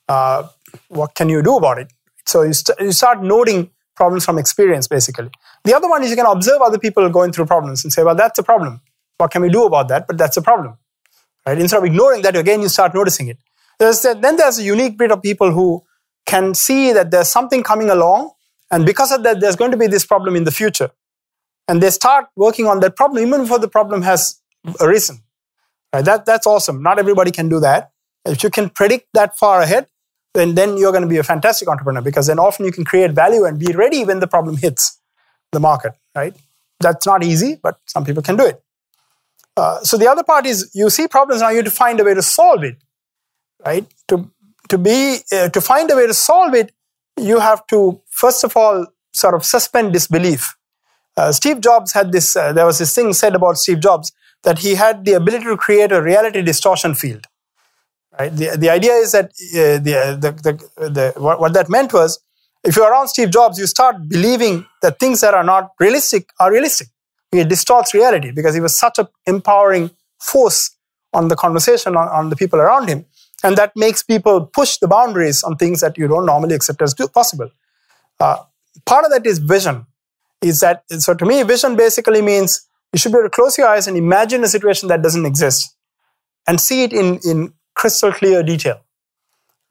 uh, 0.08 0.48
what 0.88 1.16
can 1.16 1.28
you 1.30 1.42
do 1.42 1.58
about 1.58 1.80
it? 1.80 1.92
So 2.26 2.44
you, 2.44 2.54
st- 2.54 2.80
you 2.80 2.92
start 2.94 3.22
noting 3.22 3.72
problems 3.96 4.26
from 4.26 4.38
experience, 4.38 4.88
basically. 4.88 5.30
The 5.66 5.76
other 5.76 5.90
one 5.90 6.02
is 6.04 6.10
you 6.10 6.16
can 6.16 6.26
observe 6.26 6.62
other 6.62 6.80
people 6.80 7.08
going 7.10 7.34
through 7.34 7.46
problems 7.46 7.84
and 7.84 7.92
say, 7.92 8.04
well, 8.04 8.16
that's 8.16 8.40
a 8.40 8.44
problem. 8.44 8.82
What 9.18 9.32
can 9.32 9.42
we 9.42 9.50
do 9.50 9.66
about 9.66 9.90
that? 9.90 10.08
But 10.08 10.18
that's 10.18 10.38
a 10.38 10.42
problem. 10.42 10.78
Right? 11.46 11.60
Instead 11.60 11.80
of 11.80 11.84
ignoring 11.84 12.22
that, 12.22 12.38
again, 12.38 12.62
you 12.62 12.70
start 12.70 12.94
noticing 12.94 13.28
it. 13.28 13.38
There's, 13.80 14.02
then 14.02 14.38
there's 14.38 14.60
a 14.60 14.64
unique 14.64 14.98
breed 14.98 15.12
of 15.12 15.22
people 15.22 15.52
who 15.52 15.84
can 16.26 16.54
see 16.54 16.94
that 16.94 17.12
there's 17.12 17.30
something 17.30 17.64
coming 17.64 17.90
along, 17.90 18.32
and 18.72 18.86
because 18.86 19.12
of 19.12 19.24
that, 19.24 19.40
there's 19.40 19.56
going 19.56 19.72
to 19.72 19.78
be 19.78 19.88
this 19.88 20.06
problem 20.06 20.36
in 20.36 20.44
the 20.44 20.52
future. 20.52 20.90
And 21.68 21.82
they 21.82 21.90
start 21.90 22.28
working 22.36 22.68
on 22.68 22.80
that 22.82 22.96
problem 22.96 23.26
even 23.26 23.42
before 23.42 23.60
the 23.60 23.68
problem 23.68 24.02
has 24.02 24.42
arisen. 24.82 25.20
Right? 25.94 26.04
That, 26.04 26.26
that's 26.26 26.48
awesome. 26.48 26.82
Not 26.82 27.00
everybody 27.00 27.32
can 27.32 27.50
do 27.50 27.60
that. 27.60 27.92
If 28.26 28.44
you 28.44 28.50
can 28.50 28.70
predict 28.70 29.08
that 29.14 29.38
far 29.38 29.62
ahead, 29.62 29.88
then, 30.34 30.56
then 30.56 30.78
you're 30.78 30.92
going 30.92 31.04
to 31.04 31.08
be 31.08 31.18
a 31.18 31.24
fantastic 31.24 31.68
entrepreneur 31.68 32.02
because 32.02 32.28
then 32.28 32.40
often 32.40 32.66
you 32.66 32.72
can 32.72 32.84
create 32.84 33.12
value 33.12 33.46
and 33.46 33.60
be 33.60 33.72
ready 33.74 34.04
when 34.04 34.20
the 34.20 34.28
problem 34.28 34.58
hits 34.58 35.00
the 35.52 35.60
market, 35.60 35.94
right? 36.16 36.34
That's 36.80 37.06
not 37.06 37.24
easy, 37.24 37.60
but 37.62 37.80
some 37.86 38.04
people 38.04 38.24
can 38.24 38.36
do 38.36 38.46
it. 38.46 38.62
Uh, 39.56 39.80
so 39.82 39.98
the 39.98 40.10
other 40.10 40.24
part 40.24 40.46
is 40.46 40.72
you 40.74 40.90
see 40.90 41.08
problems 41.08 41.42
now 41.42 41.50
you 41.50 41.58
have 41.58 41.66
to 41.66 41.72
find 41.72 42.00
a 42.00 42.04
way 42.04 42.16
to 42.16 42.24
solve 42.24 42.64
it, 42.64 42.78
right? 43.64 43.86
To 44.70 44.78
be 44.78 45.20
uh, 45.32 45.50
to 45.50 45.62
find 45.62 45.92
a 45.92 45.96
way 45.96 46.08
to 46.08 46.14
solve 46.14 46.54
it, 46.54 46.72
you 47.20 47.40
have 47.40 47.68
to, 47.68 48.02
first 48.10 48.44
of 48.44 48.56
all, 48.56 48.88
sort 49.12 49.34
of 49.36 49.46
suspend 49.46 49.94
disbelief. 49.94 50.56
Uh, 51.16 51.32
Steve 51.32 51.62
Jobs 51.62 51.94
had 51.94 52.12
this, 52.12 52.36
uh, 52.36 52.54
there 52.54 52.66
was 52.66 52.80
this 52.80 52.96
thing 52.96 53.14
said 53.14 53.36
about 53.36 53.58
Steve 53.58 53.80
Jobs 53.80 54.12
that 54.44 54.60
he 54.60 54.76
had 54.76 55.06
the 55.06 55.14
ability 55.14 55.46
to 55.46 55.58
create 55.58 55.92
a 55.92 56.02
reality 56.02 56.42
distortion 56.42 56.96
field. 56.96 57.28
Right? 58.18 58.36
The, 58.36 58.58
the 58.58 58.70
idea 58.70 58.94
is 58.94 59.12
that 59.12 59.26
uh, 59.26 59.78
the, 59.78 60.18
the, 60.20 60.32
the, 60.32 60.90
the, 60.90 61.14
what, 61.18 61.40
what 61.40 61.54
that 61.54 61.70
meant 61.70 61.94
was 61.94 62.20
if 62.64 62.76
you're 62.76 62.90
around 62.90 63.10
Steve 63.10 63.30
Jobs, 63.30 63.60
you 63.60 63.68
start 63.68 64.08
believing 64.08 64.66
that 64.82 65.00
things 65.00 65.22
that 65.22 65.34
are 65.34 65.44
not 65.44 65.72
realistic 65.80 66.30
are 66.40 66.52
realistic. 66.52 66.88
It 67.32 67.50
distorts 67.50 67.94
reality 67.94 68.32
because 68.32 68.54
he 68.54 68.62
was 68.62 68.78
such 68.78 69.00
an 69.00 69.08
empowering 69.26 69.92
force 70.20 70.76
on 71.14 71.28
the 71.28 71.36
conversation, 71.36 71.96
on, 71.96 72.08
on 72.08 72.30
the 72.30 72.36
people 72.36 72.60
around 72.60 72.88
him. 72.88 73.06
And 73.44 73.58
that 73.58 73.74
makes 73.76 74.02
people 74.02 74.46
push 74.46 74.78
the 74.78 74.88
boundaries 74.88 75.44
on 75.44 75.58
things 75.58 75.82
that 75.82 75.98
you 75.98 76.08
don't 76.08 76.26
normally 76.26 76.56
accept 76.56 76.82
as 76.82 76.94
possible. 76.94 77.50
Uh, 78.20 78.38
part 78.86 79.06
of 79.06 79.12
that 79.12 79.26
is 79.26 79.40
vision. 79.40 79.86
Is 80.42 80.62
that 80.62 80.84
so? 80.90 81.14
To 81.14 81.26
me, 81.26 81.44
vision 81.44 81.76
basically 81.76 82.22
means 82.22 82.68
you 82.94 83.00
should 83.00 83.12
be 83.12 83.18
able 83.18 83.30
to 83.30 83.36
close 83.36 83.58
your 83.58 83.68
eyes 83.68 83.88
and 83.88 83.98
imagine 83.98 84.44
a 84.44 84.48
situation 84.48 84.88
that 84.90 85.02
doesn't 85.02 85.26
exist, 85.26 85.76
and 86.48 86.60
see 86.60 86.84
it 86.84 86.94
in 86.94 87.20
in 87.26 87.54
crystal 87.76 88.12
clear 88.12 88.44
detail, 88.44 88.82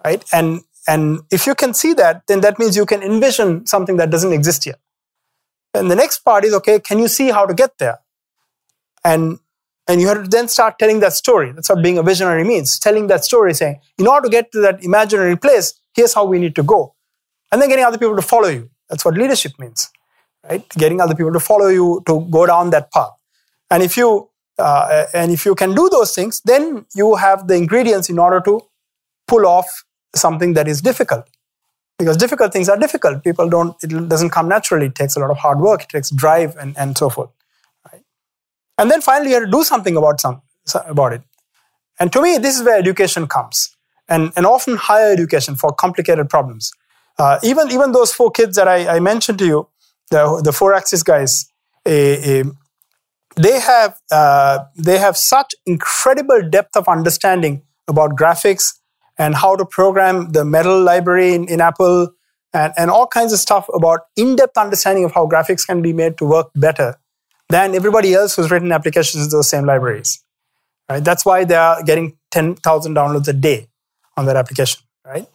right? 0.04 0.24
And 0.32 0.62
and 0.86 1.20
if 1.30 1.46
you 1.46 1.54
can 1.54 1.74
see 1.74 1.92
that, 1.94 2.26
then 2.26 2.40
that 2.40 2.58
means 2.58 2.76
you 2.76 2.86
can 2.86 3.02
envision 3.02 3.66
something 3.66 3.96
that 3.98 4.10
doesn't 4.10 4.32
exist 4.32 4.66
yet. 4.66 4.78
And 5.74 5.90
the 5.90 5.96
next 5.96 6.18
part 6.18 6.44
is 6.44 6.54
okay, 6.54 6.80
can 6.80 6.98
you 6.98 7.08
see 7.08 7.30
how 7.30 7.46
to 7.46 7.54
get 7.54 7.78
there? 7.78 8.00
And 9.04 9.38
and 9.88 10.00
you 10.00 10.08
have 10.08 10.22
to 10.22 10.28
then 10.28 10.48
start 10.48 10.78
telling 10.78 11.00
that 11.00 11.12
story. 11.12 11.52
That's 11.52 11.68
what 11.68 11.82
being 11.82 11.98
a 11.98 12.02
visionary 12.02 12.44
means. 12.44 12.78
Telling 12.78 13.08
that 13.08 13.24
story, 13.24 13.54
saying, 13.54 13.80
in 13.98 14.06
order 14.06 14.28
to 14.28 14.30
get 14.30 14.52
to 14.52 14.60
that 14.60 14.82
imaginary 14.84 15.36
place, 15.36 15.74
here's 15.94 16.14
how 16.14 16.24
we 16.24 16.38
need 16.38 16.54
to 16.56 16.62
go. 16.62 16.94
And 17.50 17.60
then 17.60 17.68
getting 17.68 17.84
other 17.84 17.98
people 17.98 18.16
to 18.16 18.22
follow 18.22 18.48
you. 18.48 18.70
That's 18.88 19.04
what 19.04 19.14
leadership 19.14 19.52
means, 19.58 19.90
right? 20.48 20.66
Getting 20.70 21.00
other 21.00 21.14
people 21.14 21.32
to 21.32 21.40
follow 21.40 21.68
you 21.68 22.02
to 22.06 22.26
go 22.30 22.46
down 22.46 22.70
that 22.70 22.92
path. 22.92 23.10
And 23.70 23.82
if 23.82 23.96
you 23.96 24.28
uh, 24.58 25.06
and 25.14 25.32
if 25.32 25.46
you 25.46 25.54
can 25.54 25.74
do 25.74 25.88
those 25.88 26.14
things, 26.14 26.40
then 26.44 26.84
you 26.94 27.14
have 27.16 27.48
the 27.48 27.54
ingredients 27.54 28.10
in 28.10 28.18
order 28.18 28.40
to 28.40 28.60
pull 29.26 29.46
off 29.46 29.66
something 30.14 30.52
that 30.52 30.68
is 30.68 30.82
difficult 30.82 31.26
because 31.98 32.16
difficult 32.16 32.52
things 32.52 32.68
are 32.68 32.76
difficult 32.76 33.24
people 33.24 33.48
don't 33.48 33.76
it 33.82 34.08
doesn't 34.08 34.30
come 34.30 34.46
naturally 34.46 34.86
it 34.86 34.94
takes 34.94 35.16
a 35.16 35.20
lot 35.20 35.30
of 35.30 35.38
hard 35.38 35.58
work 35.58 35.84
it 35.84 35.88
takes 35.88 36.10
drive 36.10 36.54
and, 36.56 36.76
and 36.76 36.98
so 36.98 37.08
forth? 37.08 37.30
And 38.78 38.90
then 38.90 39.00
finally 39.00 39.30
you 39.30 39.34
have 39.36 39.44
to 39.44 39.50
do 39.50 39.64
something 39.64 39.96
about 39.96 40.20
some 40.20 40.42
about 40.86 41.12
it. 41.12 41.22
And 41.98 42.12
to 42.12 42.22
me 42.22 42.38
this 42.38 42.58
is 42.58 42.64
where 42.64 42.78
education 42.78 43.26
comes. 43.26 43.76
And, 44.08 44.32
and 44.36 44.44
often 44.44 44.76
higher 44.76 45.12
education 45.12 45.54
for 45.54 45.72
complicated 45.72 46.28
problems. 46.28 46.72
Uh, 47.18 47.38
even 47.42 47.70
even 47.70 47.92
those 47.92 48.12
four 48.12 48.30
kids 48.30 48.56
that 48.56 48.66
i, 48.66 48.96
I 48.96 49.00
mentioned 49.00 49.38
to 49.40 49.46
you 49.46 49.68
the, 50.10 50.40
the 50.42 50.52
Foursquare 50.52 51.02
guys 51.04 51.46
they 51.84 53.60
have 53.60 53.98
uh, 54.10 54.60
they 54.76 54.98
have 54.98 55.16
such 55.16 55.54
incredible 55.66 56.48
depth 56.48 56.76
of 56.76 56.88
understanding 56.88 57.62
about 57.88 58.16
graphics 58.16 58.78
and 59.18 59.34
how 59.34 59.56
to 59.56 59.64
program 59.64 60.30
the 60.30 60.44
metal 60.44 60.80
library 60.82 61.34
in, 61.34 61.48
in 61.48 61.60
Apple 61.60 62.10
and, 62.52 62.72
and 62.76 62.90
all 62.90 63.06
kinds 63.06 63.32
of 63.32 63.38
stuff 63.38 63.66
about 63.74 64.00
in-depth 64.16 64.56
understanding 64.56 65.04
of 65.04 65.12
how 65.12 65.26
graphics 65.26 65.66
can 65.66 65.82
be 65.82 65.92
made 65.92 66.16
to 66.18 66.24
work 66.24 66.50
better 66.54 66.96
than 67.52 67.74
everybody 67.74 68.14
else 68.14 68.34
who's 68.34 68.50
written 68.50 68.72
applications 68.72 69.24
in 69.24 69.30
those 69.30 69.48
same 69.48 69.64
libraries. 69.66 70.22
Right? 70.88 71.04
That's 71.04 71.24
why 71.24 71.44
they 71.44 71.54
are 71.54 71.82
getting 71.82 72.18
10,000 72.30 72.94
downloads 72.94 73.28
a 73.28 73.32
day 73.32 73.68
on 74.16 74.26
their 74.26 74.36
application. 74.36 74.82
Right? 75.04 75.26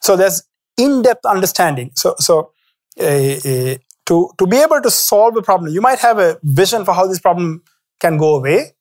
So 0.00 0.16
there's 0.16 0.42
in-depth 0.76 1.24
understanding. 1.24 1.90
So, 1.94 2.14
so 2.18 2.52
uh, 3.00 3.04
uh, 3.04 3.74
to, 4.06 4.30
to 4.38 4.46
be 4.46 4.58
able 4.58 4.80
to 4.82 4.90
solve 4.90 5.36
a 5.36 5.42
problem, 5.42 5.72
you 5.72 5.80
might 5.80 5.98
have 5.98 6.18
a 6.18 6.38
vision 6.42 6.84
for 6.84 6.94
how 6.94 7.06
this 7.06 7.20
problem 7.20 7.62
can 8.00 8.16
go 8.18 8.36
away, 8.36 8.72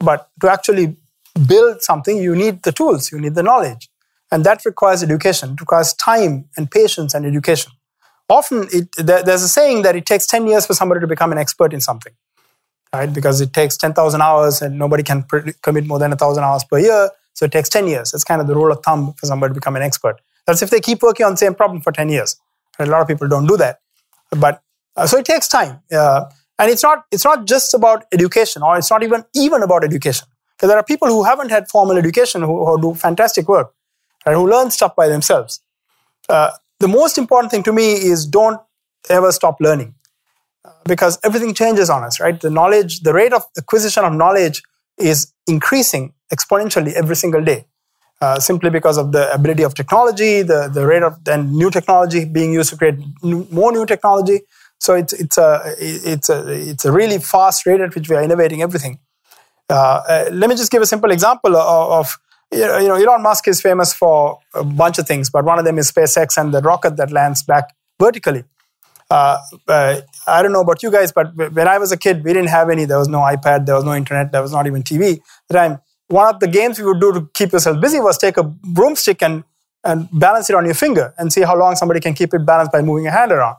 but 0.00 0.30
to 0.40 0.50
actually 0.50 0.96
build 1.46 1.82
something, 1.82 2.16
you 2.16 2.34
need 2.34 2.62
the 2.62 2.72
tools, 2.72 3.12
you 3.12 3.20
need 3.20 3.34
the 3.34 3.42
knowledge. 3.42 3.90
And 4.30 4.44
that 4.44 4.64
requires 4.64 5.02
education, 5.02 5.52
it 5.52 5.60
requires 5.60 5.92
time 5.94 6.46
and 6.56 6.70
patience 6.70 7.14
and 7.14 7.26
education. 7.26 7.72
Often, 8.28 8.68
it, 8.72 8.88
there's 8.96 9.42
a 9.42 9.48
saying 9.48 9.82
that 9.82 9.96
it 9.96 10.06
takes 10.06 10.26
10 10.26 10.46
years 10.46 10.64
for 10.66 10.74
somebody 10.74 11.00
to 11.00 11.06
become 11.06 11.30
an 11.30 11.38
expert 11.38 11.74
in 11.74 11.80
something, 11.80 12.14
right? 12.94 13.12
Because 13.12 13.40
it 13.40 13.52
takes 13.52 13.76
10,000 13.76 14.20
hours 14.20 14.62
and 14.62 14.78
nobody 14.78 15.02
can 15.02 15.24
commit 15.62 15.86
more 15.86 15.98
than 15.98 16.10
1,000 16.10 16.42
hours 16.42 16.64
per 16.64 16.78
year. 16.78 17.10
So 17.34 17.44
it 17.46 17.52
takes 17.52 17.68
10 17.68 17.88
years. 17.88 18.12
That's 18.12 18.24
kind 18.24 18.40
of 18.40 18.46
the 18.46 18.54
rule 18.54 18.70
of 18.70 18.82
thumb 18.84 19.12
for 19.14 19.26
somebody 19.26 19.50
to 19.50 19.54
become 19.54 19.76
an 19.76 19.82
expert. 19.82 20.20
That's 20.46 20.62
if 20.62 20.70
they 20.70 20.80
keep 20.80 21.02
working 21.02 21.26
on 21.26 21.32
the 21.32 21.36
same 21.36 21.54
problem 21.54 21.80
for 21.80 21.92
10 21.92 22.08
years. 22.08 22.36
A 22.78 22.86
lot 22.86 23.00
of 23.00 23.08
people 23.08 23.28
don't 23.28 23.46
do 23.46 23.56
that. 23.56 23.80
But 24.30 24.62
uh, 24.96 25.06
so 25.06 25.18
it 25.18 25.24
takes 25.24 25.48
time. 25.48 25.80
Uh, 25.92 26.26
and 26.58 26.70
it's 26.70 26.82
not, 26.82 27.04
it's 27.10 27.24
not 27.24 27.46
just 27.46 27.74
about 27.74 28.04
education 28.12 28.62
or 28.62 28.78
it's 28.78 28.90
not 28.90 29.02
even, 29.02 29.24
even 29.34 29.62
about 29.62 29.84
education. 29.84 30.28
Because 30.56 30.68
there 30.68 30.78
are 30.78 30.84
people 30.84 31.08
who 31.08 31.24
haven't 31.24 31.50
had 31.50 31.68
formal 31.68 31.96
education 31.96 32.42
who, 32.42 32.64
who 32.64 32.80
do 32.80 32.94
fantastic 32.94 33.48
work, 33.48 33.74
and 34.24 34.36
who 34.36 34.48
learn 34.48 34.70
stuff 34.70 34.94
by 34.94 35.08
themselves. 35.08 35.60
Uh, 36.28 36.50
the 36.78 36.88
most 36.88 37.18
important 37.18 37.50
thing 37.50 37.62
to 37.64 37.72
me 37.72 37.92
is 37.92 38.24
don't 38.24 38.60
ever 39.10 39.32
stop 39.32 39.60
learning 39.60 39.94
because 40.86 41.18
everything 41.24 41.54
changes 41.54 41.90
on 41.90 42.04
us, 42.04 42.20
right? 42.20 42.40
The 42.40 42.50
knowledge, 42.50 43.00
the 43.00 43.12
rate 43.12 43.32
of 43.32 43.44
acquisition 43.56 44.04
of 44.04 44.12
knowledge 44.12 44.62
is 44.98 45.32
increasing 45.46 46.12
exponentially 46.32 46.92
every 46.92 47.16
single 47.16 47.42
day. 47.42 47.66
Uh, 48.20 48.38
simply 48.38 48.70
because 48.70 48.96
of 48.96 49.12
the 49.12 49.30
ability 49.34 49.62
of 49.64 49.74
technology, 49.74 50.40
the, 50.40 50.70
the 50.72 50.86
rate 50.86 51.02
of 51.02 51.22
then 51.24 51.50
new 51.50 51.70
technology 51.70 52.24
being 52.24 52.52
used 52.52 52.70
to 52.70 52.76
create 52.76 52.94
new, 53.22 53.46
more 53.50 53.72
new 53.72 53.84
technology. 53.84 54.40
So 54.78 54.94
it's 54.94 55.12
it's 55.12 55.36
a 55.36 55.74
it's 55.78 56.28
a 56.30 56.70
it's 56.70 56.84
a 56.84 56.92
really 56.92 57.18
fast 57.18 57.66
rate 57.66 57.80
at 57.80 57.94
which 57.94 58.08
we 58.08 58.16
are 58.16 58.22
innovating 58.22 58.62
everything. 58.62 58.98
Uh, 59.68 60.02
uh, 60.08 60.28
let 60.32 60.48
me 60.48 60.56
just 60.56 60.70
give 60.70 60.82
a 60.82 60.86
simple 60.86 61.10
example 61.10 61.56
of, 61.56 61.90
of 62.00 62.18
you 62.52 62.88
know, 62.88 62.94
Elon 62.94 63.22
Musk 63.22 63.48
is 63.48 63.60
famous 63.60 63.92
for 63.92 64.38
a 64.54 64.62
bunch 64.62 64.98
of 64.98 65.06
things, 65.06 65.30
but 65.30 65.44
one 65.44 65.58
of 65.58 65.64
them 65.64 65.78
is 65.78 65.90
SpaceX 65.90 66.36
and 66.36 66.52
the 66.52 66.60
rocket 66.60 66.96
that 66.96 67.10
lands 67.10 67.42
back 67.42 67.74
vertically. 68.00 68.44
Uh, 69.10 69.38
uh, 69.68 70.00
I 70.26 70.42
don't 70.42 70.52
know 70.52 70.60
about 70.60 70.82
you 70.82 70.90
guys, 70.90 71.12
but 71.12 71.34
when 71.36 71.68
I 71.68 71.78
was 71.78 71.92
a 71.92 71.96
kid, 71.96 72.24
we 72.24 72.32
didn't 72.32 72.48
have 72.48 72.70
any. 72.70 72.84
There 72.84 72.98
was 72.98 73.08
no 73.08 73.20
iPad, 73.20 73.66
there 73.66 73.74
was 73.74 73.84
no 73.84 73.94
internet, 73.94 74.32
there 74.32 74.42
was 74.42 74.52
not 74.52 74.66
even 74.66 74.82
TV. 74.82 75.16
At 75.16 75.22
the 75.48 75.54
time, 75.54 75.80
one 76.08 76.34
of 76.34 76.40
the 76.40 76.48
games 76.48 76.78
we 76.78 76.84
would 76.84 77.00
do 77.00 77.12
to 77.12 77.28
keep 77.34 77.52
yourself 77.52 77.80
busy 77.80 78.00
was 78.00 78.18
take 78.18 78.36
a 78.36 78.42
broomstick 78.42 79.22
and 79.22 79.44
and 79.84 80.08
balance 80.12 80.48
it 80.48 80.56
on 80.56 80.64
your 80.64 80.74
finger 80.74 81.12
and 81.18 81.32
see 81.32 81.42
how 81.42 81.56
long 81.56 81.76
somebody 81.76 82.00
can 82.00 82.14
keep 82.14 82.32
it 82.32 82.46
balanced 82.46 82.72
by 82.72 82.80
moving 82.80 83.06
a 83.06 83.10
hand 83.10 83.30
around. 83.30 83.56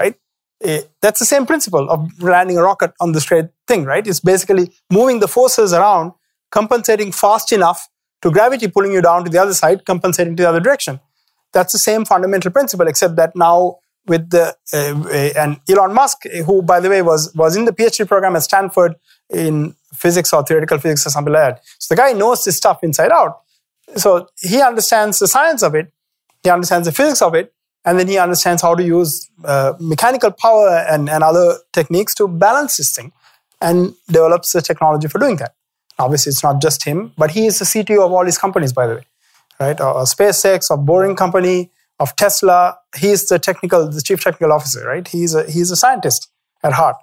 Right? 0.00 0.16
Eh, 0.62 0.82
that's 1.00 1.20
the 1.20 1.24
same 1.24 1.46
principle 1.46 1.88
of 1.88 2.20
landing 2.20 2.58
a 2.58 2.62
rocket 2.62 2.92
on 3.00 3.12
the 3.12 3.20
straight 3.20 3.46
thing, 3.68 3.84
right? 3.84 4.04
It's 4.06 4.18
basically 4.18 4.72
moving 4.90 5.20
the 5.20 5.28
forces 5.28 5.72
around, 5.72 6.12
compensating 6.50 7.12
fast 7.12 7.52
enough 7.52 7.88
to 8.22 8.30
gravity 8.30 8.66
pulling 8.66 8.92
you 8.92 9.00
down 9.00 9.24
to 9.24 9.30
the 9.30 9.38
other 9.38 9.54
side, 9.54 9.84
compensating 9.84 10.34
to 10.36 10.42
the 10.42 10.48
other 10.48 10.60
direction. 10.60 10.98
That's 11.52 11.72
the 11.72 11.78
same 11.78 12.04
fundamental 12.04 12.50
principle, 12.50 12.88
except 12.88 13.14
that 13.16 13.36
now 13.36 13.78
with 14.08 14.30
the 14.30 14.56
uh, 14.72 15.38
and 15.38 15.60
Elon 15.68 15.94
Musk, 15.94 16.24
who 16.46 16.62
by 16.62 16.80
the 16.80 16.88
way 16.88 17.02
was 17.02 17.34
was 17.34 17.56
in 17.56 17.64
the 17.64 17.72
PhD 17.72 18.06
program 18.06 18.36
at 18.36 18.42
Stanford 18.42 18.96
in 19.30 19.74
physics 19.94 20.32
or 20.32 20.42
theoretical 20.44 20.78
physics 20.78 21.06
or 21.06 21.10
something 21.10 21.32
like 21.32 21.56
that. 21.56 21.64
So 21.78 21.94
the 21.94 22.00
guy 22.00 22.12
knows 22.12 22.44
this 22.44 22.56
stuff 22.56 22.82
inside 22.82 23.10
out. 23.10 23.40
So 23.96 24.28
he 24.40 24.60
understands 24.60 25.18
the 25.18 25.28
science 25.28 25.62
of 25.62 25.74
it, 25.74 25.92
he 26.42 26.50
understands 26.50 26.86
the 26.86 26.92
physics 26.92 27.22
of 27.22 27.34
it, 27.34 27.52
and 27.84 27.98
then 27.98 28.08
he 28.08 28.18
understands 28.18 28.62
how 28.62 28.74
to 28.74 28.82
use 28.82 29.30
uh, 29.44 29.74
mechanical 29.80 30.30
power 30.30 30.84
and, 30.88 31.08
and 31.08 31.24
other 31.24 31.56
techniques 31.72 32.14
to 32.16 32.28
balance 32.28 32.76
this 32.76 32.94
thing 32.94 33.12
and 33.60 33.94
develops 34.08 34.52
the 34.52 34.60
technology 34.60 35.08
for 35.08 35.18
doing 35.18 35.36
that. 35.36 35.54
Obviously, 35.98 36.30
it's 36.30 36.42
not 36.42 36.60
just 36.60 36.84
him, 36.84 37.12
but 37.16 37.32
he 37.32 37.46
is 37.46 37.58
the 37.58 37.64
CTO 37.64 38.04
of 38.04 38.12
all 38.12 38.24
these 38.24 38.38
companies, 38.38 38.72
by 38.72 38.86
the 38.86 38.94
way, 38.96 39.02
right? 39.58 39.80
Or, 39.80 39.94
or 39.94 40.02
SpaceX, 40.04 40.70
or 40.70 40.76
Boring 40.76 41.16
Company, 41.16 41.70
of 41.98 42.14
Tesla. 42.16 42.78
He's 42.96 43.26
the 43.28 43.38
technical, 43.38 43.88
the 43.88 44.02
chief 44.02 44.22
technical 44.22 44.52
officer, 44.52 44.86
right? 44.86 45.06
He's 45.06 45.34
a 45.34 45.50
he's 45.50 45.70
a 45.70 45.76
scientist 45.76 46.28
at 46.62 46.72
heart. 46.72 46.96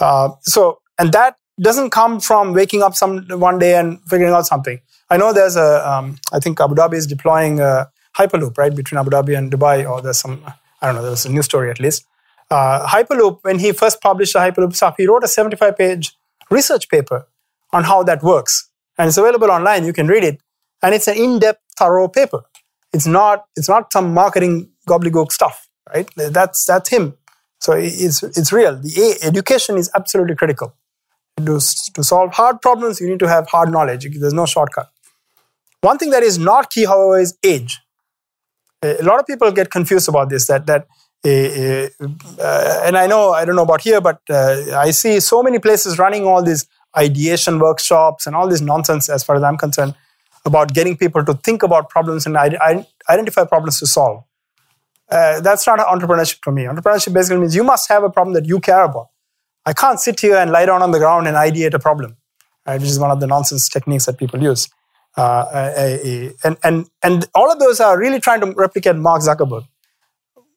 Uh, 0.00 0.30
so, 0.42 0.80
and 0.98 1.12
that 1.12 1.36
doesn't 1.60 1.90
come 1.90 2.20
from 2.20 2.54
waking 2.54 2.82
up 2.82 2.94
some 2.94 3.26
one 3.28 3.58
day 3.58 3.76
and 3.76 4.00
figuring 4.08 4.32
out 4.32 4.46
something. 4.46 4.80
I 5.10 5.18
know 5.18 5.32
there's 5.32 5.56
a, 5.56 5.88
um, 5.88 6.18
I 6.32 6.40
think 6.40 6.60
Abu 6.60 6.74
Dhabi 6.74 6.94
is 6.94 7.06
deploying 7.06 7.60
a, 7.60 7.90
Hyperloop, 8.16 8.58
right, 8.58 8.74
between 8.74 8.98
Abu 8.98 9.10
Dhabi 9.10 9.36
and 9.36 9.50
Dubai, 9.50 9.88
or 9.88 10.02
there's 10.02 10.18
some, 10.18 10.42
I 10.80 10.86
don't 10.86 10.96
know, 10.96 11.02
there's 11.02 11.24
a 11.24 11.32
news 11.32 11.46
story 11.46 11.70
at 11.70 11.80
least. 11.80 12.04
Uh, 12.50 12.86
Hyperloop, 12.86 13.38
when 13.42 13.58
he 13.58 13.72
first 13.72 14.00
published 14.00 14.34
the 14.34 14.40
Hyperloop 14.40 14.74
stuff, 14.74 14.96
he 14.98 15.06
wrote 15.06 15.24
a 15.24 15.28
75 15.28 15.76
page 15.76 16.16
research 16.50 16.88
paper 16.88 17.26
on 17.72 17.84
how 17.84 18.02
that 18.02 18.22
works. 18.22 18.68
And 18.98 19.08
it's 19.08 19.16
available 19.16 19.50
online, 19.50 19.86
you 19.86 19.94
can 19.94 20.06
read 20.06 20.24
it. 20.24 20.40
And 20.82 20.94
it's 20.94 21.08
an 21.08 21.16
in 21.16 21.38
depth, 21.38 21.60
thorough 21.78 22.08
paper. 22.08 22.42
It's 22.92 23.06
not, 23.06 23.46
it's 23.56 23.68
not 23.68 23.92
some 23.92 24.12
marketing 24.14 24.70
gobbledygook 24.88 25.32
stuff, 25.32 25.68
right? 25.94 26.08
That's, 26.16 26.64
that's 26.66 26.90
him. 26.90 27.14
So 27.60 27.72
it's, 27.72 28.22
it's 28.22 28.52
real. 28.52 28.76
The 28.76 29.18
education 29.22 29.76
is 29.78 29.90
absolutely 29.94 30.34
critical. 30.34 30.74
To, 31.38 31.58
to 31.94 32.04
solve 32.04 32.34
hard 32.34 32.60
problems, 32.60 33.00
you 33.00 33.08
need 33.08 33.20
to 33.20 33.28
have 33.28 33.48
hard 33.48 33.70
knowledge. 33.70 34.06
There's 34.18 34.34
no 34.34 34.46
shortcut. 34.46 34.90
One 35.80 35.98
thing 35.98 36.10
that 36.10 36.22
is 36.22 36.38
not 36.38 36.70
key, 36.70 36.84
however, 36.84 37.18
is 37.18 37.36
age. 37.42 37.80
A 38.82 39.02
lot 39.02 39.18
of 39.18 39.26
people 39.26 39.50
get 39.52 39.70
confused 39.70 40.08
about 40.08 40.28
this. 40.28 40.46
That 40.48 40.66
that, 40.66 40.86
uh, 41.24 42.82
and 42.84 42.98
I 42.98 43.06
know 43.06 43.30
I 43.30 43.44
don't 43.44 43.56
know 43.56 43.62
about 43.62 43.80
here, 43.80 44.00
but 44.00 44.20
uh, 44.28 44.76
I 44.76 44.90
see 44.90 45.20
so 45.20 45.42
many 45.42 45.58
places 45.58 45.98
running 45.98 46.26
all 46.26 46.42
these 46.42 46.66
ideation 46.96 47.58
workshops 47.58 48.26
and 48.26 48.36
all 48.36 48.48
this 48.48 48.60
nonsense, 48.60 49.08
as 49.08 49.24
far 49.24 49.36
as 49.36 49.42
I'm 49.42 49.56
concerned, 49.56 49.94
about 50.44 50.74
getting 50.74 50.96
people 50.96 51.24
to 51.24 51.34
think 51.34 51.62
about 51.62 51.88
problems 51.88 52.26
and 52.26 52.36
identify 52.36 53.44
problems 53.44 53.78
to 53.78 53.86
solve. 53.86 54.24
Uh, 55.10 55.40
that's 55.40 55.66
not 55.66 55.78
entrepreneurship 55.78 56.40
to 56.42 56.50
me. 56.50 56.62
Entrepreneurship 56.64 57.12
basically 57.12 57.38
means 57.38 57.54
you 57.54 57.64
must 57.64 57.88
have 57.88 58.02
a 58.02 58.10
problem 58.10 58.34
that 58.34 58.46
you 58.46 58.58
care 58.60 58.84
about. 58.84 59.08
I 59.64 59.72
can't 59.72 60.00
sit 60.00 60.18
here 60.20 60.36
and 60.36 60.50
lie 60.50 60.66
down 60.66 60.82
on 60.82 60.90
the 60.90 60.98
ground 60.98 61.28
and 61.28 61.36
ideate 61.36 61.74
a 61.74 61.78
problem, 61.78 62.16
right, 62.66 62.80
which 62.80 62.88
is 62.90 62.98
one 62.98 63.10
of 63.10 63.20
the 63.20 63.26
nonsense 63.26 63.68
techniques 63.68 64.06
that 64.06 64.18
people 64.18 64.42
use. 64.42 64.68
Uh, 65.16 66.30
and, 66.42 66.56
and, 66.64 66.86
and 67.02 67.26
all 67.34 67.52
of 67.52 67.58
those 67.58 67.78
are 67.80 67.98
really 67.98 68.18
trying 68.18 68.40
to 68.40 68.52
replicate 68.56 68.96
Mark 68.96 69.20
Zuckerberg 69.20 69.66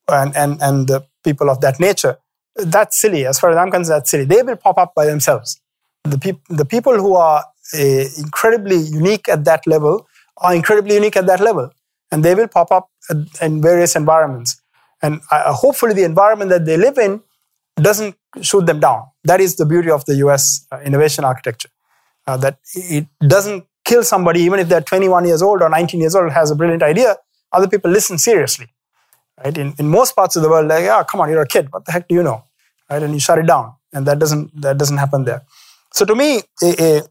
and, 0.07 0.35
and, 0.35 0.61
and 0.61 0.87
the 0.87 1.05
people 1.23 1.49
of 1.49 1.59
that 1.61 1.79
nature. 1.79 2.17
That's 2.55 2.99
silly. 2.99 3.25
As 3.25 3.39
far 3.39 3.51
as 3.51 3.57
I'm 3.57 3.69
concerned, 3.69 3.97
that's 3.97 4.09
silly. 4.09 4.23
They 4.23 4.41
will 4.41 4.55
pop 4.55 4.77
up 4.77 4.93
by 4.95 5.05
themselves. 5.05 5.59
The, 6.05 6.17
peop- 6.17 6.47
the 6.47 6.65
people 6.65 6.95
who 6.95 7.15
are 7.15 7.43
incredibly 7.73 8.77
unique 8.77 9.27
at 9.27 9.45
that 9.45 9.65
level 9.67 10.07
are 10.37 10.53
incredibly 10.53 10.95
unique 10.95 11.17
at 11.17 11.25
that 11.27 11.39
level. 11.39 11.71
And 12.11 12.23
they 12.23 12.35
will 12.35 12.47
pop 12.47 12.71
up 12.71 12.89
in 13.41 13.61
various 13.61 13.95
environments. 13.95 14.61
And 15.01 15.21
uh, 15.31 15.53
hopefully, 15.53 15.93
the 15.93 16.03
environment 16.03 16.49
that 16.49 16.65
they 16.65 16.77
live 16.77 16.97
in 16.97 17.21
doesn't 17.75 18.15
shoot 18.41 18.65
them 18.65 18.79
down. 18.79 19.03
That 19.23 19.41
is 19.41 19.55
the 19.55 19.65
beauty 19.65 19.89
of 19.89 20.05
the 20.05 20.15
US 20.25 20.65
uh, 20.71 20.79
innovation 20.79 21.25
architecture. 21.25 21.69
Uh, 22.27 22.37
that 22.37 22.59
it 22.73 23.07
doesn't 23.27 23.65
kill 23.83 24.03
somebody, 24.03 24.41
even 24.41 24.59
if 24.59 24.67
they're 24.67 24.81
21 24.81 25.25
years 25.25 25.41
old 25.41 25.61
or 25.61 25.69
19 25.69 25.99
years 25.99 26.15
old, 26.15 26.31
has 26.31 26.49
a 26.49 26.55
brilliant 26.55 26.81
idea. 26.81 27.17
Other 27.51 27.67
people 27.67 27.91
listen 27.91 28.17
seriously. 28.17 28.67
Right? 29.43 29.57
In, 29.57 29.73
in 29.77 29.89
most 29.89 30.15
parts 30.15 30.35
of 30.35 30.41
the 30.41 30.49
world, 30.49 30.67
like, 30.67 30.85
oh, 30.85 31.03
come 31.03 31.21
on, 31.21 31.29
you're 31.29 31.41
a 31.41 31.47
kid. 31.47 31.71
What 31.71 31.85
the 31.85 31.91
heck 31.91 32.07
do 32.07 32.15
you 32.15 32.23
know? 32.23 32.45
Right? 32.89 33.03
And 33.03 33.13
you 33.13 33.19
shut 33.19 33.37
it 33.37 33.45
down. 33.45 33.73
And 33.93 34.05
that 34.07 34.19
doesn't, 34.19 34.59
that 34.61 34.77
doesn't 34.77 34.97
happen 34.97 35.25
there. 35.25 35.43
So 35.93 36.03
to 36.05 36.15
me, 36.15 36.41
a, 36.63 36.83
a, 36.83 37.01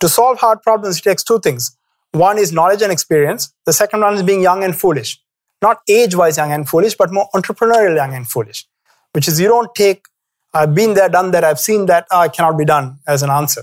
to 0.00 0.08
solve 0.08 0.38
hard 0.38 0.62
problems, 0.62 0.98
it 0.98 1.02
takes 1.02 1.22
two 1.22 1.40
things. 1.40 1.76
One 2.12 2.38
is 2.38 2.52
knowledge 2.52 2.82
and 2.82 2.92
experience. 2.92 3.52
The 3.64 3.72
second 3.72 4.00
one 4.00 4.14
is 4.14 4.22
being 4.22 4.42
young 4.42 4.62
and 4.62 4.76
foolish. 4.76 5.20
Not 5.60 5.80
age 5.88 6.14
wise 6.14 6.36
young 6.36 6.52
and 6.52 6.68
foolish, 6.68 6.94
but 6.94 7.12
more 7.12 7.28
entrepreneurial 7.34 7.96
young 7.96 8.14
and 8.14 8.28
foolish, 8.28 8.66
which 9.12 9.28
is 9.28 9.40
you 9.40 9.48
don't 9.48 9.74
take, 9.74 10.06
I've 10.52 10.74
been 10.74 10.94
there, 10.94 11.08
done 11.08 11.30
that, 11.30 11.44
I've 11.44 11.60
seen 11.60 11.86
that, 11.86 12.06
oh, 12.10 12.28
cannot 12.28 12.58
be 12.58 12.64
done 12.64 12.98
as 13.06 13.22
an 13.22 13.30
answer. 13.30 13.62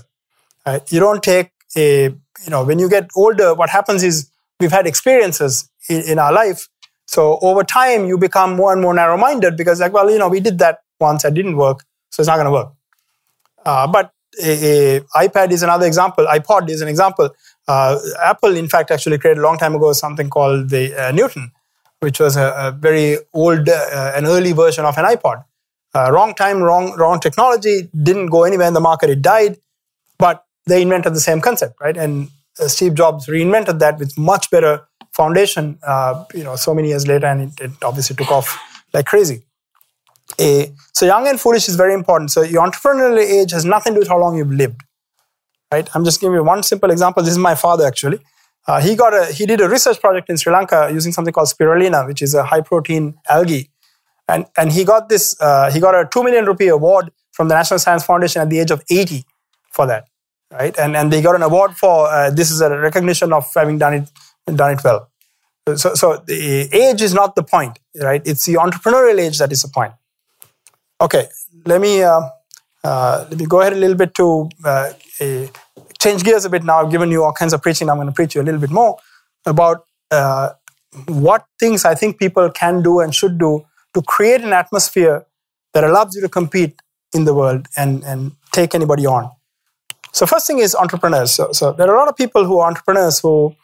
Uh, 0.66 0.80
you 0.88 0.98
don't 0.98 1.22
take 1.22 1.50
a, 1.76 2.04
you 2.04 2.50
know, 2.50 2.64
when 2.64 2.78
you 2.78 2.88
get 2.88 3.08
older, 3.14 3.54
what 3.54 3.70
happens 3.70 4.02
is 4.02 4.30
we've 4.58 4.72
had 4.72 4.86
experiences 4.86 5.68
in, 5.88 6.02
in 6.02 6.18
our 6.18 6.32
life. 6.32 6.68
So 7.06 7.38
over 7.42 7.64
time, 7.64 8.06
you 8.06 8.18
become 8.18 8.56
more 8.56 8.72
and 8.72 8.80
more 8.80 8.94
narrow 8.94 9.16
minded 9.16 9.56
because, 9.56 9.80
like, 9.80 9.92
well, 9.92 10.10
you 10.10 10.18
know, 10.18 10.28
we 10.28 10.40
did 10.40 10.58
that 10.58 10.78
once, 10.98 11.24
it 11.24 11.34
didn't 11.34 11.56
work, 11.56 11.84
so 12.10 12.20
it's 12.22 12.28
not 12.28 12.36
going 12.36 12.46
to 12.46 12.52
work. 12.52 12.72
Uh, 13.64 13.86
but 13.86 14.12
a, 14.42 15.00
iPad 15.16 15.50
is 15.50 15.62
another 15.62 15.86
example, 15.86 16.26
iPod 16.26 16.68
is 16.68 16.80
an 16.80 16.88
example. 16.88 17.30
Uh, 17.66 17.98
Apple, 18.22 18.56
in 18.56 18.68
fact, 18.68 18.90
actually 18.90 19.18
created 19.18 19.40
a 19.40 19.42
long 19.42 19.58
time 19.58 19.74
ago 19.74 19.92
something 19.92 20.28
called 20.28 20.70
the 20.70 20.94
uh, 20.94 21.12
Newton, 21.12 21.52
which 22.00 22.18
was 22.20 22.36
a, 22.36 22.52
a 22.56 22.72
very 22.72 23.18
old, 23.32 23.68
uh, 23.68 24.12
an 24.14 24.26
early 24.26 24.52
version 24.52 24.84
of 24.84 24.96
an 24.98 25.04
iPod. 25.04 25.44
Uh, 25.94 26.10
wrong 26.12 26.34
time, 26.34 26.62
wrong, 26.62 26.96
wrong 26.96 27.18
technology, 27.18 27.88
didn't 28.02 28.26
go 28.26 28.44
anywhere 28.44 28.68
in 28.68 28.74
the 28.74 28.80
market, 28.80 29.10
it 29.10 29.22
died, 29.22 29.58
but 30.18 30.44
they 30.66 30.82
invented 30.82 31.14
the 31.14 31.20
same 31.20 31.40
concept, 31.40 31.80
right? 31.80 31.96
And 31.96 32.28
uh, 32.60 32.68
Steve 32.68 32.94
Jobs 32.94 33.26
reinvented 33.26 33.78
that 33.80 33.98
with 33.98 34.16
much 34.16 34.50
better 34.50 34.86
foundation, 35.12 35.78
uh, 35.86 36.24
you 36.34 36.44
know, 36.44 36.56
so 36.56 36.74
many 36.74 36.88
years 36.88 37.06
later, 37.06 37.26
and 37.26 37.50
it, 37.50 37.60
it 37.60 37.70
obviously 37.82 38.16
took 38.16 38.30
off 38.30 38.58
like 38.92 39.06
crazy. 39.06 39.42
So 40.38 41.06
young 41.06 41.26
and 41.28 41.40
foolish 41.40 41.68
is 41.68 41.76
very 41.76 41.94
important. 41.94 42.30
So 42.30 42.42
your 42.42 42.66
entrepreneurial 42.66 43.18
age 43.18 43.52
has 43.52 43.64
nothing 43.64 43.92
to 43.92 43.96
do 43.96 44.00
with 44.00 44.08
how 44.08 44.18
long 44.18 44.36
you've 44.36 44.52
lived 44.52 44.82
right? 45.72 45.88
I'm 45.94 46.04
just 46.04 46.20
giving 46.20 46.34
you 46.34 46.44
one 46.44 46.62
simple 46.62 46.90
example. 46.90 47.22
This 47.22 47.32
is 47.32 47.38
my 47.38 47.54
father 47.54 47.86
actually. 47.86 48.18
Uh, 48.66 48.80
he 48.80 48.94
got 48.94 49.14
a 49.14 49.32
he 49.32 49.46
did 49.46 49.60
a 49.60 49.68
research 49.68 50.00
project 50.00 50.28
in 50.28 50.36
Sri 50.36 50.52
Lanka 50.52 50.90
using 50.92 51.12
something 51.12 51.32
called 51.32 51.48
spirulina, 51.48 52.06
which 52.06 52.22
is 52.22 52.34
a 52.34 52.44
high 52.44 52.60
protein 52.60 53.14
algae, 53.28 53.70
and 54.28 54.46
and 54.56 54.72
he 54.72 54.84
got 54.84 55.08
this 55.08 55.34
uh, 55.40 55.70
he 55.70 55.80
got 55.80 55.94
a 55.94 56.06
two 56.12 56.22
million 56.22 56.44
rupee 56.44 56.68
award 56.68 57.10
from 57.32 57.48
the 57.48 57.54
National 57.54 57.78
Science 57.78 58.04
Foundation 58.04 58.42
at 58.42 58.50
the 58.50 58.58
age 58.58 58.70
of 58.70 58.82
80 58.90 59.24
for 59.72 59.86
that, 59.86 60.08
right? 60.52 60.76
And 60.78 60.96
and 60.96 61.12
they 61.12 61.22
got 61.22 61.34
an 61.34 61.42
award 61.42 61.76
for 61.76 62.06
uh, 62.08 62.30
this 62.30 62.50
is 62.50 62.60
a 62.60 62.78
recognition 62.78 63.32
of 63.32 63.46
having 63.54 63.78
done 63.78 63.94
it 63.94 64.56
done 64.56 64.72
it 64.72 64.84
well. 64.84 65.08
So 65.76 65.94
so 65.94 66.22
the 66.26 66.68
age 66.72 67.00
is 67.00 67.14
not 67.14 67.36
the 67.36 67.42
point, 67.42 67.78
right? 68.00 68.22
It's 68.26 68.44
the 68.44 68.54
entrepreneurial 68.54 69.18
age 69.18 69.38
that 69.38 69.52
is 69.52 69.62
the 69.62 69.68
point. 69.68 69.94
Okay, 71.00 71.28
let 71.64 71.80
me 71.80 72.02
uh, 72.02 72.20
uh, 72.84 73.26
let 73.30 73.38
me 73.38 73.46
go 73.46 73.60
ahead 73.60 73.72
a 73.72 73.76
little 73.76 73.96
bit 73.96 74.14
to 74.14 74.50
uh, 74.64 74.92
change 75.98 76.24
gears 76.24 76.44
a 76.44 76.50
bit 76.50 76.62
now. 76.62 76.84
I've 76.84 76.90
given 76.90 77.10
you 77.10 77.24
all 77.24 77.32
kinds 77.32 77.54
of 77.54 77.62
preaching. 77.62 77.88
I'm 77.88 77.96
going 77.96 78.08
to 78.08 78.12
preach 78.12 78.34
you 78.34 78.42
a 78.42 78.44
little 78.44 78.60
bit 78.60 78.70
more 78.70 78.98
about 79.46 79.86
uh, 80.10 80.50
what 81.06 81.46
things 81.58 81.84
I 81.84 81.94
think 81.94 82.18
people 82.18 82.50
can 82.50 82.82
do 82.82 83.00
and 83.00 83.14
should 83.14 83.38
do 83.38 83.64
to 83.94 84.02
create 84.02 84.42
an 84.42 84.52
atmosphere 84.52 85.24
that 85.72 85.84
allows 85.84 86.14
you 86.14 86.20
to 86.20 86.28
compete 86.28 86.80
in 87.14 87.24
the 87.24 87.32
world 87.32 87.66
and, 87.76 88.04
and 88.04 88.32
take 88.52 88.74
anybody 88.74 89.06
on. 89.06 89.30
So 90.12 90.26
first 90.26 90.46
thing 90.46 90.58
is 90.58 90.74
entrepreneurs. 90.74 91.32
So, 91.32 91.52
so 91.52 91.72
there 91.72 91.88
are 91.88 91.94
a 91.94 91.98
lot 91.98 92.08
of 92.08 92.16
people 92.16 92.44
who 92.44 92.58
are 92.58 92.68
entrepreneurs 92.68 93.20
who 93.20 93.54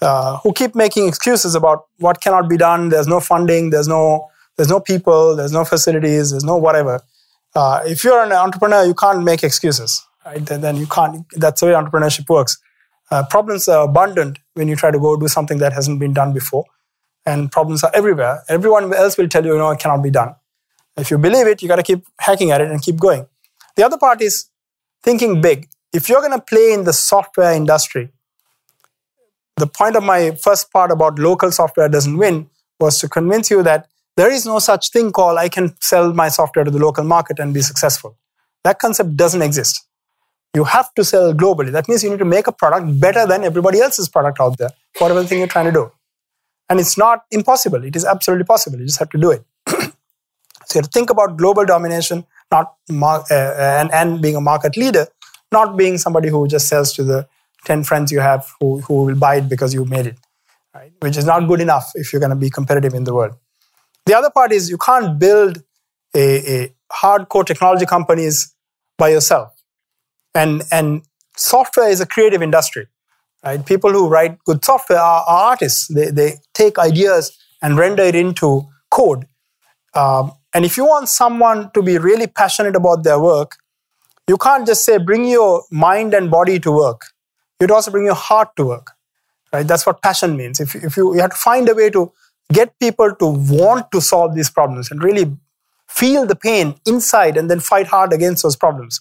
uh, 0.00 0.36
who 0.38 0.52
keep 0.52 0.76
making 0.76 1.08
excuses 1.08 1.56
about 1.56 1.86
what 1.98 2.20
cannot 2.20 2.48
be 2.48 2.56
done. 2.56 2.88
There's 2.90 3.08
no 3.08 3.18
funding. 3.18 3.70
There's 3.70 3.88
no 3.88 4.28
there's 4.58 4.68
no 4.68 4.80
people. 4.80 5.34
There's 5.34 5.52
no 5.52 5.64
facilities. 5.64 6.32
There's 6.32 6.44
no 6.44 6.58
whatever. 6.58 7.00
Uh, 7.54 7.80
if 7.86 8.04
you're 8.04 8.22
an 8.22 8.32
entrepreneur, 8.32 8.84
you 8.84 8.94
can't 8.94 9.24
make 9.24 9.42
excuses 9.42 10.04
right? 10.28 10.44
Then, 10.44 10.60
then 10.60 10.76
you 10.76 10.86
can't. 10.86 11.24
That's 11.32 11.60
the 11.60 11.66
way 11.66 11.72
entrepreneurship 11.72 12.28
works. 12.28 12.58
Uh, 13.10 13.24
problems 13.28 13.68
are 13.68 13.84
abundant 13.84 14.38
when 14.54 14.68
you 14.68 14.76
try 14.76 14.90
to 14.90 14.98
go 14.98 15.16
do 15.16 15.28
something 15.28 15.58
that 15.58 15.72
hasn't 15.72 15.98
been 15.98 16.12
done 16.12 16.32
before, 16.32 16.64
and 17.24 17.50
problems 17.50 17.82
are 17.82 17.90
everywhere. 17.94 18.42
Everyone 18.48 18.92
else 18.94 19.16
will 19.16 19.28
tell 19.28 19.44
you, 19.44 19.56
know, 19.56 19.70
it 19.70 19.78
cannot 19.78 20.02
be 20.02 20.10
done. 20.10 20.34
If 20.96 21.10
you 21.10 21.18
believe 21.18 21.46
it, 21.46 21.62
you 21.62 21.68
got 21.68 21.76
to 21.76 21.82
keep 21.82 22.04
hacking 22.20 22.50
at 22.50 22.60
it 22.60 22.70
and 22.70 22.82
keep 22.82 22.96
going. 22.96 23.26
The 23.76 23.84
other 23.84 23.96
part 23.96 24.20
is 24.20 24.46
thinking 25.02 25.40
big. 25.40 25.68
If 25.92 26.08
you're 26.08 26.20
going 26.20 26.38
to 26.38 26.40
play 26.40 26.72
in 26.72 26.84
the 26.84 26.92
software 26.92 27.52
industry, 27.52 28.10
the 29.56 29.66
point 29.66 29.96
of 29.96 30.02
my 30.02 30.32
first 30.32 30.70
part 30.70 30.90
about 30.90 31.18
local 31.18 31.50
software 31.50 31.88
doesn't 31.88 32.16
win 32.16 32.50
was 32.78 32.98
to 32.98 33.08
convince 33.08 33.50
you 33.50 33.62
that 33.62 33.88
there 34.18 34.32
is 34.32 34.44
no 34.44 34.58
such 34.58 34.90
thing 34.90 35.12
called 35.12 35.38
I 35.38 35.48
can 35.48 35.74
sell 35.80 36.12
my 36.12 36.28
software 36.28 36.64
to 36.64 36.72
the 36.76 36.80
local 36.86 37.04
market 37.04 37.38
and 37.38 37.54
be 37.54 37.60
successful. 37.60 38.16
That 38.64 38.80
concept 38.80 39.16
doesn't 39.16 39.42
exist. 39.42 39.86
You 40.56 40.64
have 40.64 40.92
to 40.94 41.04
sell 41.04 41.32
globally. 41.32 41.70
That 41.70 41.88
means 41.88 42.02
you 42.02 42.10
need 42.10 42.18
to 42.18 42.24
make 42.24 42.48
a 42.48 42.52
product 42.52 42.98
better 42.98 43.26
than 43.26 43.44
everybody 43.44 43.80
else's 43.80 44.08
product 44.08 44.40
out 44.40 44.58
there 44.58 44.70
for 44.96 45.08
everything 45.08 45.38
you're 45.38 45.54
trying 45.56 45.66
to 45.66 45.72
do. 45.72 45.92
And 46.68 46.80
it's 46.80 46.98
not 46.98 47.22
impossible. 47.30 47.84
It 47.84 47.94
is 47.94 48.04
absolutely 48.04 48.44
possible. 48.44 48.80
You 48.80 48.86
just 48.86 48.98
have 48.98 49.10
to 49.10 49.18
do 49.18 49.30
it. 49.30 49.44
so 49.68 49.76
you 50.74 50.80
have 50.80 50.90
to 50.90 50.96
think 50.98 51.10
about 51.10 51.36
global 51.36 51.64
domination, 51.64 52.26
not 52.50 52.74
mar- 52.90 53.24
uh, 53.30 53.54
and, 53.80 53.92
and 53.92 54.20
being 54.20 54.34
a 54.34 54.40
market 54.40 54.76
leader, 54.76 55.06
not 55.52 55.76
being 55.76 55.96
somebody 55.96 56.28
who 56.28 56.48
just 56.48 56.66
sells 56.66 56.92
to 56.94 57.04
the 57.04 57.28
10 57.66 57.84
friends 57.84 58.10
you 58.10 58.18
have 58.18 58.52
who, 58.60 58.80
who 58.80 59.04
will 59.04 59.14
buy 59.14 59.36
it 59.36 59.48
because 59.48 59.72
you 59.72 59.84
made 59.84 60.08
it, 60.08 60.18
right? 60.74 60.92
which 61.00 61.16
is 61.16 61.24
not 61.24 61.46
good 61.46 61.60
enough 61.60 61.92
if 61.94 62.12
you're 62.12 62.20
going 62.20 62.38
to 62.38 62.44
be 62.46 62.50
competitive 62.50 62.94
in 62.94 63.04
the 63.04 63.14
world. 63.14 63.36
The 64.08 64.16
other 64.16 64.30
part 64.30 64.52
is 64.52 64.70
you 64.70 64.78
can't 64.78 65.18
build 65.18 65.62
a, 66.16 66.54
a 66.54 66.74
hardcore 66.90 67.44
technology 67.44 67.84
companies 67.84 68.54
by 68.96 69.08
yourself. 69.10 69.52
And, 70.34 70.62
and 70.72 71.02
software 71.36 71.90
is 71.90 72.00
a 72.00 72.06
creative 72.06 72.40
industry. 72.40 72.86
Right? 73.44 73.64
People 73.64 73.92
who 73.92 74.08
write 74.08 74.42
good 74.44 74.64
software 74.64 74.98
are, 74.98 75.24
are 75.28 75.50
artists. 75.50 75.88
They, 75.88 76.10
they 76.10 76.32
take 76.54 76.78
ideas 76.78 77.36
and 77.60 77.76
render 77.76 78.02
it 78.02 78.14
into 78.14 78.62
code. 78.90 79.26
Um, 79.92 80.32
and 80.54 80.64
if 80.64 80.78
you 80.78 80.86
want 80.86 81.10
someone 81.10 81.70
to 81.72 81.82
be 81.82 81.98
really 81.98 82.26
passionate 82.26 82.76
about 82.76 83.04
their 83.04 83.20
work, 83.20 83.56
you 84.26 84.38
can't 84.38 84.66
just 84.66 84.86
say, 84.86 84.96
bring 84.96 85.26
your 85.26 85.64
mind 85.70 86.14
and 86.14 86.30
body 86.30 86.58
to 86.60 86.72
work. 86.72 87.02
You'd 87.60 87.70
also 87.70 87.90
bring 87.90 88.06
your 88.06 88.14
heart 88.14 88.56
to 88.56 88.64
work. 88.64 88.92
Right? 89.52 89.66
That's 89.66 89.84
what 89.84 90.00
passion 90.00 90.34
means. 90.34 90.60
If, 90.60 90.74
if 90.74 90.96
you, 90.96 91.14
you 91.14 91.20
have 91.20 91.32
to 91.32 91.36
find 91.36 91.68
a 91.68 91.74
way 91.74 91.90
to 91.90 92.10
get 92.52 92.78
people 92.78 93.14
to 93.14 93.26
want 93.26 93.90
to 93.92 94.00
solve 94.00 94.34
these 94.34 94.50
problems 94.50 94.90
and 94.90 95.02
really 95.02 95.36
feel 95.88 96.26
the 96.26 96.36
pain 96.36 96.74
inside 96.86 97.36
and 97.36 97.50
then 97.50 97.60
fight 97.60 97.86
hard 97.86 98.12
against 98.12 98.42
those 98.42 98.56
problems 98.56 99.00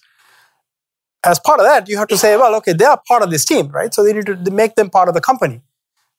as 1.27 1.39
part 1.39 1.59
of 1.59 1.65
that, 1.65 1.89
you 1.89 1.97
have 1.97 2.07
to 2.07 2.17
say, 2.17 2.37
well, 2.37 2.55
okay, 2.55 2.73
they 2.73 2.85
are 2.85 3.01
part 3.07 3.23
of 3.23 3.29
this 3.31 3.45
team, 3.45 3.67
right? 3.69 3.93
So 3.93 4.03
they 4.03 4.13
need 4.13 4.25
to 4.25 4.51
make 4.51 4.75
them 4.75 4.89
part 4.89 5.07
of 5.07 5.13
the 5.13 5.21
company. 5.21 5.61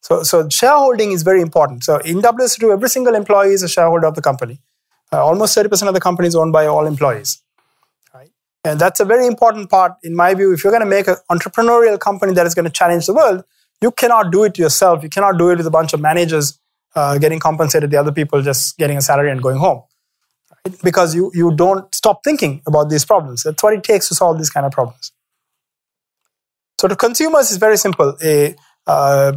So, 0.02 0.22
so 0.22 0.48
shareholding 0.48 1.12
is 1.12 1.22
very 1.22 1.40
important. 1.40 1.84
So 1.84 1.98
in 1.98 2.20
WSO2, 2.20 2.72
every 2.72 2.88
single 2.88 3.14
employee 3.14 3.52
is 3.52 3.62
a 3.62 3.68
shareholder 3.68 4.06
of 4.06 4.14
the 4.14 4.22
company. 4.22 4.60
Uh, 5.12 5.24
almost 5.24 5.56
30% 5.56 5.88
of 5.88 5.94
the 5.94 6.00
company 6.00 6.28
is 6.28 6.36
owned 6.36 6.52
by 6.52 6.66
all 6.66 6.86
employees. 6.86 7.42
Right? 8.14 8.30
And 8.64 8.78
that's 8.78 9.00
a 9.00 9.04
very 9.04 9.26
important 9.26 9.70
part, 9.70 9.92
in 10.02 10.14
my 10.14 10.34
view. 10.34 10.52
If 10.52 10.62
you're 10.62 10.72
going 10.72 10.84
to 10.84 10.86
make 10.88 11.08
an 11.08 11.16
entrepreneurial 11.30 11.98
company 11.98 12.34
that 12.34 12.46
is 12.46 12.54
going 12.54 12.66
to 12.66 12.70
challenge 12.70 13.06
the 13.06 13.14
world, 13.14 13.44
you 13.80 13.90
cannot 13.90 14.30
do 14.30 14.44
it 14.44 14.58
yourself. 14.58 15.02
You 15.02 15.08
cannot 15.08 15.38
do 15.38 15.50
it 15.50 15.56
with 15.56 15.66
a 15.66 15.70
bunch 15.70 15.92
of 15.92 16.00
managers 16.00 16.58
uh, 16.94 17.18
getting 17.18 17.38
compensated, 17.38 17.90
the 17.90 17.96
other 17.96 18.12
people 18.12 18.42
just 18.42 18.76
getting 18.78 18.96
a 18.96 19.00
salary 19.00 19.30
and 19.30 19.42
going 19.42 19.56
home. 19.56 19.82
Right? 20.50 20.76
Because 20.82 21.14
you, 21.14 21.30
you 21.34 21.54
don't 21.54 21.94
stop 21.94 22.22
thinking 22.24 22.62
about 22.66 22.90
these 22.90 23.04
problems. 23.04 23.42
That's 23.42 23.62
what 23.62 23.74
it 23.74 23.82
takes 23.82 24.08
to 24.08 24.14
solve 24.14 24.38
these 24.38 24.50
kind 24.50 24.66
of 24.66 24.72
problems. 24.72 25.12
So 26.80 26.88
to 26.88 26.96
consumers, 26.96 27.50
it's 27.50 27.58
very 27.58 27.76
simple. 27.76 28.16
A, 28.22 28.54
uh, 28.86 29.32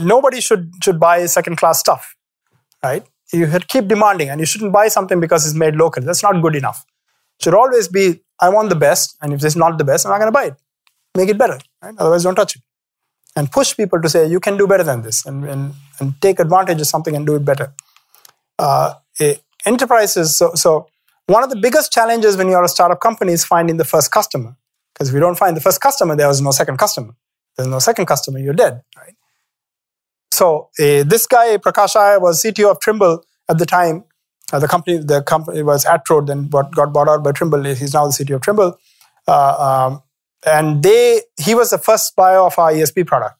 nobody 0.00 0.40
should, 0.40 0.72
should 0.82 1.00
buy 1.00 1.26
second 1.26 1.56
class 1.56 1.80
stuff, 1.80 2.14
right? 2.82 3.04
You 3.32 3.46
keep 3.68 3.88
demanding 3.88 4.30
and 4.30 4.40
you 4.40 4.46
shouldn't 4.46 4.72
buy 4.72 4.88
something 4.88 5.20
because 5.20 5.46
it's 5.46 5.54
made 5.54 5.76
local. 5.76 6.02
That's 6.02 6.22
not 6.22 6.40
good 6.40 6.56
enough. 6.56 6.84
It 7.38 7.44
should 7.44 7.54
always 7.54 7.88
be, 7.88 8.22
I 8.40 8.48
want 8.48 8.68
the 8.68 8.76
best. 8.76 9.16
And 9.20 9.32
if 9.32 9.44
it's 9.44 9.56
not 9.56 9.76
the 9.76 9.84
best, 9.84 10.06
I'm 10.06 10.12
not 10.12 10.18
going 10.18 10.28
to 10.28 10.32
buy 10.32 10.44
it. 10.44 10.54
Make 11.16 11.28
it 11.28 11.38
better, 11.38 11.58
right? 11.82 11.94
Otherwise, 11.98 12.22
don't 12.22 12.36
touch 12.36 12.56
it 12.56 12.62
and 13.36 13.50
push 13.50 13.76
people 13.76 14.00
to 14.00 14.08
say 14.08 14.26
you 14.28 14.40
can 14.40 14.56
do 14.56 14.66
better 14.66 14.84
than 14.84 15.02
this 15.02 15.24
and, 15.26 15.44
and, 15.44 15.74
and 16.00 16.20
take 16.20 16.40
advantage 16.40 16.80
of 16.80 16.86
something 16.86 17.14
and 17.14 17.26
do 17.26 17.36
it 17.36 17.44
better. 17.44 17.72
Uh, 18.58 18.94
enterprises 19.66 20.36
so, 20.36 20.54
so 20.54 20.88
one 21.26 21.44
of 21.44 21.50
the 21.50 21.56
biggest 21.56 21.92
challenges 21.92 22.36
when 22.36 22.48
you're 22.48 22.64
a 22.64 22.68
startup 22.68 23.00
company 23.00 23.32
is 23.32 23.44
finding 23.44 23.76
the 23.76 23.84
first 23.84 24.10
customer 24.10 24.56
because 24.94 25.08
if 25.08 25.14
you 25.14 25.20
don't 25.20 25.36
find 25.36 25.56
the 25.56 25.60
first 25.60 25.80
customer 25.80 26.16
there 26.16 26.30
is 26.30 26.40
no 26.40 26.50
second 26.50 26.78
customer. 26.78 27.14
There's 27.56 27.68
no 27.68 27.78
second 27.78 28.06
customer 28.06 28.38
you're 28.38 28.54
dead 28.54 28.82
right? 28.96 29.14
So 30.32 30.70
uh, 30.78 31.02
this 31.04 31.26
guy 31.26 31.56
prakash 31.58 31.96
iyer 31.96 32.20
was 32.20 32.42
cto 32.42 32.70
of 32.70 32.80
trimble 32.80 33.24
at 33.48 33.58
the 33.58 33.66
time. 33.66 34.04
Uh, 34.52 34.58
the 34.58 34.68
company 34.68 34.98
the 34.98 35.22
company 35.22 35.62
was 35.62 35.86
@Road, 36.08 36.26
then 36.28 36.48
got 36.48 36.92
bought 36.92 37.08
out 37.08 37.22
by 37.22 37.32
trimble. 37.32 37.62
He's 37.64 37.94
now 37.94 38.06
the 38.06 38.12
cto 38.12 38.36
of 38.36 38.42
trimble. 38.42 38.78
Uh, 39.26 39.88
um, 39.88 40.02
and 40.46 40.82
they 40.82 41.22
he 41.40 41.54
was 41.54 41.70
the 41.70 41.78
first 41.78 42.14
buyer 42.16 42.40
of 42.40 42.58
our 42.58 42.72
ESB 42.72 43.06
product, 43.06 43.36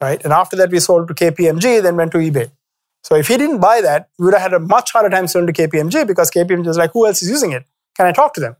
right? 0.00 0.22
And 0.24 0.32
after 0.32 0.56
that, 0.56 0.70
we 0.70 0.80
sold 0.80 1.08
to 1.08 1.14
KPMG, 1.14 1.82
then 1.82 1.96
went 1.96 2.12
to 2.12 2.18
eBay. 2.18 2.50
So 3.02 3.14
if 3.14 3.28
he 3.28 3.36
didn't 3.36 3.60
buy 3.60 3.80
that, 3.82 4.08
we 4.18 4.24
would 4.24 4.34
have 4.34 4.42
had 4.42 4.54
a 4.54 4.58
much 4.60 4.92
harder 4.92 5.10
time 5.10 5.26
selling 5.26 5.46
to 5.46 5.52
KPMG 5.52 6.06
because 6.06 6.30
KPMG 6.30 6.66
was 6.66 6.78
like, 6.78 6.92
who 6.92 7.06
else 7.06 7.22
is 7.22 7.28
using 7.28 7.52
it? 7.52 7.64
Can 7.96 8.06
I 8.06 8.12
talk 8.12 8.32
to 8.34 8.40
them? 8.40 8.56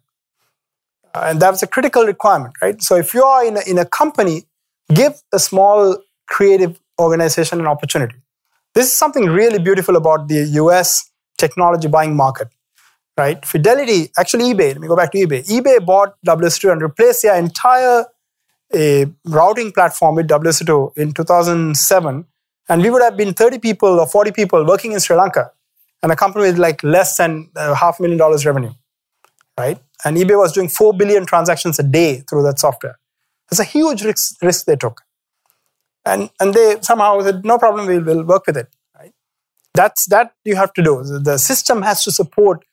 Uh, 1.15 1.27
and 1.29 1.41
that 1.41 1.51
was 1.51 1.63
a 1.63 1.67
critical 1.67 2.05
requirement, 2.05 2.55
right? 2.61 2.83
So 2.83 2.97
if 2.97 3.15
you 3.15 3.25
are 3.25 3.45
in 3.45 3.57
a, 3.57 3.61
in 3.67 3.79
a 3.79 3.87
company, 3.87 4.45
give 4.93 5.23
a 5.33 5.39
small 5.39 5.97
creative 6.27 6.79
organization 7.01 7.61
an 7.61 7.67
opportunity. 7.67 8.17
This 8.75 8.87
is 8.87 8.93
something 8.93 9.27
really 9.27 9.59
beautiful 9.59 9.97
about 9.97 10.29
the 10.29 10.45
US 10.63 11.11
technology 11.39 11.89
buying 11.89 12.15
market 12.15 12.49
right? 13.17 13.45
Fidelity, 13.45 14.11
actually 14.19 14.53
eBay, 14.53 14.73
let 14.73 14.81
me 14.81 14.89
go 14.89 14.97
back 14.97 15.13
to 15.13 15.19
eBay. 15.19 15.47
eBay 15.47 15.85
bought 15.85 16.15
WSO2 16.27 16.73
and 16.73 16.83
replaced 16.83 17.23
their 17.23 17.37
entire 17.37 18.07
uh, 18.75 19.07
routing 19.25 19.73
platform 19.73 20.17
with 20.17 20.29
WSO2 20.29 20.97
in 20.97 21.13
2007. 21.13 22.25
And 22.69 22.83
we 22.83 22.91
would 22.91 23.03
have 23.03 23.17
been 23.17 23.35
30 23.35 23.59
people 23.59 24.01
or 24.01 24.07
40 24.07 24.33
people 24.33 24.67
working 24.67 24.93
in 24.93 25.01
Sri 25.01 25.17
Lanka 25.17 25.51
and 26.03 26.11
a 26.11 26.17
company 26.17 26.47
with 26.47 26.59
like 26.59 26.83
less 26.83 27.17
than 27.17 27.51
uh, 27.57 27.75
half 27.75 27.99
a 27.99 28.03
million 28.03 28.19
dollars 28.19 28.45
revenue, 28.45 28.73
right? 29.59 29.79
And 30.05 30.17
eBay 30.17 30.39
was 30.39 30.53
doing 30.53 30.69
4 30.69 30.95
billion 30.95 31.25
transactions 31.27 31.79
a 31.79 31.83
day 31.83 32.23
through 32.29 32.43
that 32.45 32.59
software. 32.59 32.99
It's 33.51 33.61
a 33.61 33.65
huge 33.65 34.03
risk, 34.03 34.43
risk 34.43 34.67
they 34.67 34.77
took. 34.77 35.03
And, 36.07 36.31
and 36.41 36.53
they 36.53 36.77
somehow 36.81 37.23
said, 37.23 37.45
no 37.45 37.59
problem, 37.59 37.87
we'll, 37.87 38.03
we'll 38.03 38.25
work 38.25 38.47
with 38.47 38.57
it. 38.57 38.69
Right? 38.99 39.13
That's 39.75 40.07
that 40.07 40.33
you 40.45 40.57
have 40.57 40.73
to 40.75 40.83
do. 40.83 41.03
The 41.03 41.39
system 41.39 41.83
has 41.83 42.05
to 42.05 42.11
support 42.11 42.65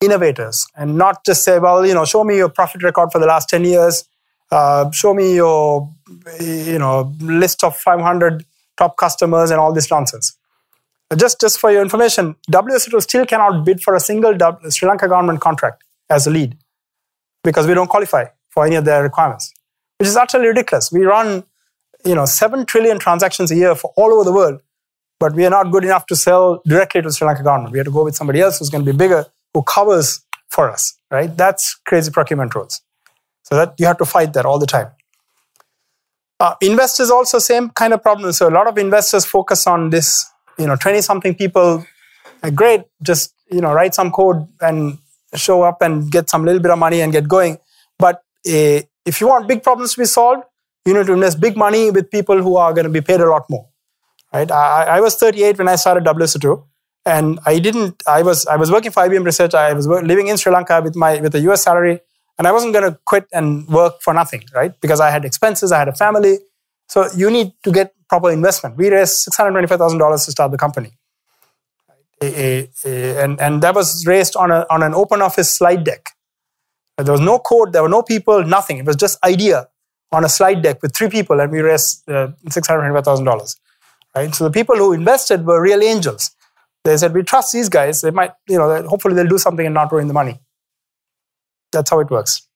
innovators 0.00 0.66
and 0.76 0.96
not 0.96 1.24
just 1.24 1.44
say, 1.44 1.58
well, 1.58 1.84
you 1.86 1.94
know, 1.94 2.04
show 2.04 2.24
me 2.24 2.36
your 2.36 2.48
profit 2.48 2.82
record 2.82 3.10
for 3.12 3.18
the 3.18 3.26
last 3.26 3.48
10 3.48 3.64
years, 3.64 4.08
uh, 4.50 4.90
show 4.90 5.14
me 5.14 5.34
your, 5.34 5.92
you 6.40 6.78
know, 6.78 7.12
list 7.20 7.64
of 7.64 7.76
500 7.76 8.44
top 8.76 8.96
customers 8.96 9.50
and 9.50 9.60
all 9.60 9.72
this 9.72 9.90
nonsense. 9.90 10.36
Just, 11.16 11.40
just 11.40 11.60
for 11.60 11.70
your 11.70 11.82
information, 11.82 12.34
WSO2 12.50 13.02
still 13.02 13.26
cannot 13.26 13.64
bid 13.64 13.82
for 13.82 13.94
a 13.94 14.00
single 14.00 14.36
Sri 14.70 14.88
Lanka 14.88 15.08
government 15.08 15.40
contract 15.40 15.84
as 16.10 16.26
a 16.26 16.30
lead 16.30 16.56
because 17.42 17.66
we 17.66 17.74
don't 17.74 17.88
qualify 17.88 18.24
for 18.50 18.66
any 18.66 18.76
of 18.76 18.84
their 18.84 19.02
requirements, 19.02 19.52
which 19.98 20.08
is 20.08 20.16
utterly 20.16 20.48
ridiculous. 20.48 20.90
We 20.90 21.04
run, 21.04 21.44
you 22.04 22.14
know, 22.14 22.24
7 22.24 22.66
trillion 22.66 22.98
transactions 22.98 23.50
a 23.50 23.56
year 23.56 23.74
for 23.74 23.92
all 23.96 24.12
over 24.12 24.24
the 24.24 24.32
world, 24.32 24.60
but 25.20 25.34
we 25.34 25.46
are 25.46 25.50
not 25.50 25.70
good 25.70 25.84
enough 25.84 26.06
to 26.06 26.16
sell 26.16 26.62
directly 26.66 27.02
to 27.02 27.12
Sri 27.12 27.26
Lanka 27.26 27.42
government. 27.42 27.72
We 27.72 27.78
have 27.78 27.86
to 27.86 27.92
go 27.92 28.04
with 28.04 28.16
somebody 28.16 28.40
else 28.40 28.58
who's 28.58 28.70
going 28.70 28.84
to 28.84 28.92
be 28.92 28.96
bigger 28.96 29.26
who 29.54 29.62
covers 29.62 30.20
for 30.48 30.70
us, 30.70 30.98
right? 31.10 31.34
That's 31.34 31.76
crazy 31.86 32.10
procurement 32.10 32.54
rules. 32.54 32.82
So 33.44 33.56
that 33.56 33.74
you 33.78 33.86
have 33.86 33.98
to 33.98 34.04
fight 34.04 34.32
that 34.34 34.44
all 34.44 34.58
the 34.58 34.66
time. 34.66 34.88
Uh, 36.40 36.54
investors 36.60 37.10
also 37.10 37.38
same 37.38 37.70
kind 37.70 37.92
of 37.92 38.02
problem. 38.02 38.32
So 38.32 38.48
a 38.48 38.54
lot 38.58 38.66
of 38.66 38.76
investors 38.76 39.24
focus 39.24 39.66
on 39.66 39.90
this, 39.90 40.26
you 40.58 40.66
know, 40.66 40.76
20 40.76 41.00
something 41.00 41.34
people, 41.34 41.86
uh, 42.42 42.50
great, 42.50 42.82
just, 43.02 43.34
you 43.50 43.60
know, 43.60 43.72
write 43.72 43.94
some 43.94 44.10
code 44.10 44.46
and 44.60 44.98
show 45.34 45.62
up 45.62 45.80
and 45.80 46.10
get 46.10 46.28
some 46.28 46.44
little 46.44 46.60
bit 46.60 46.70
of 46.70 46.78
money 46.78 47.00
and 47.00 47.12
get 47.12 47.28
going. 47.28 47.58
But 47.98 48.16
uh, 48.48 48.80
if 49.06 49.20
you 49.20 49.28
want 49.28 49.48
big 49.48 49.62
problems 49.62 49.94
to 49.94 50.00
be 50.00 50.06
solved, 50.06 50.44
you 50.84 50.94
need 50.94 51.06
to 51.06 51.12
invest 51.12 51.40
big 51.40 51.56
money 51.56 51.90
with 51.90 52.10
people 52.10 52.42
who 52.42 52.56
are 52.56 52.72
going 52.72 52.84
to 52.84 52.90
be 52.90 53.00
paid 53.00 53.20
a 53.20 53.28
lot 53.28 53.48
more, 53.48 53.68
right? 54.32 54.50
I, 54.50 54.96
I 54.96 55.00
was 55.00 55.16
38 55.16 55.58
when 55.58 55.68
I 55.68 55.76
started 55.76 56.04
WSO2 56.04 56.64
and 57.06 57.38
I 57.44 57.58
didn't. 57.58 58.02
I 58.06 58.22
was 58.22 58.46
I 58.46 58.56
was 58.56 58.70
working 58.70 58.90
for 58.90 59.02
IBM 59.02 59.24
Research. 59.24 59.54
I 59.54 59.72
was 59.72 59.86
living 59.86 60.28
in 60.28 60.36
Sri 60.36 60.52
Lanka 60.52 60.80
with 60.82 60.96
my 60.96 61.20
with 61.20 61.34
a 61.34 61.40
US 61.50 61.62
salary, 61.62 62.00
and 62.38 62.46
I 62.46 62.52
wasn't 62.52 62.72
going 62.72 62.90
to 62.90 62.98
quit 63.04 63.26
and 63.32 63.68
work 63.68 64.00
for 64.00 64.14
nothing, 64.14 64.42
right? 64.54 64.72
Because 64.80 65.00
I 65.00 65.10
had 65.10 65.24
expenses, 65.24 65.72
I 65.72 65.78
had 65.78 65.88
a 65.88 65.94
family. 65.94 66.38
So 66.88 67.08
you 67.14 67.30
need 67.30 67.52
to 67.62 67.72
get 67.72 67.94
proper 68.08 68.30
investment. 68.30 68.76
We 68.76 68.90
raised 68.90 69.16
six 69.16 69.36
hundred 69.36 69.52
twenty 69.52 69.66
five 69.66 69.78
thousand 69.78 69.98
dollars 69.98 70.24
to 70.26 70.30
start 70.30 70.50
the 70.50 70.58
company, 70.58 70.92
eh, 72.20 72.26
eh, 72.26 72.66
eh, 72.84 73.22
and 73.22 73.40
and 73.40 73.62
that 73.62 73.74
was 73.74 74.06
raised 74.06 74.36
on 74.36 74.50
a 74.50 74.66
on 74.70 74.82
an 74.82 74.94
open 74.94 75.20
office 75.20 75.50
slide 75.50 75.84
deck. 75.84 76.10
There 76.96 77.12
was 77.12 77.20
no 77.20 77.38
code, 77.40 77.72
there 77.72 77.82
were 77.82 77.88
no 77.88 78.02
people, 78.02 78.44
nothing. 78.44 78.78
It 78.78 78.86
was 78.86 78.96
just 78.96 79.22
idea 79.24 79.68
on 80.12 80.24
a 80.24 80.28
slide 80.28 80.62
deck 80.62 80.80
with 80.80 80.94
three 80.94 81.08
people, 81.08 81.40
and 81.40 81.50
we 81.50 81.60
raised 81.60 82.08
uh, 82.08 82.28
six 82.48 82.68
hundred 82.68 82.82
twenty 82.82 82.94
five 82.94 83.04
thousand 83.04 83.26
dollars. 83.26 83.56
Right. 84.14 84.32
So 84.32 84.44
the 84.44 84.50
people 84.50 84.76
who 84.76 84.92
invested 84.92 85.44
were 85.44 85.60
real 85.60 85.82
angels 85.82 86.30
they 86.84 86.96
said, 86.96 87.14
we 87.14 87.22
trust 87.22 87.52
these 87.52 87.68
guys. 87.68 88.02
They 88.02 88.10
might, 88.10 88.32
you 88.48 88.58
know, 88.58 88.86
hopefully 88.86 89.14
they'll 89.14 89.26
do 89.26 89.38
something 89.38 89.64
and 89.64 89.74
not 89.74 89.90
ruin 89.90 90.06
the 90.06 90.14
money. 90.14 90.38
That's 91.72 91.90
how 91.90 92.00
it 92.00 92.10
works. 92.10 92.46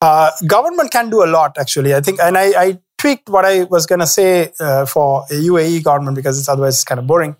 Uh, 0.00 0.30
government 0.46 0.90
can 0.90 1.10
do 1.10 1.22
a 1.22 1.26
lot, 1.26 1.56
actually. 1.58 1.94
I 1.94 2.00
think, 2.00 2.20
and 2.20 2.38
I, 2.38 2.46
I 2.62 2.78
tweaked 2.96 3.28
what 3.28 3.44
I 3.44 3.64
was 3.64 3.86
going 3.86 3.98
to 3.98 4.06
say 4.06 4.52
uh, 4.60 4.86
for 4.86 5.24
a 5.30 5.34
UAE 5.34 5.82
government 5.84 6.16
because 6.16 6.38
it's 6.38 6.48
otherwise 6.48 6.76
it's 6.76 6.84
kind 6.84 6.98
of 6.98 7.06
boring. 7.06 7.36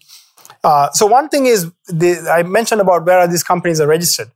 Uh, 0.63 0.91
so 0.93 1.07
one 1.07 1.29
thing 1.29 1.47
is, 1.47 1.71
the, 1.87 2.29
I 2.31 2.43
mentioned 2.43 2.81
about 2.81 3.07
where 3.07 3.19
are 3.21 3.29
these 3.29 3.43
companies 3.43 3.81
are 3.81 3.87
registered, 3.87 4.31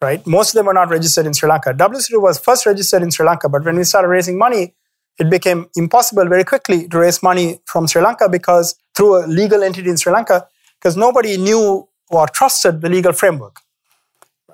right? 0.00 0.26
Most 0.26 0.50
of 0.50 0.54
them 0.54 0.68
are 0.68 0.72
not 0.72 0.88
registered 0.88 1.26
in 1.26 1.34
Sri 1.34 1.48
Lanka. 1.48 1.74
WSO2 1.74 2.22
was 2.22 2.38
first 2.38 2.64
registered 2.64 3.02
in 3.02 3.10
Sri 3.10 3.26
Lanka, 3.26 3.48
but 3.48 3.64
when 3.64 3.76
we 3.76 3.84
started 3.84 4.08
raising 4.08 4.38
money, 4.38 4.74
it 5.18 5.28
became 5.28 5.68
impossible 5.76 6.26
very 6.26 6.44
quickly 6.44 6.88
to 6.88 6.98
raise 6.98 7.22
money 7.22 7.60
from 7.66 7.86
Sri 7.86 8.00
Lanka 8.00 8.28
because 8.28 8.76
through 8.98 9.24
a 9.24 9.26
legal 9.26 9.62
entity 9.62 9.88
in 9.88 9.96
Sri 9.96 10.12
Lanka, 10.12 10.46
because 10.78 10.96
nobody 10.96 11.36
knew 11.36 11.88
or 12.10 12.26
trusted 12.26 12.80
the 12.80 12.88
legal 12.88 13.12
framework, 13.12 13.60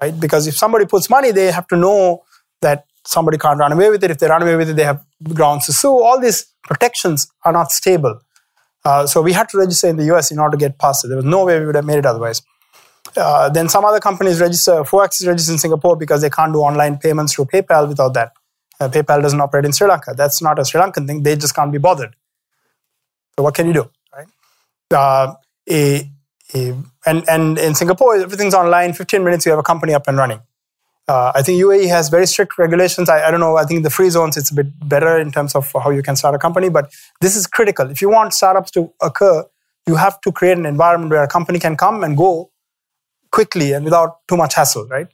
right? 0.02 0.18
Because 0.20 0.46
if 0.46 0.56
somebody 0.56 0.84
puts 0.84 1.08
money, 1.08 1.30
they 1.30 1.50
have 1.50 1.66
to 1.68 1.76
know 1.76 2.24
that 2.60 2.84
somebody 3.06 3.38
can't 3.38 3.58
run 3.58 3.72
away 3.72 3.88
with 3.88 4.04
it. 4.04 4.10
If 4.10 4.18
they 4.18 4.28
run 4.28 4.42
away 4.42 4.56
with 4.56 4.68
it, 4.70 4.76
they 4.76 4.84
have 4.84 5.02
grounds 5.32 5.66
to 5.66 5.72
sue. 5.72 5.88
All 5.88 6.20
these 6.20 6.46
protections 6.62 7.26
are 7.44 7.52
not 7.52 7.72
stable. 7.72 8.20
Uh, 8.84 9.06
so 9.06 9.22
we 9.22 9.32
had 9.32 9.48
to 9.48 9.58
register 9.58 9.88
in 9.88 9.96
the 9.96 10.04
US 10.14 10.30
in 10.30 10.38
order 10.38 10.56
to 10.56 10.60
get 10.60 10.78
past 10.78 11.04
it. 11.04 11.08
There 11.08 11.16
was 11.16 11.24
no 11.24 11.44
way 11.46 11.58
we 11.58 11.66
would 11.66 11.74
have 11.74 11.86
made 11.86 11.98
it 11.98 12.06
otherwise. 12.06 12.42
Uh, 13.16 13.48
then 13.48 13.68
some 13.68 13.84
other 13.84 14.00
companies 14.00 14.40
register, 14.40 14.82
Forex 14.82 15.20
is 15.20 15.26
registered 15.26 15.54
in 15.54 15.58
Singapore 15.58 15.96
because 15.96 16.20
they 16.20 16.30
can't 16.30 16.52
do 16.52 16.60
online 16.60 16.98
payments 16.98 17.34
through 17.34 17.46
PayPal 17.46 17.88
without 17.88 18.12
that. 18.14 18.32
Uh, 18.80 18.88
PayPal 18.88 19.22
doesn't 19.22 19.40
operate 19.40 19.64
in 19.64 19.72
Sri 19.72 19.88
Lanka. 19.88 20.14
That's 20.16 20.42
not 20.42 20.58
a 20.58 20.64
Sri 20.64 20.80
Lankan 20.80 21.06
thing. 21.06 21.22
They 21.22 21.36
just 21.36 21.54
can't 21.54 21.72
be 21.72 21.78
bothered. 21.78 22.16
So 23.36 23.44
what 23.44 23.54
can 23.54 23.66
you 23.66 23.72
do? 23.72 23.90
Uh, 24.90 25.34
a, 25.70 26.10
a, 26.54 26.74
and, 27.06 27.28
and 27.28 27.58
in 27.58 27.74
Singapore, 27.74 28.16
everything's 28.16 28.54
online. 28.54 28.92
15 28.92 29.24
minutes, 29.24 29.46
you 29.46 29.50
have 29.50 29.58
a 29.58 29.62
company 29.62 29.94
up 29.94 30.06
and 30.08 30.16
running. 30.16 30.40
Uh, 31.06 31.32
I 31.34 31.42
think 31.42 31.62
UAE 31.62 31.88
has 31.88 32.08
very 32.08 32.26
strict 32.26 32.56
regulations. 32.56 33.10
I, 33.10 33.28
I, 33.28 33.30
don't 33.30 33.40
know. 33.40 33.56
I 33.56 33.64
think 33.64 33.82
the 33.82 33.90
free 33.90 34.08
zones, 34.08 34.36
it's 34.36 34.50
a 34.50 34.54
bit 34.54 34.88
better 34.88 35.18
in 35.18 35.30
terms 35.30 35.54
of 35.54 35.70
how 35.72 35.90
you 35.90 36.02
can 36.02 36.16
start 36.16 36.34
a 36.34 36.38
company. 36.38 36.70
But 36.70 36.92
this 37.20 37.36
is 37.36 37.46
critical. 37.46 37.90
If 37.90 38.00
you 38.00 38.08
want 38.08 38.32
startups 38.32 38.70
to 38.72 38.90
occur, 39.02 39.44
you 39.86 39.96
have 39.96 40.18
to 40.22 40.32
create 40.32 40.56
an 40.56 40.64
environment 40.64 41.10
where 41.10 41.22
a 41.22 41.28
company 41.28 41.58
can 41.58 41.76
come 41.76 42.02
and 42.04 42.16
go 42.16 42.50
quickly 43.30 43.72
and 43.72 43.84
without 43.84 44.26
too 44.28 44.36
much 44.36 44.54
hassle, 44.54 44.86
right? 44.88 45.08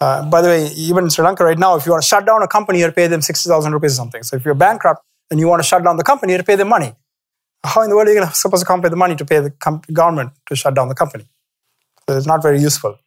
Uh, 0.00 0.28
by 0.28 0.42
the 0.42 0.48
way, 0.48 0.66
even 0.76 1.04
in 1.04 1.10
Sri 1.10 1.24
Lanka 1.24 1.44
right 1.44 1.58
now, 1.58 1.74
if 1.74 1.86
you 1.86 1.92
want 1.92 2.02
to 2.02 2.08
shut 2.08 2.24
down 2.24 2.42
a 2.42 2.48
company, 2.48 2.78
you 2.78 2.84
have 2.84 2.92
to 2.92 2.94
pay 2.94 3.06
them 3.08 3.22
60,000 3.22 3.72
rupees 3.72 3.94
or 3.94 3.96
something. 3.96 4.22
So 4.22 4.36
if 4.36 4.44
you're 4.44 4.54
bankrupt 4.54 5.02
and 5.30 5.40
you 5.40 5.48
want 5.48 5.60
to 5.62 5.66
shut 5.66 5.82
down 5.82 5.96
the 5.96 6.04
company, 6.04 6.32
you 6.32 6.38
have 6.38 6.44
to 6.44 6.50
pay 6.52 6.56
them 6.56 6.68
money. 6.68 6.94
How 7.64 7.82
in 7.82 7.90
the 7.90 7.96
world 7.96 8.08
are 8.08 8.12
you 8.12 8.18
going 8.18 8.28
to 8.28 8.34
supposed 8.34 8.62
to 8.62 8.66
come 8.66 8.82
pay 8.82 8.88
the 8.88 8.96
money 8.96 9.16
to 9.16 9.24
pay 9.24 9.40
the 9.40 9.52
government 9.92 10.32
to 10.48 10.56
shut 10.56 10.74
down 10.74 10.88
the 10.88 10.94
company? 10.94 11.24
So 12.08 12.16
it's 12.16 12.26
not 12.26 12.42
very 12.42 12.60
useful. 12.60 12.98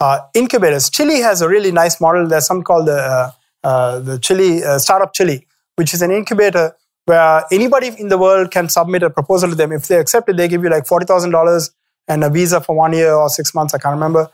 Uh, 0.00 0.20
incubators. 0.34 0.90
Chile 0.90 1.20
has 1.20 1.42
a 1.42 1.48
really 1.48 1.70
nice 1.70 2.00
model. 2.00 2.26
There's 2.26 2.46
something 2.46 2.64
called 2.64 2.86
the, 2.86 2.96
uh, 2.96 3.30
uh 3.62 3.98
the 4.00 4.18
Chile 4.18 4.64
uh, 4.64 4.78
Startup 4.78 5.12
Chile, 5.12 5.46
which 5.76 5.94
is 5.94 6.02
an 6.02 6.10
incubator 6.10 6.74
where 7.04 7.44
anybody 7.52 7.90
in 7.98 8.08
the 8.08 8.18
world 8.18 8.50
can 8.50 8.68
submit 8.68 9.02
a 9.02 9.10
proposal 9.10 9.50
to 9.50 9.54
them. 9.54 9.72
If 9.72 9.88
they 9.88 9.98
accept 9.98 10.28
it, 10.28 10.36
they 10.36 10.48
give 10.48 10.62
you 10.62 10.70
like 10.70 10.84
$40,000 10.84 11.70
and 12.08 12.24
a 12.24 12.30
visa 12.30 12.60
for 12.60 12.76
one 12.76 12.92
year 12.92 13.12
or 13.12 13.28
six 13.28 13.54
months, 13.54 13.74
I 13.74 13.78
can't 13.78 13.94
remember. 13.94 14.28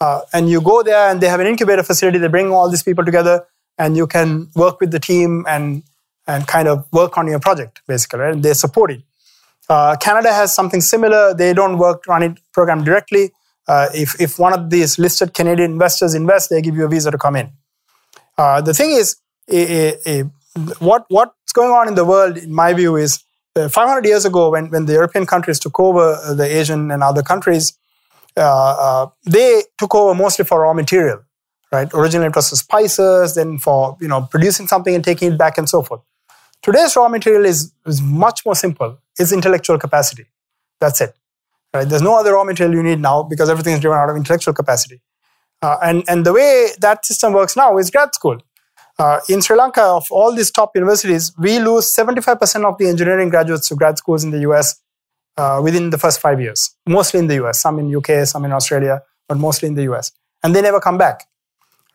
Uh, 0.00 0.20
and 0.32 0.48
you 0.48 0.60
go 0.60 0.82
there 0.82 1.10
and 1.10 1.20
they 1.20 1.28
have 1.28 1.40
an 1.40 1.46
incubator 1.46 1.82
facility. 1.82 2.18
They 2.18 2.28
bring 2.28 2.52
all 2.52 2.70
these 2.70 2.82
people 2.82 3.04
together 3.04 3.46
and 3.76 3.96
you 3.96 4.06
can 4.06 4.48
work 4.54 4.80
with 4.80 4.90
the 4.90 5.00
team 5.00 5.44
and, 5.48 5.82
and 6.28 6.46
kind 6.46 6.68
of 6.68 6.86
work 6.92 7.18
on 7.18 7.26
your 7.26 7.40
project, 7.40 7.80
basically, 7.88 8.20
right? 8.20 8.34
And 8.34 8.42
they 8.42 8.52
support 8.52 8.92
it. 8.92 9.02
Uh, 9.68 9.96
Canada 9.96 10.32
has 10.32 10.54
something 10.54 10.80
similar. 10.80 11.34
They 11.34 11.52
don't 11.52 11.78
work 11.78 12.04
on 12.08 12.22
it 12.22 12.38
program 12.52 12.84
directly. 12.84 13.32
Uh, 13.66 13.88
if, 13.94 14.18
if 14.20 14.38
one 14.38 14.52
of 14.52 14.70
these 14.70 14.98
listed 14.98 15.34
Canadian 15.34 15.72
investors 15.72 16.14
invest, 16.14 16.50
they 16.50 16.62
give 16.62 16.76
you 16.76 16.84
a 16.84 16.88
visa 16.88 17.10
to 17.10 17.18
come 17.18 17.34
in. 17.34 17.50
Uh, 18.36 18.60
the 18.60 18.72
thing 18.72 18.90
is, 18.90 19.16
a, 19.50 19.96
a, 20.06 20.20
a, 20.20 20.22
what, 20.78 21.04
what's 21.08 21.52
going 21.52 21.70
on 21.70 21.88
in 21.88 21.94
the 21.94 22.04
world, 22.04 22.36
in 22.36 22.52
my 22.52 22.72
view, 22.72 22.96
is 22.96 23.24
uh, 23.56 23.68
500 23.68 24.04
years 24.04 24.24
ago, 24.24 24.50
when, 24.50 24.70
when 24.70 24.86
the 24.86 24.92
European 24.92 25.26
countries 25.26 25.58
took 25.58 25.80
over 25.80 26.18
uh, 26.24 26.34
the 26.34 26.44
Asian 26.44 26.90
and 26.90 27.02
other 27.02 27.22
countries, 27.22 27.76
uh, 28.36 29.06
they 29.24 29.62
took 29.78 29.94
over 29.94 30.14
mostly 30.14 30.44
for 30.44 30.60
raw 30.60 30.72
material, 30.72 31.20
right? 31.72 31.88
Originally, 31.92 32.28
it 32.28 32.36
was 32.36 32.50
for 32.50 32.56
spices, 32.56 33.34
then 33.34 33.58
for 33.58 33.96
you 34.00 34.06
know 34.06 34.28
producing 34.30 34.66
something 34.66 34.94
and 34.94 35.02
taking 35.02 35.32
it 35.32 35.38
back 35.38 35.58
and 35.58 35.68
so 35.68 35.82
forth. 35.82 36.00
Today's 36.62 36.96
raw 36.96 37.08
material 37.08 37.44
is, 37.44 37.72
is 37.86 38.02
much 38.02 38.44
more 38.44 38.54
simple. 38.54 38.98
It's 39.18 39.32
intellectual 39.32 39.78
capacity. 39.78 40.26
That's 40.80 41.00
it. 41.00 41.14
Right? 41.72 41.88
There's 41.88 42.02
no 42.02 42.18
other 42.18 42.34
raw 42.34 42.44
material 42.44 42.74
you 42.76 42.82
need 42.82 43.00
now 43.00 43.22
because 43.22 43.48
everything 43.50 43.74
is 43.74 43.80
driven 43.80 43.98
out 43.98 44.10
of 44.10 44.16
intellectual 44.16 44.54
capacity. 44.54 45.00
Uh, 45.60 45.76
and, 45.82 46.04
and 46.08 46.24
the 46.24 46.32
way 46.32 46.68
that 46.80 47.04
system 47.04 47.32
works 47.32 47.56
now 47.56 47.78
is 47.78 47.90
grad 47.90 48.14
school. 48.14 48.38
Uh, 48.98 49.20
in 49.28 49.40
Sri 49.40 49.56
Lanka, 49.56 49.82
of 49.82 50.06
all 50.10 50.34
these 50.34 50.50
top 50.50 50.72
universities, 50.74 51.32
we 51.38 51.58
lose 51.58 51.84
75% 51.84 52.64
of 52.64 52.78
the 52.78 52.88
engineering 52.88 53.28
graduates 53.28 53.68
to 53.68 53.76
grad 53.76 53.96
schools 53.98 54.24
in 54.24 54.30
the 54.30 54.40
US 54.40 54.80
uh, 55.36 55.60
within 55.62 55.90
the 55.90 55.98
first 55.98 56.20
five 56.20 56.40
years, 56.40 56.74
mostly 56.86 57.20
in 57.20 57.28
the 57.28 57.44
US, 57.44 57.60
some 57.60 57.78
in 57.78 57.94
UK, 57.94 58.26
some 58.26 58.44
in 58.44 58.52
Australia, 58.52 59.02
but 59.28 59.36
mostly 59.36 59.68
in 59.68 59.74
the 59.74 59.82
US. 59.92 60.10
And 60.42 60.54
they 60.54 60.62
never 60.62 60.80
come 60.80 60.98
back. 60.98 61.24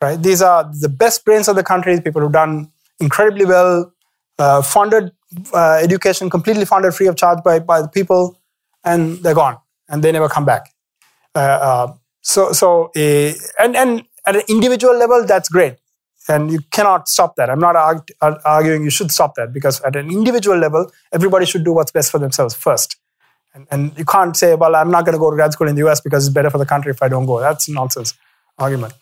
Right? 0.02 0.22
These 0.22 0.42
are 0.42 0.70
the 0.80 0.90
best 0.90 1.26
brains 1.26 1.48
of 1.48 1.56
the 1.56 1.64
country, 1.64 2.00
people 2.00 2.22
who've 2.22 2.32
done 2.32 2.72
incredibly 3.00 3.46
well, 3.46 3.94
funded 4.62 5.12
uh, 5.54 5.80
education, 5.82 6.30
completely 6.30 6.66
funded 6.66 6.94
free 6.94 7.08
of 7.08 7.16
charge 7.16 7.44
by, 7.44 7.60
by 7.60 7.82
the 7.82 7.88
people, 7.88 8.40
and 8.84 9.18
they're 9.24 9.36
gone, 9.36 9.58
and 9.90 10.04
they 10.04 10.12
never 10.12 10.30
come 10.30 10.46
back. 10.46 10.70
Uh, 11.36 11.40
uh, 11.40 11.94
so, 12.22 12.52
so 12.52 12.92
and, 12.96 13.76
and 13.76 14.04
at 14.26 14.36
an 14.36 14.44
individual 14.48 14.98
level, 14.98 15.26
that's 15.26 15.50
great 15.50 15.78
and 16.28 16.52
you 16.52 16.60
cannot 16.72 17.08
stop 17.08 17.36
that. 17.36 17.50
I'm 17.50 17.60
not 17.60 17.76
arguing 18.46 18.84
you 18.84 18.90
should 18.90 19.12
stop 19.12 19.36
that 19.36 19.52
because 19.54 19.82
at 19.82 19.96
an 19.96 20.10
individual 20.10 20.58
level, 20.58 20.92
everybody 21.12 21.46
should 21.46 21.64
do 21.64 21.74
what's 21.74 21.92
best 21.92 22.12
for 22.12 22.20
themselves 22.20 22.54
first. 22.54 22.98
And, 23.54 23.68
and 23.70 23.98
you 23.98 24.06
can't 24.06 24.36
say, 24.36 24.56
well, 24.56 24.76
I'm 24.76 24.90
not 24.90 25.06
going 25.06 25.14
to 25.14 25.20
go 25.20 25.30
to 25.30 25.36
grad 25.36 25.54
school 25.54 25.68
in 25.68 25.76
the 25.76 25.88
US 25.88 26.02
because 26.02 26.26
it's 26.26 26.34
better 26.34 26.50
for 26.50 26.58
the 26.58 26.66
country 26.66 26.92
if 26.92 27.04
I 27.04 27.08
don't 27.08 27.26
go. 27.26 27.40
That's 27.40 27.70
nonsense 27.70 28.14
argument. 28.58 28.94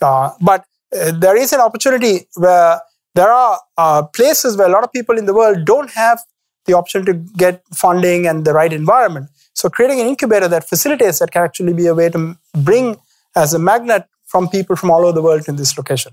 Uh, 0.00 0.30
but 0.40 0.64
uh, 0.98 1.12
there 1.12 1.36
is 1.36 1.52
an 1.52 1.60
opportunity 1.60 2.26
where 2.36 2.80
there 3.14 3.32
are 3.32 3.60
uh, 3.76 4.02
places 4.02 4.56
where 4.56 4.68
a 4.68 4.70
lot 4.70 4.84
of 4.84 4.92
people 4.92 5.18
in 5.18 5.26
the 5.26 5.34
world 5.34 5.64
don't 5.64 5.90
have 5.90 6.20
the 6.66 6.74
option 6.74 7.04
to 7.04 7.14
get 7.14 7.62
funding 7.74 8.26
and 8.26 8.44
the 8.44 8.52
right 8.52 8.72
environment. 8.72 9.28
So 9.54 9.68
creating 9.68 10.00
an 10.00 10.06
incubator 10.06 10.48
that 10.48 10.68
facilitates 10.68 11.18
that 11.18 11.30
can 11.32 11.42
actually 11.42 11.72
be 11.72 11.86
a 11.86 11.94
way 11.94 12.08
to 12.10 12.36
bring 12.56 12.96
as 13.34 13.54
a 13.54 13.58
magnet 13.58 14.06
from 14.26 14.48
people 14.48 14.76
from 14.76 14.90
all 14.90 15.02
over 15.04 15.12
the 15.12 15.22
world 15.22 15.48
in 15.48 15.56
this 15.56 15.76
location. 15.76 16.12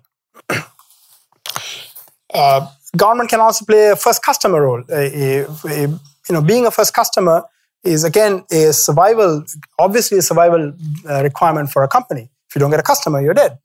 uh, 2.34 2.68
government 2.96 3.30
can 3.30 3.40
also 3.40 3.66
play 3.66 3.90
a 3.90 3.96
first 3.96 4.24
customer 4.24 4.62
role. 4.62 4.84
A, 4.90 5.44
a, 5.44 5.46
a, 5.66 5.82
you 5.82 6.00
know, 6.32 6.42
being 6.42 6.66
a 6.66 6.72
first 6.72 6.94
customer 6.94 7.44
is 7.84 8.04
again 8.04 8.44
a 8.52 8.74
survival, 8.74 9.44
obviously 9.80 10.18
a 10.18 10.22
survival 10.22 10.74
uh, 11.08 11.24
requirement 11.24 11.70
for 11.70 11.84
a 11.84 11.88
company. 11.88 12.30
If 12.50 12.56
you 12.56 12.60
don't 12.60 12.72
get 12.72 12.80
a 12.80 12.84
customer, 12.84 13.22
you're 13.22 13.34
dead. 13.34 13.60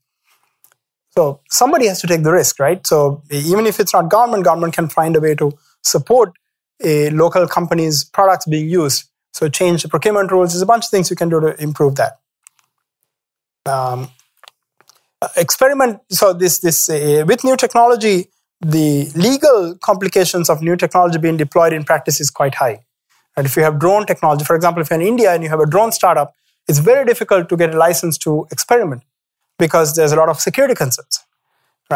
So 1.14 1.40
somebody 1.50 1.86
has 1.88 2.00
to 2.00 2.06
take 2.06 2.22
the 2.22 2.32
risk, 2.32 2.58
right? 2.58 2.86
So 2.86 3.22
even 3.30 3.66
if 3.66 3.78
it's 3.78 3.92
not 3.92 4.08
government, 4.08 4.44
government 4.44 4.74
can 4.74 4.88
find 4.88 5.14
a 5.14 5.20
way 5.20 5.34
to 5.34 5.52
support 5.82 6.32
a 6.82 7.10
local 7.10 7.46
company's 7.46 8.02
products 8.04 8.46
being 8.46 8.68
used. 8.68 9.08
So 9.32 9.48
change 9.48 9.82
the 9.82 9.88
procurement 9.88 10.32
rules. 10.32 10.52
There's 10.52 10.62
a 10.62 10.66
bunch 10.66 10.86
of 10.86 10.90
things 10.90 11.10
you 11.10 11.16
can 11.16 11.28
do 11.28 11.40
to 11.40 11.62
improve 11.62 11.96
that. 11.96 12.18
Um, 13.66 14.10
experiment. 15.36 16.00
So 16.10 16.32
this 16.32 16.58
this 16.60 16.88
uh, 16.88 17.24
with 17.26 17.44
new 17.44 17.56
technology, 17.56 18.28
the 18.60 19.10
legal 19.14 19.76
complications 19.82 20.50
of 20.50 20.62
new 20.62 20.76
technology 20.76 21.18
being 21.18 21.36
deployed 21.36 21.72
in 21.72 21.84
practice 21.84 22.20
is 22.20 22.30
quite 22.30 22.54
high. 22.54 22.80
And 23.36 23.46
if 23.46 23.56
you 23.56 23.62
have 23.62 23.78
drone 23.78 24.06
technology, 24.06 24.44
for 24.44 24.56
example, 24.56 24.82
if 24.82 24.90
you're 24.90 25.00
in 25.00 25.06
India 25.06 25.32
and 25.32 25.42
you 25.42 25.48
have 25.48 25.60
a 25.60 25.66
drone 25.66 25.92
startup, 25.92 26.34
it's 26.68 26.78
very 26.78 27.04
difficult 27.04 27.48
to 27.50 27.56
get 27.56 27.74
a 27.74 27.78
license 27.78 28.18
to 28.18 28.46
experiment 28.50 29.02
because 29.64 29.94
there's 29.96 30.14
a 30.16 30.18
lot 30.22 30.28
of 30.28 30.40
security 30.48 30.74
concerns, 30.82 31.20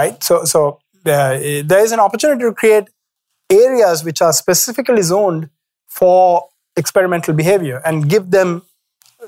right? 0.01 0.23
So, 0.29 0.45
so 0.53 0.61
uh, 1.05 1.39
there 1.71 1.83
is 1.87 1.93
an 1.97 2.01
opportunity 2.07 2.43
to 2.49 2.53
create 2.63 2.87
areas 3.51 4.05
which 4.09 4.23
are 4.27 4.33
specifically 4.33 5.03
zoned 5.03 5.51
for 5.89 6.49
experimental 6.77 7.35
behavior 7.43 7.83
and 7.85 8.09
give 8.15 8.31
them 8.31 8.63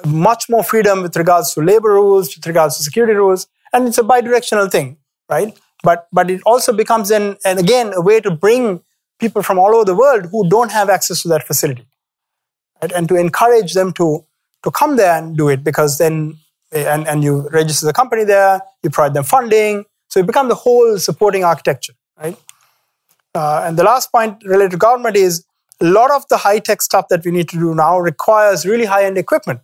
much 0.06 0.48
more 0.48 0.62
freedom 0.62 1.02
with 1.02 1.16
regards 1.16 1.52
to 1.54 1.60
labor 1.70 1.92
rules, 2.00 2.36
with 2.36 2.46
regards 2.46 2.76
to 2.76 2.84
security 2.84 3.14
rules, 3.14 3.48
and 3.72 3.88
it's 3.88 3.98
a 3.98 4.06
bi-directional 4.12 4.68
thing, 4.68 4.96
right? 5.28 5.58
But 5.82 6.08
but 6.12 6.30
it 6.30 6.40
also 6.52 6.72
becomes 6.82 7.10
an 7.10 7.36
and 7.44 7.58
again 7.58 7.92
a 8.00 8.02
way 8.08 8.20
to 8.20 8.30
bring 8.46 8.80
people 9.24 9.42
from 9.42 9.58
all 9.58 9.74
over 9.74 9.84
the 9.84 9.98
world 10.02 10.26
who 10.32 10.48
don't 10.48 10.72
have 10.78 10.90
access 10.96 11.22
to 11.22 11.28
that 11.34 11.46
facility, 11.50 11.86
right? 12.80 12.92
And 12.92 13.08
to 13.08 13.16
encourage 13.26 13.74
them 13.80 13.92
to 14.00 14.08
to 14.64 14.70
come 14.80 14.96
there 14.96 15.14
and 15.18 15.36
do 15.42 15.48
it 15.54 15.64
because 15.70 15.98
then 15.98 16.38
and 16.72 17.06
and 17.08 17.24
you 17.24 17.48
register 17.50 17.86
the 17.86 17.92
company 17.92 18.24
there, 18.24 18.60
you 18.82 18.90
provide 18.90 19.14
them 19.14 19.24
funding, 19.24 19.84
so 20.08 20.20
it 20.20 20.26
becomes 20.26 20.48
the 20.48 20.54
whole 20.54 20.98
supporting 20.98 21.44
architecture, 21.44 21.94
right? 22.18 22.36
Uh, 23.34 23.62
and 23.66 23.78
the 23.78 23.84
last 23.84 24.10
point 24.10 24.42
related 24.44 24.72
to 24.72 24.76
government 24.76 25.16
is 25.16 25.44
a 25.80 25.84
lot 25.84 26.10
of 26.10 26.26
the 26.28 26.36
high 26.36 26.58
tech 26.58 26.82
stuff 26.82 27.08
that 27.08 27.24
we 27.24 27.30
need 27.30 27.48
to 27.48 27.56
do 27.56 27.74
now 27.74 27.98
requires 27.98 28.66
really 28.66 28.84
high 28.84 29.04
end 29.04 29.16
equipment, 29.16 29.60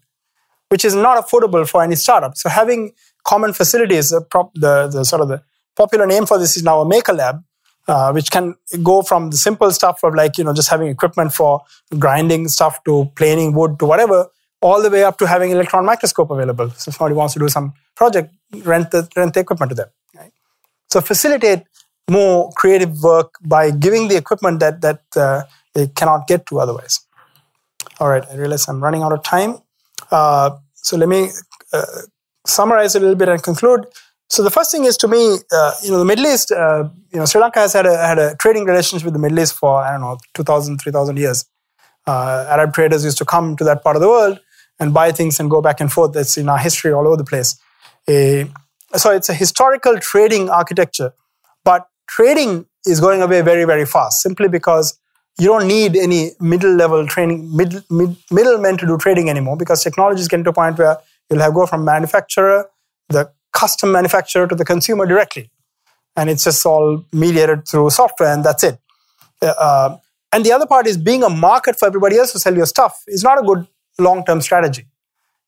which 0.68 0.84
is 0.84 0.94
not 0.94 1.22
affordable 1.22 1.68
for 1.68 1.82
any 1.82 1.96
startup. 1.96 2.36
So 2.36 2.48
having 2.48 2.92
common 3.24 3.52
facilities. 3.52 4.10
The, 4.10 4.20
prop, 4.20 4.52
the, 4.54 4.88
the 4.88 5.04
sort 5.04 5.22
of 5.22 5.28
the 5.28 5.42
popular 5.76 6.06
name 6.06 6.26
for 6.26 6.38
this 6.38 6.56
is 6.56 6.62
now 6.62 6.80
a 6.80 6.88
maker 6.88 7.12
lab, 7.12 7.42
uh, 7.88 8.12
which 8.12 8.30
can 8.30 8.54
go 8.82 9.02
from 9.02 9.30
the 9.30 9.36
simple 9.36 9.70
stuff 9.72 10.04
of 10.04 10.14
like 10.14 10.38
you 10.38 10.44
know 10.44 10.54
just 10.54 10.70
having 10.70 10.88
equipment 10.88 11.32
for 11.32 11.62
grinding 11.98 12.48
stuff 12.48 12.82
to 12.84 13.10
planing 13.16 13.52
wood 13.54 13.78
to 13.78 13.86
whatever, 13.86 14.28
all 14.64 14.82
the 14.82 14.90
way 14.94 15.04
up 15.04 15.18
to 15.18 15.26
having 15.26 15.50
electron 15.50 15.84
microscope 15.84 16.30
available. 16.30 16.70
So 16.70 16.88
if 16.88 16.94
somebody 16.96 17.14
wants 17.14 17.34
to 17.34 17.40
do 17.40 17.48
some 17.56 17.74
project, 17.94 18.34
rent 18.70 18.90
the 18.92 19.06
rent 19.14 19.34
the 19.34 19.40
equipment 19.40 19.70
to 19.72 19.76
them. 19.80 19.90
Right? 20.18 20.32
So 20.90 21.02
facilitate 21.02 21.62
more 22.10 22.50
creative 22.56 23.02
work 23.02 23.34
by 23.54 23.64
giving 23.70 24.08
the 24.08 24.16
equipment 24.16 24.60
that 24.60 24.80
that 24.86 25.02
uh, 25.16 25.42
they 25.74 25.86
cannot 25.88 26.26
get 26.26 26.46
to 26.46 26.60
otherwise. 26.64 27.00
All 28.00 28.08
right, 28.08 28.24
I 28.32 28.36
realize 28.36 28.66
I'm 28.68 28.82
running 28.82 29.02
out 29.02 29.12
of 29.12 29.22
time. 29.22 29.58
Uh, 30.10 30.50
so 30.74 30.96
let 30.96 31.08
me 31.08 31.20
uh, 31.72 31.84
summarize 32.46 32.94
a 32.94 33.00
little 33.00 33.20
bit 33.22 33.28
and 33.28 33.42
conclude. 33.42 33.86
So 34.30 34.42
the 34.42 34.50
first 34.50 34.72
thing 34.72 34.84
is 34.84 34.96
to 35.02 35.08
me, 35.08 35.22
uh, 35.58 35.72
you 35.82 35.90
know, 35.90 35.98
the 35.98 36.10
Middle 36.12 36.26
East, 36.26 36.50
uh, 36.50 36.88
you 37.12 37.18
know, 37.18 37.26
Sri 37.26 37.40
Lanka 37.40 37.60
has 37.60 37.74
had 37.74 37.86
a, 37.86 37.96
had 37.96 38.18
a 38.18 38.34
trading 38.36 38.64
relationship 38.64 39.04
with 39.04 39.14
the 39.14 39.20
Middle 39.20 39.38
East 39.38 39.54
for, 39.54 39.82
I 39.84 39.92
don't 39.92 40.00
know, 40.00 40.16
2,000, 40.32 40.78
3,000 40.78 41.18
years. 41.18 41.44
Uh, 42.06 42.46
Arab 42.48 42.72
traders 42.74 43.04
used 43.04 43.18
to 43.18 43.24
come 43.24 43.56
to 43.56 43.64
that 43.64 43.84
part 43.84 43.96
of 43.96 44.02
the 44.02 44.08
world 44.08 44.40
and 44.80 44.92
buy 44.92 45.12
things 45.12 45.40
and 45.40 45.50
go 45.50 45.60
back 45.62 45.80
and 45.80 45.92
forth. 45.92 46.12
That's 46.12 46.36
in 46.36 46.48
our 46.48 46.58
history 46.58 46.92
all 46.92 47.06
over 47.06 47.16
the 47.16 47.24
place. 47.24 47.56
so 48.06 49.10
it's 49.10 49.28
a 49.28 49.34
historical 49.34 49.98
trading 49.98 50.50
architecture. 50.50 51.12
But 51.64 51.88
trading 52.06 52.66
is 52.86 53.00
going 53.00 53.22
away 53.22 53.40
very, 53.40 53.64
very 53.64 53.86
fast 53.86 54.20
simply 54.20 54.48
because 54.48 54.98
you 55.38 55.48
don't 55.48 55.66
need 55.66 55.96
any 55.96 56.30
middle 56.38 56.74
level 56.74 57.06
training, 57.06 57.56
mid, 57.56 57.82
mid, 57.90 58.16
middlemen 58.30 58.76
to 58.76 58.86
do 58.86 58.96
trading 58.98 59.30
anymore 59.30 59.56
because 59.56 59.82
technology 59.82 60.20
is 60.20 60.28
getting 60.28 60.44
to 60.44 60.50
a 60.50 60.52
point 60.52 60.78
where 60.78 60.98
You'll 61.30 61.40
have 61.40 61.54
go 61.54 61.66
from 61.66 61.84
manufacturer, 61.84 62.68
the 63.08 63.30
custom 63.52 63.92
manufacturer 63.92 64.46
to 64.46 64.54
the 64.54 64.64
consumer 64.64 65.06
directly. 65.06 65.50
And 66.16 66.30
it's 66.30 66.44
just 66.44 66.64
all 66.64 67.04
mediated 67.12 67.66
through 67.66 67.90
software 67.90 68.32
and 68.32 68.44
that's 68.44 68.62
it. 68.62 68.78
Uh, 69.42 69.96
and 70.32 70.44
the 70.44 70.52
other 70.52 70.66
part 70.66 70.86
is 70.86 70.96
being 70.96 71.22
a 71.22 71.28
market 71.28 71.78
for 71.78 71.86
everybody 71.86 72.16
else 72.16 72.32
to 72.32 72.38
sell 72.38 72.56
your 72.56 72.66
stuff 72.66 73.02
is 73.06 73.22
not 73.22 73.38
a 73.38 73.42
good 73.42 73.66
long-term 73.98 74.40
strategy. 74.40 74.86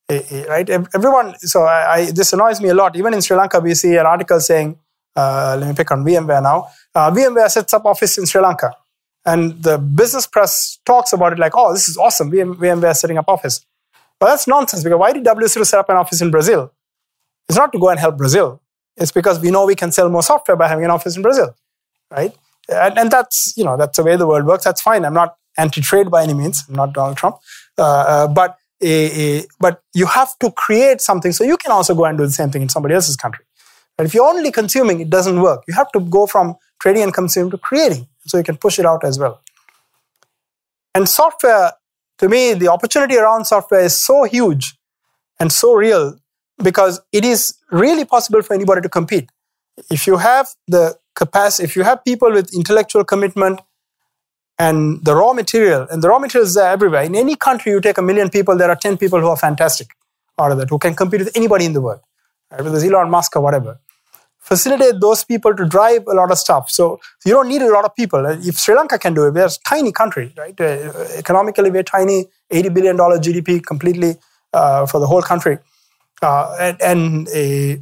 Eh, 0.09 0.23
eh, 0.31 0.45
right? 0.47 0.69
Everyone, 0.71 1.37
so 1.39 1.63
I, 1.63 1.95
I, 1.95 2.11
this 2.11 2.33
annoys 2.33 2.61
me 2.61 2.69
a 2.69 2.75
lot. 2.75 2.97
Even 2.97 3.13
in 3.15 3.21
Sri 3.21 3.37
Lanka, 3.37 3.61
we 3.61 3.75
see 3.75 3.97
an 3.97 4.07
article 4.07 4.39
saying, 4.41 4.79
uh, 5.17 5.57
let 5.59 5.69
me 5.69 5.75
pick 5.75 5.91
on 5.91 6.05
VMware 6.05 6.43
now. 6.43 6.69
Uh, 6.95 7.11
VMware 7.11 7.51
sets 7.51 7.75
up 7.75 7.85
office 7.85 8.19
in 8.19 8.27
Sri 8.27 8.41
Lanka. 8.41 8.73
And 9.25 9.61
the 9.63 9.79
business 9.79 10.27
press 10.27 10.79
talks 10.85 11.13
about 11.13 11.33
it 11.33 11.39
like, 11.39 11.53
oh, 11.57 11.73
this 11.73 11.89
is 11.89 11.97
awesome. 11.97 12.31
VMware 12.31 12.95
setting 12.95 13.19
up 13.19 13.29
office. 13.29 13.67
But 14.21 14.27
that's 14.27 14.47
nonsense 14.47 14.85
because 14.85 14.99
why 14.99 15.13
did 15.13 15.25
WSO 15.25 15.67
set 15.67 15.81
up 15.81 15.89
an 15.89 15.97
office 15.97 16.23
in 16.23 16.31
Brazil? 16.31 16.73
It's 17.49 17.59
not 17.59 17.73
to 17.73 17.79
go 17.79 17.89
and 17.91 17.99
help 17.99 18.17
Brazil. 18.17 18.63
It's 18.97 19.13
because 19.13 19.41
we 19.41 19.51
know 19.51 19.67
we 19.67 19.75
can 19.75 19.93
sell 19.93 20.09
more 20.09 20.23
software 20.23 20.57
by 20.57 20.69
having 20.69 20.85
an 20.85 20.91
office 20.91 21.17
in 21.17 21.23
Brazil, 21.23 21.55
right? 22.11 22.35
And, 22.69 22.99
and 22.99 23.11
that's, 23.11 23.53
you 23.57 23.65
know, 23.65 23.77
that's 23.77 23.97
the 23.97 24.05
way 24.05 24.17
the 24.17 24.27
world 24.27 24.47
works. 24.47 24.65
That's 24.65 24.81
fine. 24.81 25.05
I'm 25.05 25.15
not 25.15 25.37
anti-trade 25.57 26.11
by 26.11 26.23
any 26.23 26.35
means. 26.35 26.69
Not 26.69 26.93
Donald 26.93 27.17
Trump. 27.17 27.37
Uh, 27.79 27.83
uh, 27.85 28.29
but, 28.29 28.57
a, 28.83 29.39
a, 29.39 29.45
but 29.59 29.83
you 29.95 30.07
have 30.07 30.39
to 30.39 30.51
create 30.53 31.01
something 31.01 31.33
so 31.33 31.45
you 31.45 31.57
can 31.57 31.73
also 31.73 31.95
go 31.95 32.05
and 32.05 32.19
do 32.19 32.27
the 32.27 32.33
same 32.33 32.51
thing 32.51 32.63
in 32.63 32.69
somebody 32.69 32.95
else's 32.95 33.17
country. 33.17 33.45
But 33.97 34.07
if 34.07 34.15
you're 34.15 34.27
only 34.27 34.53
consuming, 34.53 35.01
it 35.01 35.11
doesn't 35.11 35.41
work. 35.41 35.65
You 35.67 35.75
have 35.75 35.91
to 35.93 36.01
go 36.01 36.27
from 36.27 36.57
trading 36.81 37.03
and 37.03 37.15
consuming 37.15 37.51
to 37.53 37.59
creating 37.59 38.07
so 38.27 38.37
you 38.37 38.45
can 38.45 38.57
push 38.57 38.79
it 38.79 38.87
out 38.87 39.05
as 39.05 39.19
well. 39.19 39.41
And 40.95 41.09
software, 41.09 41.73
to 42.19 42.29
me, 42.29 42.55
the 42.55 42.69
opportunity 42.69 43.17
around 43.17 43.47
software 43.47 43.81
is 43.81 43.95
so 43.97 44.25
huge 44.25 44.77
and 45.41 45.53
so 45.53 45.75
real 45.75 46.19
because 46.63 47.01
it 47.13 47.25
is 47.25 47.55
really 47.71 48.05
possible 48.05 48.43
for 48.43 48.55
anybody 48.55 48.81
to 48.81 48.89
compete. 48.89 49.31
If 49.91 50.07
you 50.07 50.17
have 50.17 50.49
the 50.67 50.97
capacity, 51.15 51.65
if 51.65 51.77
you 51.77 51.83
have 51.83 52.03
people 52.05 52.33
with 52.33 52.55
intellectual 52.55 53.05
commitment 53.05 53.61
and 54.59 55.05
the 55.05 55.15
raw 55.15 55.33
material, 55.33 55.87
and 55.91 56.03
the 56.03 56.09
raw 56.09 56.19
material 56.19 56.47
is 56.47 56.55
there 56.55 56.71
everywhere. 56.71 57.03
In 57.03 57.15
any 57.15 57.37
country, 57.37 57.73
you 57.73 57.81
take 57.81 57.99
a 57.99 58.03
million 58.03 58.31
people, 58.31 58.57
there 58.57 58.71
are 58.71 58.77
10 58.77 58.97
people 58.97 59.21
who 59.21 59.29
are 59.29 59.37
fantastic 59.37 59.89
out 60.39 60.53
of 60.53 60.59
that, 60.59 60.71
who 60.71 60.79
can 60.79 60.95
compete 60.95 61.21
with 61.21 61.37
anybody 61.37 61.65
in 61.65 61.73
the 61.73 61.81
world, 61.81 62.01
right? 62.51 62.63
whether 62.63 62.77
it's 62.77 62.85
Elon 62.85 63.11
Musk 63.11 63.37
or 63.37 63.43
whatever. 63.43 63.79
Facilitate 64.39 65.01
those 65.01 65.25
people 65.25 65.55
to 65.57 65.65
drive 65.65 66.07
a 66.07 66.15
lot 66.15 66.31
of 66.31 66.39
stuff. 66.39 66.71
So 66.71 67.01
you 67.25 67.33
don't 67.33 67.49
need 67.49 67.63
a 67.63 67.73
lot 67.73 67.85
of 67.85 67.95
people. 67.97 68.25
If 68.27 68.59
Sri 68.59 68.77
Lanka 68.77 68.99
can 68.99 69.13
do 69.13 69.27
it, 69.27 69.35
we're 69.35 69.47
a 69.47 69.51
tiny 69.67 69.91
country, 69.91 70.33
right? 70.37 70.59
Uh, 70.61 70.93
economically, 71.17 71.71
we're 71.71 71.83
tiny, 71.83 72.27
$80 72.53 72.73
billion 72.73 72.97
GDP 72.97 73.65
completely 73.65 74.15
uh, 74.53 74.87
for 74.87 75.01
the 75.01 75.07
whole 75.07 75.23
country. 75.23 75.59
Uh, 76.23 76.57
and 76.59 76.81
and, 76.81 77.29
a, 77.35 77.81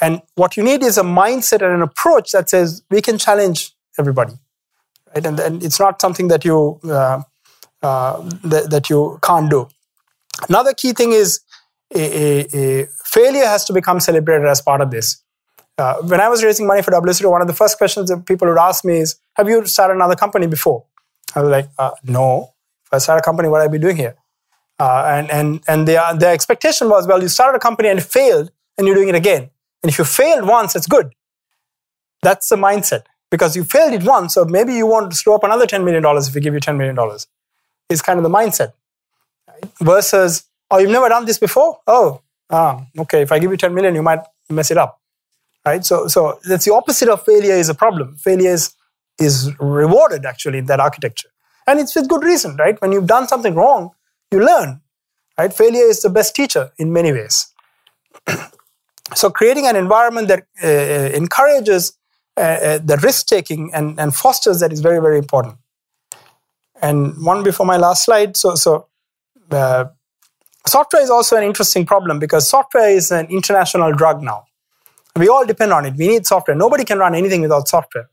and 0.00 0.22
what 0.34 0.56
you 0.56 0.62
need 0.62 0.82
is 0.82 0.98
a 0.98 1.02
mindset 1.02 1.62
and 1.62 1.72
an 1.74 1.82
approach 1.82 2.32
that 2.32 2.48
says 2.50 2.82
we 2.90 3.00
can 3.00 3.18
challenge 3.18 3.72
everybody, 3.98 4.32
right? 5.16 5.26
And, 5.40 5.62
it's 5.62 5.80
not 5.80 6.00
something 6.00 6.28
that 6.28 6.44
you 6.44 6.80
uh, 6.84 7.22
uh, 7.82 8.28
that, 8.44 8.70
that 8.70 8.90
you 8.90 9.18
can't 9.22 9.50
do. 9.50 9.68
Another 10.48 10.74
key 10.74 10.92
thing 10.92 11.12
is 11.12 11.40
a, 11.94 12.00
a, 12.00 12.46
a, 12.54 12.86
failure 13.04 13.44
has 13.44 13.64
to 13.64 13.72
become 13.72 14.00
celebrated 14.00 14.46
as 14.46 14.60
part 14.60 14.80
of 14.80 14.90
this. 14.90 15.22
Uh, 15.78 15.96
when 16.02 16.20
I 16.20 16.28
was 16.28 16.42
raising 16.42 16.66
money 16.66 16.82
for 16.82 16.90
WSO2, 16.90 17.30
one 17.30 17.42
of 17.42 17.46
the 17.46 17.54
first 17.54 17.78
questions 17.78 18.08
that 18.10 18.26
people 18.26 18.48
would 18.48 18.58
ask 18.58 18.84
me 18.84 18.98
is, 18.98 19.16
"Have 19.34 19.48
you 19.48 19.64
started 19.66 19.94
another 19.94 20.16
company 20.16 20.46
before?" 20.46 20.84
I 21.34 21.42
was 21.42 21.50
like, 21.50 21.68
uh, 21.78 21.90
"No. 22.04 22.54
If 22.86 22.92
I 22.92 22.98
start 22.98 23.18
a 23.20 23.22
company, 23.22 23.48
what 23.48 23.58
would 23.60 23.68
I 23.68 23.72
be 23.72 23.78
doing 23.78 23.96
here?" 23.96 24.16
Uh, 24.78 25.02
and 25.06 25.30
and 25.30 25.60
and 25.68 25.88
their 25.88 26.14
their 26.14 26.32
expectation 26.32 26.88
was, 26.88 27.06
well, 27.06 27.22
you 27.22 27.28
started 27.28 27.56
a 27.56 27.60
company 27.60 27.88
and 27.88 28.02
failed, 28.02 28.50
and 28.76 28.86
you're 28.86 28.96
doing 28.96 29.08
it 29.08 29.14
again. 29.14 29.50
And 29.82 29.92
if 29.92 29.98
you 29.98 30.04
failed 30.04 30.46
once, 30.46 30.72
that's 30.72 30.86
good. 30.86 31.12
That's 32.22 32.48
the 32.48 32.56
mindset 32.56 33.04
because 33.30 33.56
you 33.56 33.64
failed 33.64 33.92
it 33.92 34.02
once, 34.02 34.34
so 34.34 34.44
maybe 34.44 34.74
you 34.74 34.86
want 34.86 35.10
to 35.10 35.16
screw 35.16 35.34
up 35.34 35.44
another 35.44 35.66
ten 35.66 35.84
million 35.84 36.02
dollars 36.02 36.28
if 36.28 36.34
we 36.34 36.40
give 36.40 36.54
you 36.54 36.60
ten 36.60 36.76
million 36.76 36.94
dollars. 36.94 37.26
Is 37.88 38.02
kind 38.02 38.18
of 38.18 38.24
the 38.24 38.30
mindset. 38.30 38.72
Versus, 39.80 40.44
oh, 40.70 40.78
you've 40.78 40.90
never 40.90 41.08
done 41.08 41.24
this 41.24 41.38
before. 41.38 41.78
Oh, 41.86 42.20
ah, 42.50 42.84
okay. 42.98 43.22
If 43.22 43.32
I 43.32 43.38
give 43.38 43.50
you 43.50 43.56
ten 43.56 43.74
million, 43.74 43.94
you 43.94 44.02
might 44.02 44.20
mess 44.50 44.70
it 44.70 44.76
up. 44.76 45.00
Right. 45.64 45.84
So 45.84 46.08
so 46.08 46.38
that's 46.48 46.64
the 46.64 46.72
opposite 46.72 47.08
of 47.08 47.24
failure 47.24 47.54
is 47.54 47.68
a 47.68 47.74
problem. 47.74 48.16
Failure 48.16 48.50
is 48.50 48.74
is 49.18 49.50
rewarded 49.58 50.24
actually 50.26 50.58
in 50.58 50.66
that 50.66 50.80
architecture, 50.80 51.28
and 51.66 51.80
it's 51.80 51.94
with 51.96 52.08
good 52.08 52.22
reason, 52.22 52.56
right? 52.56 52.80
When 52.80 52.92
you've 52.92 53.06
done 53.06 53.26
something 53.26 53.54
wrong, 53.54 53.90
you 54.30 54.44
learn. 54.44 54.80
Right? 55.38 55.52
Failure 55.52 55.84
is 55.84 56.00
the 56.00 56.08
best 56.08 56.34
teacher 56.34 56.72
in 56.78 56.92
many 56.92 57.12
ways. 57.12 57.52
so 59.14 59.30
creating 59.30 59.66
an 59.66 59.76
environment 59.76 60.28
that 60.28 60.46
uh, 60.62 60.66
uh 60.66 61.10
encourages 61.14 61.92
uh, 62.36 62.40
uh, 62.40 62.78
the 62.78 62.96
risk 62.98 63.26
taking 63.26 63.72
and, 63.72 63.98
and 63.98 64.14
fosters 64.14 64.60
that 64.60 64.72
is 64.72 64.80
very, 64.80 65.00
very 65.00 65.18
important. 65.18 65.56
And 66.82 67.24
one 67.24 67.42
before 67.42 67.64
my 67.64 67.78
last 67.78 68.04
slide. 68.04 68.36
So, 68.36 68.54
so 68.54 68.88
uh, 69.50 69.86
software 70.66 71.02
is 71.02 71.10
also 71.10 71.36
an 71.36 71.44
interesting 71.44 71.86
problem 71.86 72.18
because 72.18 72.48
software 72.48 72.90
is 72.90 73.10
an 73.10 73.26
international 73.26 73.92
drug 73.92 74.22
now. 74.22 74.44
We 75.16 75.28
all 75.28 75.46
depend 75.46 75.72
on 75.72 75.86
it. 75.86 75.94
We 75.96 76.08
need 76.08 76.26
software. 76.26 76.54
Nobody 76.54 76.84
can 76.84 76.98
run 76.98 77.14
anything 77.14 77.40
without 77.40 77.68
software. 77.68 78.10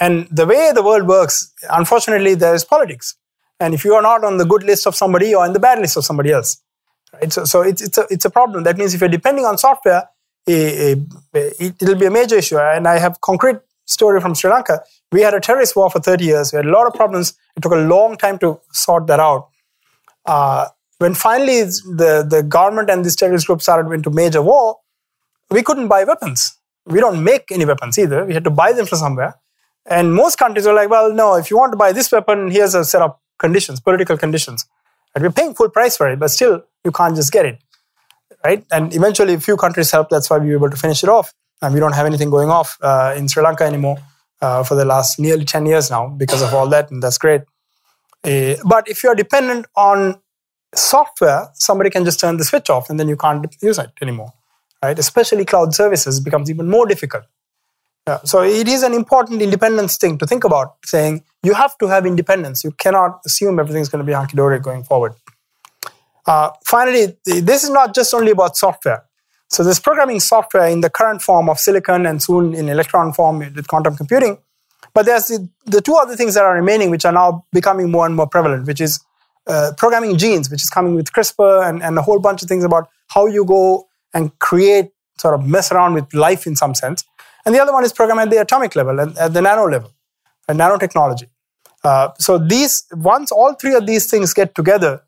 And 0.00 0.26
the 0.30 0.46
way 0.46 0.72
the 0.74 0.82
world 0.82 1.06
works, 1.06 1.52
unfortunately, 1.70 2.34
there 2.34 2.54
is 2.54 2.64
politics. 2.64 3.14
And 3.60 3.74
if 3.74 3.84
you 3.84 3.94
are 3.94 4.02
not 4.02 4.24
on 4.24 4.38
the 4.38 4.44
good 4.44 4.62
list 4.64 4.86
of 4.86 4.94
somebody, 4.94 5.34
or 5.34 5.46
in 5.46 5.52
the 5.52 5.60
bad 5.60 5.78
list 5.78 5.96
of 5.96 6.04
somebody 6.04 6.32
else. 6.32 6.60
Right? 7.12 7.32
So, 7.32 7.44
so 7.44 7.62
it's, 7.62 7.82
it's, 7.82 7.98
a, 7.98 8.06
it's 8.10 8.24
a 8.24 8.30
problem. 8.30 8.64
That 8.64 8.76
means 8.76 8.94
if 8.94 9.00
you're 9.00 9.08
depending 9.08 9.44
on 9.44 9.58
software, 9.58 10.08
it, 10.48 11.82
will 11.82 11.96
be 11.96 12.06
a 12.06 12.10
major 12.10 12.36
issue. 12.36 12.58
And 12.58 12.88
I 12.88 12.98
have 12.98 13.20
concrete 13.20 13.58
story 13.84 14.20
from 14.20 14.34
Sri 14.34 14.50
Lanka. 14.50 14.82
We 15.12 15.22
had 15.22 15.34
a 15.34 15.40
terrorist 15.40 15.76
war 15.76 15.90
for 15.90 16.00
30 16.00 16.24
years. 16.24 16.52
We 16.52 16.56
had 16.58 16.66
a 16.66 16.70
lot 16.70 16.86
of 16.86 16.94
problems. 16.94 17.34
It 17.56 17.62
took 17.62 17.72
a 17.72 17.76
long 17.76 18.16
time 18.16 18.38
to 18.38 18.60
sort 18.72 19.06
that 19.06 19.20
out. 19.20 19.48
Uh, 20.26 20.66
when 20.98 21.14
finally 21.14 21.62
the, 21.62 22.26
the 22.28 22.42
government 22.42 22.90
and 22.90 23.04
this 23.04 23.16
terrorist 23.16 23.46
group 23.46 23.62
started 23.62 23.90
into 23.92 24.10
major 24.10 24.42
war, 24.42 24.76
we 25.50 25.62
couldn't 25.62 25.88
buy 25.88 26.04
weapons. 26.04 26.56
We 26.86 27.00
don't 27.00 27.22
make 27.22 27.50
any 27.50 27.64
weapons 27.64 27.98
either. 27.98 28.24
We 28.24 28.34
had 28.34 28.44
to 28.44 28.50
buy 28.50 28.72
them 28.72 28.86
from 28.86 28.98
somewhere. 28.98 29.34
And 29.86 30.12
most 30.12 30.36
countries 30.38 30.66
were 30.66 30.74
like, 30.74 30.90
well, 30.90 31.12
no, 31.12 31.36
if 31.36 31.50
you 31.50 31.56
want 31.56 31.72
to 31.72 31.76
buy 31.76 31.92
this 31.92 32.12
weapon, 32.12 32.50
here's 32.50 32.74
a 32.74 32.84
set 32.84 33.00
of 33.00 33.16
conditions, 33.38 33.80
political 33.80 34.18
conditions. 34.18 34.66
And 35.14 35.22
we're 35.24 35.30
paying 35.30 35.54
full 35.54 35.70
price 35.70 35.96
for 35.96 36.10
it, 36.10 36.18
but 36.18 36.28
still 36.28 36.62
you 36.84 36.92
can't 36.92 37.16
just 37.16 37.32
get 37.32 37.46
it. 37.46 37.58
Right? 38.44 38.64
And 38.70 38.94
eventually 38.94 39.34
a 39.34 39.40
few 39.40 39.56
countries 39.56 39.90
helped. 39.90 40.10
That's 40.10 40.30
why 40.30 40.38
we 40.38 40.48
were 40.48 40.56
able 40.56 40.70
to 40.70 40.76
finish 40.76 41.02
it 41.02 41.08
off. 41.08 41.32
And 41.60 41.74
we 41.74 41.80
don't 41.80 41.94
have 41.94 42.06
anything 42.06 42.30
going 42.30 42.50
off 42.50 42.78
uh, 42.82 43.14
in 43.16 43.26
Sri 43.28 43.42
Lanka 43.42 43.64
anymore 43.64 43.98
uh, 44.40 44.62
for 44.62 44.74
the 44.74 44.84
last 44.84 45.18
nearly 45.18 45.44
10 45.44 45.66
years 45.66 45.90
now 45.90 46.08
because 46.08 46.42
of 46.42 46.54
all 46.54 46.68
that. 46.68 46.90
And 46.90 47.02
that's 47.02 47.18
great. 47.18 47.42
Uh, 48.24 48.54
but 48.64 48.88
if 48.88 49.02
you're 49.02 49.14
dependent 49.14 49.66
on 49.76 50.20
software, 50.74 51.48
somebody 51.54 51.90
can 51.90 52.04
just 52.04 52.20
turn 52.20 52.36
the 52.36 52.44
switch 52.44 52.70
off 52.70 52.90
and 52.90 53.00
then 53.00 53.08
you 53.08 53.16
can't 53.16 53.44
use 53.60 53.78
it 53.78 53.90
anymore. 54.00 54.32
Right? 54.82 54.98
Especially 54.98 55.44
cloud 55.44 55.74
services 55.74 56.20
becomes 56.20 56.48
even 56.48 56.68
more 56.68 56.86
difficult. 56.86 57.24
Yeah. 58.06 58.20
So 58.24 58.42
it 58.42 58.68
is 58.68 58.82
an 58.82 58.94
important 58.94 59.42
independence 59.42 59.98
thing 59.98 60.16
to 60.18 60.26
think 60.26 60.44
about, 60.44 60.76
saying 60.84 61.24
you 61.42 61.52
have 61.52 61.76
to 61.78 61.88
have 61.88 62.06
independence. 62.06 62.64
You 62.64 62.70
cannot 62.70 63.20
assume 63.26 63.58
everything's 63.58 63.90
going 63.90 64.02
to 64.02 64.06
be 64.06 64.14
hunky 64.14 64.34
dory 64.34 64.58
going 64.60 64.84
forward. 64.84 65.14
Uh, 66.28 66.50
finally, 66.66 67.16
this 67.24 67.64
is 67.64 67.70
not 67.70 67.94
just 67.94 68.12
only 68.12 68.32
about 68.32 68.54
software. 68.54 69.02
So 69.48 69.64
this 69.64 69.80
programming 69.80 70.20
software 70.20 70.68
in 70.68 70.82
the 70.82 70.90
current 70.90 71.22
form 71.22 71.48
of 71.48 71.58
silicon 71.58 72.04
and 72.04 72.22
soon 72.22 72.54
in 72.54 72.68
electron 72.68 73.14
form 73.14 73.38
with 73.38 73.66
quantum 73.66 73.96
computing. 73.96 74.36
But 74.92 75.06
there's 75.06 75.28
the, 75.28 75.48
the 75.64 75.80
two 75.80 75.94
other 75.94 76.16
things 76.16 76.34
that 76.34 76.44
are 76.44 76.54
remaining, 76.54 76.90
which 76.90 77.06
are 77.06 77.12
now 77.12 77.46
becoming 77.50 77.90
more 77.90 78.04
and 78.04 78.14
more 78.14 78.26
prevalent, 78.26 78.66
which 78.66 78.80
is 78.80 79.00
uh, 79.46 79.72
programming 79.78 80.18
genes, 80.18 80.50
which 80.50 80.62
is 80.62 80.68
coming 80.68 80.94
with 80.94 81.10
CRISPR 81.12 81.66
and, 81.66 81.82
and 81.82 81.96
a 81.96 82.02
whole 82.02 82.18
bunch 82.18 82.42
of 82.42 82.48
things 82.48 82.62
about 82.62 82.90
how 83.08 83.24
you 83.24 83.46
go 83.46 83.88
and 84.12 84.38
create, 84.38 84.90
sort 85.16 85.34
of 85.34 85.46
mess 85.46 85.72
around 85.72 85.94
with 85.94 86.12
life 86.12 86.46
in 86.46 86.56
some 86.56 86.74
sense. 86.74 87.04
And 87.46 87.54
the 87.54 87.60
other 87.62 87.72
one 87.72 87.84
is 87.84 87.92
program 87.94 88.18
at 88.18 88.28
the 88.28 88.40
atomic 88.42 88.76
level 88.76 89.00
and 89.00 89.16
at 89.16 89.32
the 89.32 89.40
nano 89.40 89.64
level, 89.64 89.90
and 90.46 90.60
nanotechnology. 90.60 91.28
Uh, 91.82 92.10
so 92.18 92.36
these, 92.36 92.84
once 92.92 93.32
all 93.32 93.54
three 93.54 93.74
of 93.74 93.86
these 93.86 94.10
things 94.10 94.34
get 94.34 94.54
together, 94.54 95.00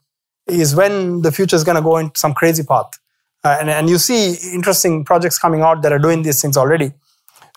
is 0.50 0.74
when 0.74 1.22
the 1.22 1.32
future 1.32 1.56
is 1.56 1.64
going 1.64 1.76
to 1.76 1.82
go 1.82 1.96
into 1.96 2.18
some 2.18 2.34
crazy 2.34 2.62
path. 2.62 2.98
Uh, 3.42 3.56
and, 3.58 3.70
and 3.70 3.88
you 3.88 3.98
see 3.98 4.36
interesting 4.52 5.04
projects 5.04 5.38
coming 5.38 5.62
out 5.62 5.82
that 5.82 5.92
are 5.92 5.98
doing 5.98 6.22
these 6.22 6.42
things 6.42 6.56
already. 6.56 6.92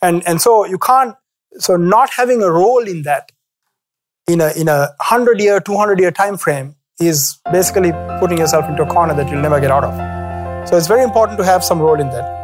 And, 0.01 0.25
and 0.27 0.41
so 0.41 0.65
you 0.65 0.77
can't, 0.77 1.15
so 1.57 1.75
not 1.75 2.09
having 2.09 2.41
a 2.41 2.51
role 2.51 2.87
in 2.87 3.03
that 3.03 3.31
in 4.27 4.39
a, 4.39 4.51
in 4.53 4.67
a 4.67 4.87
100 4.97 5.39
year, 5.39 5.59
200 5.59 5.99
year 5.99 6.11
time 6.11 6.37
frame 6.37 6.75
is 6.99 7.39
basically 7.51 7.91
putting 8.19 8.37
yourself 8.37 8.69
into 8.69 8.83
a 8.83 8.87
corner 8.87 9.13
that 9.13 9.29
you'll 9.29 9.41
never 9.41 9.59
get 9.59 9.71
out 9.71 9.83
of. 9.83 10.69
So 10.69 10.77
it's 10.77 10.87
very 10.87 11.03
important 11.03 11.37
to 11.39 11.43
have 11.43 11.63
some 11.63 11.79
role 11.79 11.99
in 11.99 12.07
that. 12.09 12.43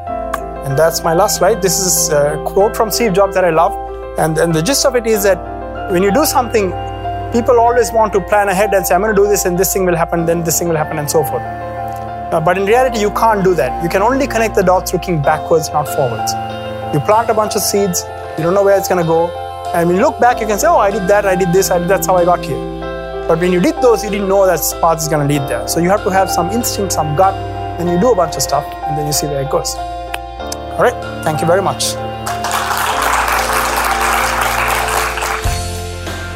And 0.66 0.78
that's 0.78 1.04
my 1.04 1.14
last 1.14 1.38
slide. 1.38 1.62
This 1.62 1.80
is 1.80 2.10
a 2.10 2.44
quote 2.46 2.76
from 2.76 2.92
Steve 2.92 3.14
Jobs 3.14 3.36
that 3.36 3.46
I 3.46 3.50
love. 3.50 3.74
And, 4.20 4.38
and 4.38 4.54
the 4.54 4.62
gist 4.62 4.86
of 4.86 4.96
it 4.96 5.08
is 5.08 5.24
that 5.24 5.38
when 5.92 6.04
you 6.04 6.12
do 6.12 6.26
something, 6.26 6.72
people 7.32 7.60
always 7.60 7.92
want 7.92 8.12
to 8.14 8.22
plan 8.22 8.50
ahead 8.50 8.74
and 8.74 8.86
say, 8.86 8.96
I'm 8.96 9.02
going 9.02 9.16
to 9.16 9.22
do 9.22 9.28
this 9.28 9.46
and 9.46 9.58
this 9.58 9.72
thing 9.72 9.86
will 9.86 9.96
happen, 9.96 10.26
then 10.26 10.44
this 10.44 10.60
thing 10.60 10.68
will 10.68 10.76
happen, 10.76 10.98
and 10.98 11.10
so 11.10 11.24
forth. 11.24 11.42
Uh, 11.42 12.42
but 12.44 12.58
in 12.58 12.66
reality, 12.66 13.00
you 13.00 13.12
can't 13.12 13.44
do 13.44 13.54
that. 13.56 13.84
You 13.84 13.90
can 13.90 14.02
only 14.02 14.28
connect 14.28 14.56
the 14.56 14.64
dots 14.64 14.94
looking 14.94 15.22
backwards, 15.22 15.70
not 15.70 15.88
forwards. 15.88 16.34
You 16.94 17.00
plant 17.02 17.30
a 17.30 17.34
bunch 17.34 17.56
of 17.56 17.62
seeds, 17.62 18.04
you 18.38 18.44
don't 18.44 18.54
know 18.54 18.64
where 18.64 18.78
it's 18.78 18.88
going 18.88 19.02
to 19.02 19.08
go. 19.08 19.28
And 19.74 19.88
when 19.88 19.98
you 19.98 20.02
look 20.02 20.20
back, 20.20 20.40
you 20.42 20.48
can 20.48 20.58
say, 20.58 20.68
oh, 20.68 20.78
I 20.78 20.90
did 20.90 21.08
that, 21.08 21.26
I 21.26 21.36
did 21.36 21.54
this, 21.54 21.70
I 21.70 21.78
did, 21.80 21.88
that's 21.88 22.08
how 22.08 22.16
I 22.16 22.26
got 22.26 22.44
here. 22.44 22.58
But 23.28 23.40
when 23.40 23.54
you 23.54 23.60
did 23.60 23.76
those, 23.82 24.04
you 24.04 24.10
didn't 24.10 24.28
know 24.28 24.48
that 24.48 24.60
path 24.82 24.98
is 24.98 25.08
going 25.08 25.28
to 25.28 25.32
lead 25.32 25.48
there. 25.48 25.68
So 25.68 25.80
you 25.80 25.90
have 25.90 26.04
to 26.04 26.10
have 26.10 26.32
some 26.32 26.50
instinct, 26.50 26.94
some 26.94 27.16
gut, 27.16 27.36
and 27.80 27.88
you 27.88 28.00
do 28.00 28.12
a 28.12 28.16
bunch 28.16 28.36
of 28.36 28.42
stuff, 28.42 28.66
and 28.88 28.98
then 28.98 29.06
you 29.06 29.14
see 29.14 29.28
where 29.28 29.44
it 29.44 29.52
goes. 29.52 29.76
All 29.76 30.82
right, 30.82 31.24
thank 31.24 31.42
you 31.42 31.46
very 31.46 31.62
much. 31.62 31.94